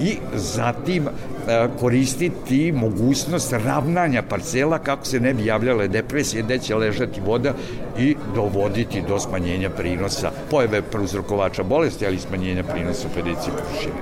i 0.00 0.16
zatim 0.34 1.08
E, 1.48 1.68
koristiti 1.80 2.72
mogućnost 2.72 3.52
ravnanja 3.52 4.22
parcela 4.22 4.78
kako 4.78 5.06
se 5.06 5.20
ne 5.20 5.34
bi 5.34 5.44
javljale 5.44 5.88
depresije 5.88 6.42
gde 6.42 6.58
će 6.58 6.74
ležati 6.74 7.20
voda 7.20 7.52
i 7.98 8.16
dovoditi 8.34 9.02
do 9.08 9.18
smanjenja 9.18 9.70
prinosa 9.70 10.30
pojave 10.50 10.82
prouzrokovača 10.82 11.62
bolesti, 11.62 12.06
ali 12.06 12.16
i 12.16 12.20
smanjenja 12.20 12.62
prinosa 12.62 13.08
pedicije 13.14 13.52
površine. 13.52 13.94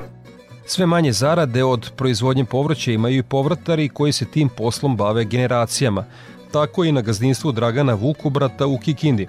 Sve 0.66 0.86
manje 0.86 1.12
zarade 1.12 1.64
od 1.64 1.90
proizvodnje 1.97 2.44
povrća 2.44 2.92
imaju 2.92 3.18
i 3.18 3.22
povratari 3.22 3.88
koji 3.88 4.12
se 4.12 4.24
tim 4.24 4.49
poslom 4.49 4.97
bave 4.97 5.24
generacijama. 5.24 6.05
tako 6.53 6.84
i 6.84 6.92
na 6.92 7.01
gazdinstvu 7.01 7.53
Dragana 7.53 7.94
Vukubrata 7.94 8.66
u 8.66 8.78
Kikindi. 8.78 9.28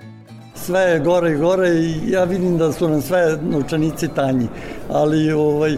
Sve 0.66 0.82
je 0.82 1.00
gore 1.00 1.32
i 1.32 1.38
gore 1.38 1.70
i 1.70 2.12
ja 2.12 2.24
vidim 2.24 2.58
da 2.58 2.72
su 2.72 2.90
nam 2.90 3.02
sve 3.02 3.38
novčanici 3.50 4.08
tanji, 4.08 4.48
ali 4.90 5.32
ovaj, 5.32 5.78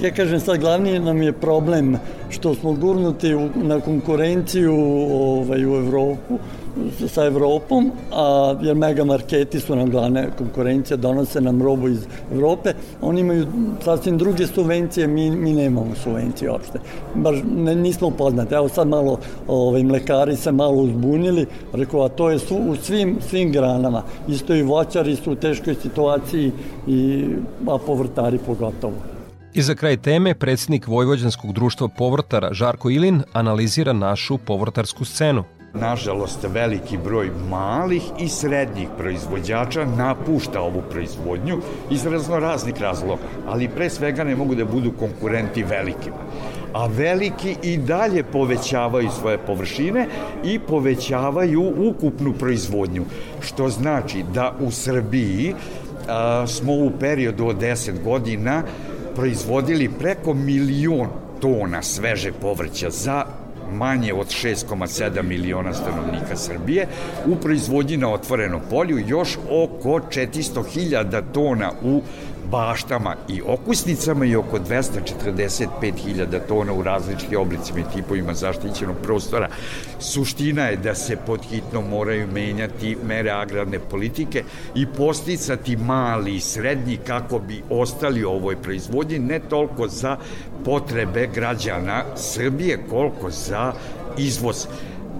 ja 0.00 0.10
kažem 0.10 0.40
sad 0.40 0.58
glavni 0.58 0.98
nam 0.98 1.22
je 1.22 1.32
problem 1.32 1.96
što 2.30 2.54
smo 2.54 2.72
gurnuti 2.72 3.34
na 3.54 3.80
konkurenciju 3.80 4.74
ovaj, 5.10 5.66
u 5.66 5.74
Evropu, 5.74 6.38
sa 7.08 7.24
Evropom, 7.24 7.90
a, 8.12 8.54
jer 8.62 8.76
mega 8.76 9.04
marketi 9.04 9.60
su 9.60 9.76
nam 9.76 9.90
glavne 9.90 10.28
konkurencije, 10.38 10.96
donose 10.96 11.40
nam 11.40 11.62
robu 11.62 11.88
iz 11.88 12.06
Evrope, 12.32 12.72
oni 13.00 13.20
imaju 13.20 13.46
sasvim 13.84 14.18
druge 14.18 14.46
subvencije, 14.46 15.06
mi, 15.06 15.30
mi 15.30 15.52
nemamo 15.52 15.94
subvencije 15.94 16.50
uopšte. 16.50 16.78
Baš 17.14 17.36
ne, 17.56 17.74
nismo 17.74 18.10
poznati. 18.10 18.54
Evo 18.54 18.68
sad 18.68 18.88
malo 18.88 19.18
ovaj, 19.48 19.82
mlekari 19.82 20.36
se 20.36 20.52
malo 20.52 20.74
uzbunili, 20.74 21.46
rekao, 21.72 22.04
a 22.04 22.08
to 22.08 22.30
je 22.30 22.38
su, 22.38 22.56
u 22.56 22.76
svim, 22.76 23.16
svim 23.28 23.52
granama. 23.52 24.02
Isto 24.28 24.54
i 24.54 24.62
voćari 24.62 25.16
su 25.16 25.32
u 25.32 25.34
teškoj 25.34 25.74
situaciji, 25.74 26.52
i, 26.86 27.26
a 27.66 27.78
povrtari 27.78 28.38
pogotovo. 28.46 28.94
I 29.54 29.62
za 29.62 29.74
kraj 29.74 29.96
teme, 29.96 30.34
predsednik 30.34 30.86
Vojvođanskog 30.86 31.52
društva 31.52 31.88
povrtara 31.88 32.52
Žarko 32.52 32.90
Ilin 32.90 33.22
analizira 33.32 33.92
našu 33.92 34.38
povrtarsku 34.38 35.04
scenu. 35.04 35.44
Nažalost, 35.80 36.46
veliki 36.52 36.98
broj 36.98 37.30
malih 37.50 38.02
i 38.18 38.28
srednjih 38.28 38.88
proizvođača 38.98 39.84
napušta 39.84 40.60
ovu 40.60 40.82
proizvodnju 40.90 41.58
iz 41.90 42.06
razno 42.06 42.38
raznih 42.38 42.80
razloga, 42.80 43.22
ali 43.46 43.68
pre 43.68 43.90
svega 43.90 44.24
ne 44.24 44.36
mogu 44.36 44.54
da 44.54 44.64
budu 44.64 44.92
konkurenti 44.98 45.62
velikima. 45.62 46.16
A 46.72 46.86
veliki 46.86 47.56
i 47.62 47.76
dalje 47.76 48.22
povećavaju 48.22 49.10
svoje 49.10 49.38
površine 49.38 50.06
i 50.44 50.58
povećavaju 50.58 51.72
ukupnu 51.78 52.32
proizvodnju, 52.32 53.04
što 53.40 53.68
znači 53.68 54.24
da 54.34 54.54
u 54.60 54.70
Srbiji 54.70 55.54
a, 56.08 56.46
smo 56.46 56.72
u 56.72 56.90
periodu 57.00 57.46
od 57.46 57.56
10 57.60 58.02
godina 58.04 58.62
proizvodili 59.14 59.90
preko 59.98 60.34
milion 60.34 61.08
tona 61.40 61.82
sveže 61.82 62.32
povrća 62.32 62.90
za 62.90 63.24
manje 63.72 64.14
od 64.14 64.26
6,7 64.26 65.22
miliona 65.22 65.74
stanovnika 65.74 66.36
Srbije, 66.36 66.86
u 67.26 67.36
proizvodnji 67.36 67.96
na 67.96 68.12
otvorenom 68.12 68.60
polju 68.70 68.98
još 69.06 69.38
oko 69.50 69.88
400.000 69.88 71.22
tona 71.32 71.72
u 71.82 72.02
baštama 72.50 73.16
i 73.28 73.42
okusnicama 73.46 74.24
i 74.24 74.36
oko 74.36 74.58
245.000 74.58 76.40
tona 76.48 76.72
u 76.72 76.82
različitim 76.82 77.40
oblicima 77.40 77.78
i 77.78 77.94
tipovima 77.94 78.34
zaštićenog 78.34 78.96
prostora. 79.02 79.48
Suština 79.98 80.64
je 80.64 80.76
da 80.76 80.94
se 80.94 81.16
podhitno 81.26 81.80
moraju 81.80 82.26
menjati 82.32 82.96
mere 83.04 83.30
agrarne 83.30 83.78
politike 83.78 84.44
i 84.74 84.86
posticati 84.86 85.76
mali 85.76 86.34
i 86.34 86.40
srednji 86.40 86.98
kako 87.06 87.38
bi 87.38 87.62
ostali 87.70 88.24
u 88.24 88.30
ovoj 88.30 88.56
proizvodnji 88.62 89.18
ne 89.18 89.40
toliko 89.40 89.88
za 89.88 90.16
potrebe 90.64 91.28
građana 91.34 92.04
Srbije 92.16 92.78
koliko 92.90 93.30
za 93.30 93.72
izvoz. 94.18 94.66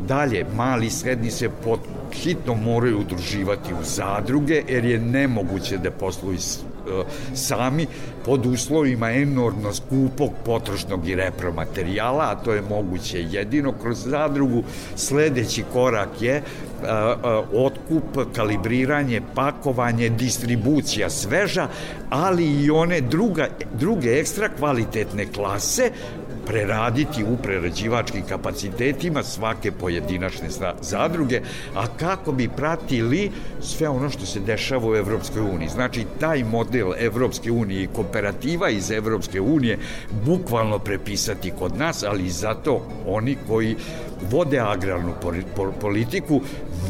Dalje, 0.07 0.47
mali 0.57 0.87
i 0.87 0.91
srednji 0.91 1.31
se 1.31 1.49
pod 1.64 1.81
hitno 2.12 2.55
moraju 2.55 3.01
udruživati 3.01 3.74
u 3.74 3.85
zadruge, 3.85 4.62
jer 4.68 4.85
je 4.85 4.99
nemoguće 4.99 5.79
da 5.79 5.91
posluju 5.91 6.39
sami 7.34 7.86
pod 8.24 8.47
uslovima 8.47 9.11
enormno 9.11 9.74
skupog 9.74 10.30
potrošnog 10.45 11.09
i 11.09 11.14
repromaterijala, 11.14 12.24
a 12.24 12.34
to 12.45 12.53
je 12.53 12.62
moguće 12.62 13.22
jedino 13.22 13.72
kroz 13.72 14.05
zadrugu. 14.05 14.62
Sledeći 14.97 15.64
korak 15.72 16.22
je 16.22 16.34
e, 16.34 16.41
e, 16.41 16.43
otkup, 17.55 18.34
kalibriranje, 18.34 19.20
pakovanje, 19.34 20.09
distribucija 20.09 21.11
sveža, 21.11 21.68
ali 22.11 22.64
i 22.64 22.70
one 22.70 23.01
druga, 23.01 23.49
druge 23.78 24.09
ekstra 24.09 24.49
kvalitetne 24.49 25.26
klase 25.26 25.91
preraditi 26.49 27.25
u 27.25 27.37
prerađivačkim 27.37 28.23
kapacitetima 28.29 29.23
svake 29.23 29.73
pojedinačne 29.73 30.49
zadruge, 30.81 31.41
a 31.75 31.87
kako 31.87 32.33
bi 32.33 32.49
pratili 32.49 33.31
sve 33.61 33.89
ono 33.89 34.11
što 34.11 34.27
se 34.27 34.41
dešava 34.41 34.89
u 34.91 34.97
Evropskoj 34.97 35.43
uniji. 35.43 35.69
Znači, 35.69 36.05
taj 36.21 36.45
model 36.45 36.93
Evropske 36.99 37.51
unije 37.51 37.83
i 37.83 37.87
kooperativa 37.87 38.71
iz 38.71 38.91
Evropske 38.91 39.41
unije 39.41 39.79
bukvalno 40.25 40.79
prepisati 40.79 41.53
kod 41.59 41.77
nas, 41.77 42.03
ali 42.03 42.31
zato 42.31 42.83
oni 43.07 43.37
koji 43.49 43.77
vode 44.31 44.59
agrarnu 44.59 45.15
politiku 45.81 46.41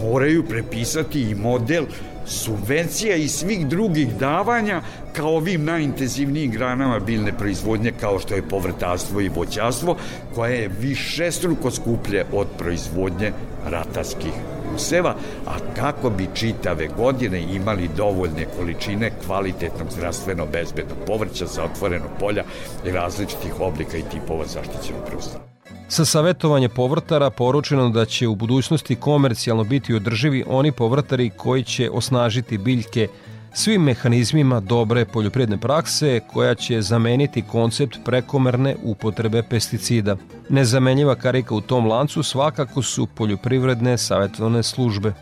moraju 0.03 0.45
prepisati 0.49 1.21
i 1.21 1.35
model 1.35 1.85
subvencija 2.29 3.17
i 3.17 3.29
svih 3.29 3.67
drugih 3.67 4.15
davanja 4.17 4.83
kao 5.13 5.37
ovim 5.37 5.65
najintenzivnijim 5.65 6.51
granama 6.51 6.99
biljne 6.99 7.33
proizvodnje 7.39 7.93
kao 8.01 8.19
što 8.19 8.35
je 8.35 8.49
povrtarstvo 8.49 9.21
i 9.21 9.29
voćarstvo 9.29 9.97
koje 10.35 10.59
je 10.59 10.71
više 10.81 11.33
struko 11.33 11.71
skuplje 11.71 12.25
od 12.33 12.47
proizvodnje 12.59 13.33
ratarskih 13.67 14.33
useva, 14.75 15.15
a 15.47 15.75
kako 15.77 16.11
bi 16.11 16.29
čitave 16.35 16.89
godine 16.97 17.41
imali 17.41 17.91
dovoljne 17.97 18.47
količine 18.59 19.11
kvalitetnog 19.27 19.89
zdravstveno 19.91 20.47
bezbednog 20.47 20.99
povrća 21.07 21.47
za 21.47 21.65
otvoreno 21.65 22.07
polja 22.21 22.45
i 22.87 22.91
različitih 22.91 23.61
oblika 23.61 23.97
i 23.97 24.05
tipova 24.13 24.45
zaštićenog 24.47 25.03
prostora. 25.07 25.58
Sa 25.91 26.05
savjetovanje 26.05 26.69
povrtara 26.69 27.31
poručeno 27.31 27.89
da 27.89 28.05
će 28.05 28.29
u 28.29 28.35
budućnosti 28.35 28.97
komercijalno 28.97 29.65
biti 29.65 29.95
održivi 29.95 30.45
oni 30.47 30.73
povrtari 30.73 31.31
koji 31.31 31.65
će 31.65 31.91
osnažiti 31.91 32.59
biljke 32.59 33.09
svim 33.55 33.83
mehanizmima 33.83 34.61
dobre 34.61 35.05
poljoprivredne 35.05 35.59
prakse 35.59 36.21
koja 36.33 36.55
će 36.55 36.83
zameniti 36.83 37.43
koncept 37.43 37.99
prekomerne 38.05 38.77
upotrebe 38.83 39.43
pesticida. 39.43 40.17
Nezamenjiva 40.49 41.15
karika 41.15 41.55
u 41.55 41.61
tom 41.61 41.87
lancu 41.87 42.23
svakako 42.23 42.83
su 42.83 43.07
poljoprivredne 43.07 43.99
savjetovane 43.99 44.63
službe. 44.63 45.13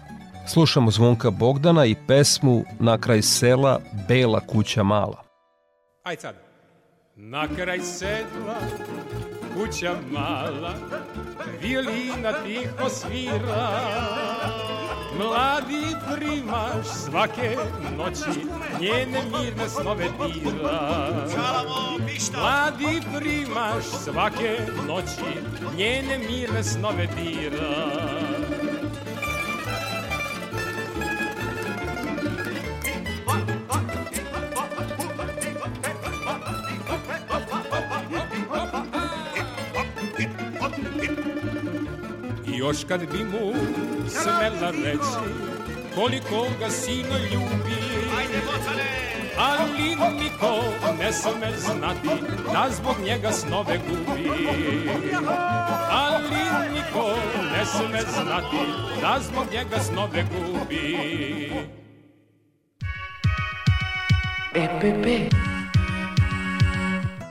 Slušamo 0.48 0.90
Zvonka 0.90 1.30
Bogdana 1.30 1.84
i 1.84 1.96
pesmu 2.06 2.64
Na 2.78 2.98
kraj 2.98 3.22
sela 3.22 3.80
Bela 4.08 4.40
kuća 4.40 4.82
mala. 4.82 5.22
Aj 6.02 6.16
sad. 6.16 6.34
Na 7.16 7.48
kraj 7.56 7.80
sedla 7.80 8.56
kuća 9.56 9.94
mala, 10.10 10.74
violina 11.62 12.32
tiho 12.44 12.88
svira. 12.88 13.80
Mladi 15.18 15.96
primaš 16.14 16.86
svake 16.86 17.56
noći, 17.96 18.40
njene 18.80 19.22
mirne 19.32 19.68
snove 19.68 20.04
dira. 20.04 21.10
Mladi 22.36 23.00
primaš 23.18 23.84
svake 24.04 24.58
noći, 24.88 25.40
njene 25.76 26.18
mirne 26.18 26.64
snove 26.64 27.06
dira. 27.06 27.95
Još 42.56 42.76
kad 42.88 43.00
bi 43.00 43.24
mu 43.24 43.52
smela 44.08 44.70
reći 44.70 45.32
koliko 45.94 46.46
ga 46.60 46.70
sino 46.70 47.18
ljubi. 47.32 47.76
Ali 49.38 49.82
niko 50.22 50.62
ne 50.98 51.12
sme 51.12 51.52
znati 51.58 52.22
da 52.52 52.68
zbog 52.70 52.96
njega 53.04 53.32
snove 53.32 53.78
gubi. 53.78 54.30
Ali 55.90 56.70
niko 56.74 57.14
ne 57.52 57.66
sme 57.66 58.00
znati 58.00 58.56
da 59.00 59.18
zbog 59.20 59.44
njega 59.52 59.80
snove 59.80 60.24
gubi. 60.32 61.52
EPP 64.54 65.34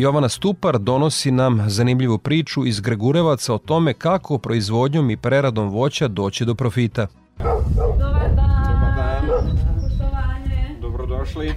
Jovana 0.00 0.28
Stupar 0.28 0.78
donosi 0.78 1.30
nam 1.30 1.64
zanimljivu 1.66 2.18
priču 2.18 2.66
iz 2.66 2.80
Gregurevaca 2.80 3.54
o 3.54 3.58
tome 3.58 3.94
kako 3.94 4.38
proizvodnjom 4.38 5.10
i 5.10 5.16
preradom 5.16 5.68
voća 5.68 6.08
doći 6.08 6.44
do 6.44 6.54
profita. 6.54 7.06
Dobar 7.76 8.19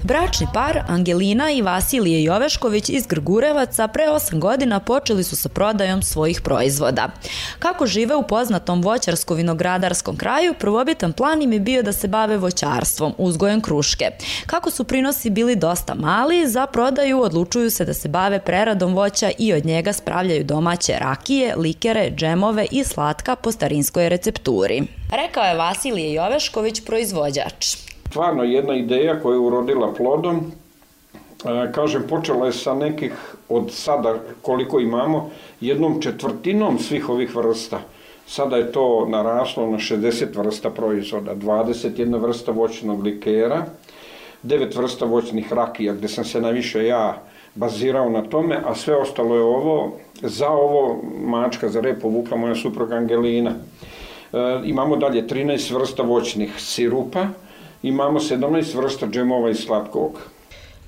Bračni 0.04 0.48
par 0.54 0.84
Angelina 0.88 1.52
i 1.52 1.62
Vasilije 1.62 2.24
Jovešković 2.24 2.90
iz 2.90 3.08
Grgurevaca 3.08 3.88
pre 3.88 4.04
8 4.04 4.40
godina 4.40 4.80
počeli 4.80 5.24
su 5.24 5.36
sa 5.36 5.50
prodajom 5.50 6.02
svojih 6.02 6.42
proizvoda. 6.42 7.10
Kako 7.60 7.86
žive 7.86 8.16
u 8.16 8.28
poznatom 8.28 8.82
voćarsko-vinogradarskom 8.84 10.18
kraju, 10.18 10.54
prvobitan 10.60 11.14
plan 11.14 11.42
im 11.42 11.54
je 11.54 11.60
bio 11.60 11.84
da 11.84 11.92
se 11.92 12.08
bave 12.08 12.38
voćarstvom, 12.38 13.14
uzgojem 13.18 13.62
kruške. 13.62 14.12
Kako 14.46 14.72
su 14.72 14.84
prinosi 14.84 15.30
bili 15.30 15.56
dosta 15.56 15.96
mali, 15.96 16.48
za 16.48 16.68
prodaju 16.68 17.22
odlučuju 17.22 17.72
se 17.72 17.86
da 17.86 17.94
se 17.94 18.08
bave 18.08 18.40
preradom 18.40 18.96
voća 18.96 19.32
i 19.38 19.54
od 19.54 19.66
njega 19.66 19.94
spravljaju 19.94 20.44
domaće 20.44 20.94
rakije, 21.00 21.56
likere, 21.56 22.12
džemove 22.16 22.66
i 22.72 22.84
slatka 22.84 23.36
po 23.36 23.52
starinskoj 23.52 24.10
recepturi. 24.10 24.84
Rekao 25.12 25.44
je 25.44 25.58
Vasilije 25.58 26.14
Jovešković, 26.14 26.82
proizvođač 26.86 27.93
stvarno 28.14 28.44
jedna 28.44 28.76
ideja 28.76 29.20
koja 29.20 29.34
je 29.34 29.40
urodila 29.40 29.94
plodom. 29.94 30.38
E, 30.38 31.72
kažem, 31.72 32.04
počela 32.10 32.46
je 32.46 32.54
sa 32.54 32.74
nekih 32.74 33.14
od 33.50 33.72
sada 33.72 34.14
koliko 34.42 34.80
imamo, 34.80 35.32
jednom 35.62 36.02
četvrtinom 36.02 36.78
svih 36.80 37.10
ovih 37.10 37.36
vrsta. 37.36 37.80
Sada 38.28 38.58
je 38.58 38.72
to 38.72 39.06
naraslo 39.10 39.66
na 39.72 39.78
60 39.78 40.38
vrsta 40.38 40.70
proizvoda, 40.70 41.36
21 41.36 42.22
vrsta 42.22 42.52
voćnog 42.52 43.04
likera, 43.04 43.66
9 44.44 44.78
vrsta 44.78 45.06
voćnih 45.06 45.54
rakija, 45.54 45.94
gde 45.94 46.08
sam 46.08 46.26
se 46.26 46.42
najviše 46.42 46.86
ja 46.86 47.24
bazirao 47.56 48.10
na 48.10 48.22
tome, 48.22 48.62
a 48.66 48.76
sve 48.76 48.96
ostalo 48.96 49.36
je 49.36 49.42
ovo, 49.42 49.98
za 50.22 50.50
ovo 50.50 51.02
mačka 51.26 51.70
za 51.70 51.82
rep 51.82 52.02
povukla 52.02 52.38
moja 52.38 52.56
supruga 52.56 52.96
Angelina. 52.96 53.52
E, 53.52 53.58
imamo 54.66 54.98
dalje 54.98 55.28
13 55.28 55.74
vrsta 55.74 56.04
voćnih 56.04 56.54
sirupa, 56.58 57.28
imamo 57.84 58.20
17 58.20 58.78
vrsta 58.78 59.08
džemova 59.08 59.50
i 59.50 59.56
slatkog. 59.56 60.20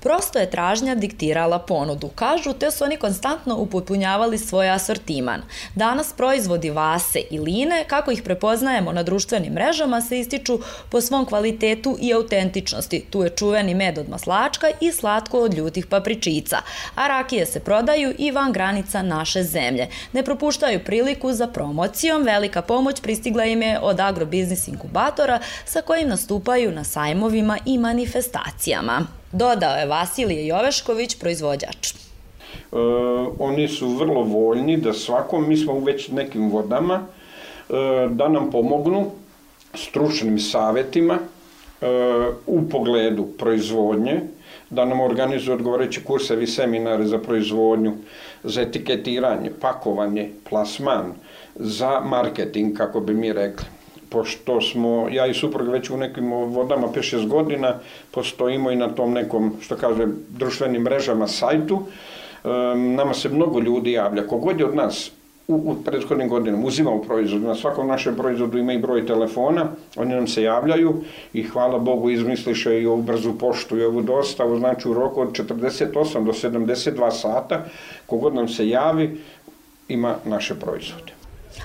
Prosto 0.06 0.38
je 0.38 0.50
tražnja 0.50 0.94
diktirala 0.94 1.58
ponudu, 1.58 2.08
kažu, 2.14 2.52
te 2.52 2.70
su 2.70 2.84
oni 2.84 2.96
konstantno 2.96 3.56
upotpunjavali 3.56 4.38
svoj 4.38 4.70
asortiman. 4.70 5.42
Danas 5.74 6.12
proizvodi 6.12 6.70
vase 6.70 7.18
i 7.30 7.38
line, 7.38 7.84
kako 7.86 8.10
ih 8.10 8.22
prepoznajemo 8.22 8.92
na 8.92 9.02
društvenim 9.02 9.52
mrežama, 9.52 10.00
se 10.00 10.20
ističu 10.20 10.58
po 10.90 11.00
svom 11.00 11.26
kvalitetu 11.26 11.96
i 12.00 12.12
autentičnosti. 12.14 13.04
Tu 13.10 13.22
je 13.22 13.30
čuveni 13.30 13.74
med 13.74 13.98
od 13.98 14.08
maslačka 14.08 14.66
i 14.80 14.92
slatko 14.92 15.40
od 15.40 15.54
ljutih 15.54 15.86
papričica, 15.86 16.58
a 16.94 17.08
rakije 17.08 17.46
se 17.46 17.60
prodaju 17.60 18.14
i 18.18 18.30
van 18.30 18.52
granica 18.52 19.02
naše 19.02 19.42
zemlje. 19.42 19.88
Ne 20.12 20.22
propuštaju 20.22 20.84
priliku 20.84 21.32
za 21.32 21.46
promocijom, 21.46 22.22
velika 22.22 22.62
pomoć 22.62 23.00
pristigla 23.00 23.44
im 23.44 23.62
je 23.62 23.78
od 23.82 24.00
agrobiznis 24.00 24.68
inkubatora 24.68 25.40
sa 25.64 25.80
kojim 25.80 26.08
nastupaju 26.08 26.72
na 26.72 26.84
sajmovima 26.84 27.58
i 27.64 27.78
manifestacijama. 27.78 29.06
Dodao 29.32 29.76
je 29.76 29.86
Vasilije 29.86 30.46
Jovešković, 30.46 31.18
proizvođač. 31.18 31.90
E, 31.90 31.96
oni 33.38 33.68
su 33.68 33.88
vrlo 33.88 34.22
voljni 34.22 34.76
da 34.76 34.92
svakom, 34.92 35.48
mi 35.48 35.56
smo 35.56 35.80
već 35.80 36.08
nekim 36.08 36.50
vodama, 36.50 37.00
e, 37.04 37.72
da 38.10 38.28
nam 38.28 38.50
pomognu 38.50 39.10
stručnim 39.74 40.38
savetima 40.38 41.18
e, 41.18 41.86
u 42.46 42.68
pogledu 42.68 43.26
proizvodnje, 43.38 44.20
da 44.70 44.84
nam 44.84 45.00
organizuju 45.00 45.54
odgovoreći 45.54 46.04
kursevi 46.04 46.46
seminare 46.46 47.06
za 47.06 47.18
proizvodnju, 47.18 47.94
za 48.44 48.60
etiketiranje, 48.62 49.50
pakovanje, 49.60 50.30
plasman, 50.48 51.14
za 51.54 52.00
marketing, 52.00 52.76
kako 52.76 53.00
bi 53.00 53.14
mi 53.14 53.32
rekli 53.32 53.75
pošto 54.10 54.60
smo, 54.60 55.08
ja 55.10 55.26
i 55.26 55.34
suprug 55.34 55.68
već 55.68 55.90
u 55.90 55.96
nekim 55.96 56.32
vodama 56.32 56.88
5-6 56.88 57.28
godina, 57.28 57.74
postojimo 58.10 58.70
i 58.70 58.76
na 58.76 58.88
tom 58.88 59.12
nekom, 59.12 59.52
što 59.60 59.76
kaže, 59.76 60.06
društvenim 60.28 60.82
mrežama, 60.82 61.28
sajtu, 61.28 61.82
nama 62.74 63.14
se 63.14 63.28
mnogo 63.28 63.60
ljudi 63.60 63.92
javlja. 63.92 64.26
Kogod 64.26 64.60
je 64.60 64.66
od 64.66 64.74
nas 64.74 65.10
u, 65.48 65.54
u 65.54 65.76
prethodnim 65.84 66.28
godinama 66.28 66.66
uzimao 66.66 67.02
proizvod, 67.02 67.42
na 67.42 67.54
svakom 67.54 67.88
našem 67.88 68.16
proizvodu 68.16 68.58
ima 68.58 68.72
i 68.72 68.78
broj 68.78 69.06
telefona, 69.06 69.66
oni 69.96 70.14
nam 70.14 70.26
se 70.26 70.42
javljaju 70.42 70.94
i 71.32 71.42
hvala 71.42 71.78
Bogu 71.78 72.10
izmisliše 72.10 72.80
i 72.82 72.86
ovu 72.86 73.02
brzu 73.02 73.38
poštu 73.38 73.78
i 73.78 73.84
ovu 73.84 74.02
dostavu, 74.02 74.58
znači 74.58 74.88
u 74.88 74.94
roku 74.94 75.20
od 75.20 75.32
48 75.32 76.24
do 76.24 76.32
72 76.32 77.10
sata, 77.10 77.64
kogod 78.06 78.34
nam 78.34 78.48
se 78.48 78.68
javi, 78.68 79.20
ima 79.88 80.16
naše 80.24 80.54
proizvode. 80.54 81.15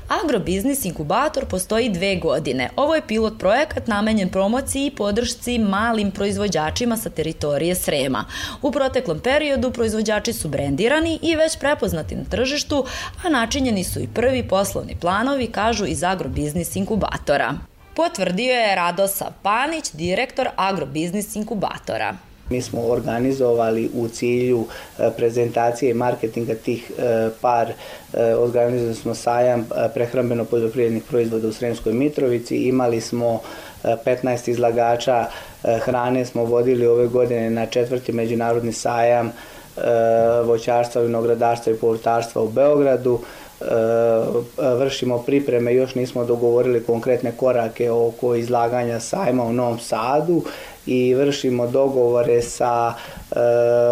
Agrobiznis 0.07 0.85
inkubator 0.85 1.45
postoji 1.45 1.89
dve 1.89 2.15
godine. 2.15 2.69
Ovo 2.75 2.95
je 2.95 3.07
pilot 3.07 3.39
projekat 3.39 3.87
namenjen 3.87 4.29
promociji 4.29 4.85
i 4.85 4.95
podršci 4.95 5.59
malim 5.59 6.11
proizvođačima 6.11 6.97
sa 6.97 7.09
teritorije 7.09 7.75
Srema. 7.75 8.25
U 8.61 8.71
proteklom 8.71 9.19
periodu 9.19 9.71
proizvođači 9.71 10.33
su 10.33 10.49
brendirani 10.49 11.19
i 11.21 11.35
već 11.35 11.59
prepoznati 11.59 12.15
na 12.15 12.23
tržištu, 12.23 12.85
a 13.23 13.29
načinjeni 13.29 13.83
su 13.83 13.99
i 13.99 14.07
prvi 14.07 14.47
poslovni 14.47 14.95
planovi, 15.01 15.47
kažu 15.47 15.85
iz 15.85 16.03
Agrobiznis 16.03 16.75
inkubatora. 16.75 17.53
Potvrdio 17.95 18.53
je 18.53 18.75
Radosav 18.75 19.27
Panić, 19.41 19.91
direktor 19.93 20.47
Agrobiznis 20.55 21.35
inkubatora. 21.35 22.30
Mi 22.52 22.62
smo 22.62 22.82
organizovali 22.82 23.89
u 23.93 24.08
cilju 24.08 24.66
e, 24.99 25.10
prezentacije 25.18 25.91
i 25.91 25.93
marketinga 25.93 26.56
tih 26.56 26.91
e, 26.91 27.30
par, 27.41 27.68
e, 28.14 28.36
organizovali 28.36 28.95
smo 28.95 29.16
sajam 29.16 29.68
prehrambeno 29.93 30.45
poljoprivrednih 30.45 31.04
proizvoda 31.04 31.47
u 31.47 31.54
Sremskoj 31.54 31.93
Mitrovici, 31.93 32.58
imali 32.58 33.02
smo 33.02 33.39
15 33.84 34.49
izlagača 34.49 35.26
hrane 35.64 36.26
smo 36.26 36.45
vodili 36.45 36.88
ove 36.88 37.08
godine 37.08 37.49
na 37.49 37.66
četvrti 37.66 38.12
međunarodni 38.12 38.74
sajam 38.74 39.32
voćarstva, 40.43 41.02
vinogradarstva 41.02 41.74
i 41.74 41.76
povrtarstva 41.76 42.41
u 42.41 42.47
Beogradu. 42.49 43.20
Vršimo 44.58 45.18
pripreme, 45.18 45.74
još 45.74 45.95
nismo 45.95 46.26
dogovorili 46.26 46.84
konkretne 46.84 47.32
korake 47.38 47.91
oko 47.91 48.36
izlaganja 48.36 48.99
sajma 48.99 49.43
u 49.43 49.54
Novom 49.54 49.80
Sadu 49.80 50.43
i 50.86 51.13
vršimo 51.13 51.67
dogovore 51.67 52.41
sa 52.41 52.93
e, 53.32 53.39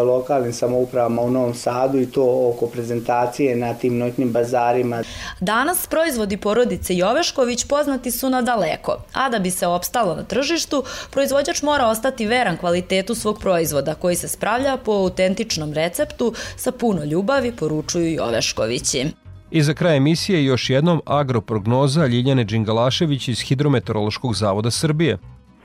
lokalnim 0.04 0.54
samoupravama 0.54 1.22
u 1.22 1.32
Novom 1.32 1.54
Sadu 1.54 2.00
i 2.00 2.06
to 2.06 2.50
oko 2.50 2.68
prezentacije 2.68 3.56
na 3.56 3.74
tim 3.74 3.98
noćnim 3.98 4.32
bazarima. 4.32 5.04
Danas 5.40 5.88
proizvodi 5.88 6.38
porodice 6.38 6.96
Jovešković 6.96 7.66
poznati 7.66 8.12
su 8.12 8.30
na 8.30 8.42
daleko, 8.42 8.98
a 9.14 9.30
da 9.30 9.40
bi 9.40 9.52
se 9.52 9.68
opstalo 9.68 10.16
na 10.16 10.24
tržištu, 10.24 10.84
proizvođač 11.12 11.62
mora 11.62 11.88
ostati 11.88 12.26
veran 12.26 12.58
kvalitetu 12.58 13.16
svog 13.16 13.40
proizvoda 13.40 13.96
koji 13.96 14.16
se 14.16 14.28
spravlja 14.28 14.78
po 14.78 14.92
autentičnom 14.92 15.74
receptu 15.74 16.34
sa 16.56 16.72
puno 16.72 17.04
ljubavi, 17.04 17.52
poručuju 17.52 18.14
Joveškovići. 18.14 19.06
I 19.52 19.64
za 19.64 19.74
kraj 19.74 19.98
emisije 19.98 20.46
još 20.46 20.70
jednom 20.70 21.02
agroprognoza 21.06 22.06
Ljiljane 22.06 22.44
Đingalašević 22.44 23.28
iz 23.28 23.40
Hidrometeorološkog 23.42 24.36
zavoda 24.36 24.72
Srbije. 24.72 25.18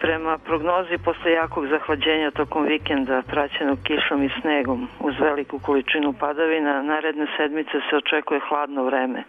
Prema 0.05 0.39
prognozi 0.39 0.99
posle 1.05 1.33
jakog 1.33 1.67
zahlađenja 1.67 2.31
tokom 2.31 2.65
vikenda 2.65 3.23
praćenog 3.23 3.79
kišom 3.85 4.23
i 4.23 4.31
snegom 4.41 4.89
uz 5.01 5.15
veliku 5.21 5.59
količinu 5.59 6.13
padavina, 6.13 6.83
naredne 6.83 7.27
sedmice 7.37 7.81
se 7.91 7.97
očekuje 7.97 8.41
hladno 8.49 8.85
vreme, 8.85 9.23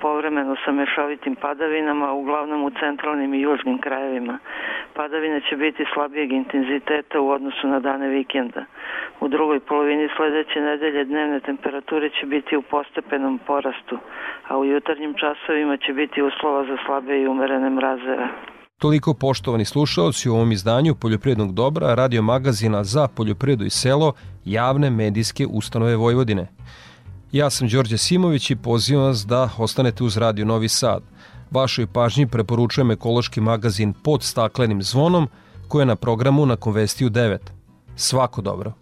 povremeno 0.00 0.56
sa 0.64 0.72
mešovitim 0.72 1.34
padavinama, 1.34 2.12
uglavnom 2.12 2.64
u 2.64 2.70
centralnim 2.70 3.34
i 3.34 3.40
južnim 3.40 3.78
krajevima. 3.78 4.38
Padavine 4.94 5.40
će 5.40 5.56
biti 5.56 5.84
slabijeg 5.94 6.32
intenziteta 6.32 7.20
u 7.20 7.30
odnosu 7.30 7.68
na 7.68 7.80
dane 7.80 8.08
vikenda. 8.08 8.64
U 9.20 9.28
drugoj 9.28 9.60
polovini 9.60 10.08
sledeće 10.16 10.60
nedelje 10.60 11.04
dnevne 11.04 11.40
temperature 11.40 12.10
će 12.10 12.26
biti 12.26 12.56
u 12.56 12.62
postepenom 12.62 13.38
porastu, 13.46 13.98
a 14.48 14.58
u 14.58 14.64
jutarnjim 14.64 15.14
časovima 15.14 15.76
će 15.76 15.92
biti 15.92 16.22
uslova 16.22 16.64
za 16.64 16.76
slabe 16.86 17.20
i 17.20 17.28
umerene 17.28 17.70
mrazeve. 17.70 18.28
Toliko 18.80 19.14
poštovani 19.14 19.64
slušalci 19.64 20.28
u 20.28 20.34
ovom 20.34 20.52
izdanju 20.52 20.94
Poljoprivrednog 20.94 21.54
dobra, 21.54 21.94
radio 21.94 22.22
magazina 22.22 22.84
za 22.84 23.08
poljoprivredu 23.08 23.64
i 23.64 23.70
selo, 23.70 24.12
javne 24.44 24.90
medijske 24.90 25.46
ustanove 25.46 25.96
Vojvodine. 25.96 26.46
Ja 27.32 27.50
sam 27.50 27.68
Đorđe 27.68 27.98
Simović 27.98 28.50
i 28.50 28.56
pozivam 28.56 29.04
vas 29.04 29.26
da 29.26 29.50
ostanete 29.58 30.04
uz 30.04 30.16
Radio 30.16 30.44
Novi 30.44 30.68
Sad. 30.68 31.02
Vašoj 31.50 31.86
pažnji 31.86 32.26
preporučujem 32.26 32.90
ekološki 32.90 33.40
magazin 33.40 33.92
pod 33.92 34.22
staklenim 34.22 34.82
zvonom 34.82 35.28
koji 35.68 35.82
je 35.82 35.86
na 35.86 35.96
programu 35.96 36.46
na 36.46 36.56
Konvestiju 36.56 37.10
9. 37.10 37.38
Svako 37.96 38.42
dobro! 38.42 38.72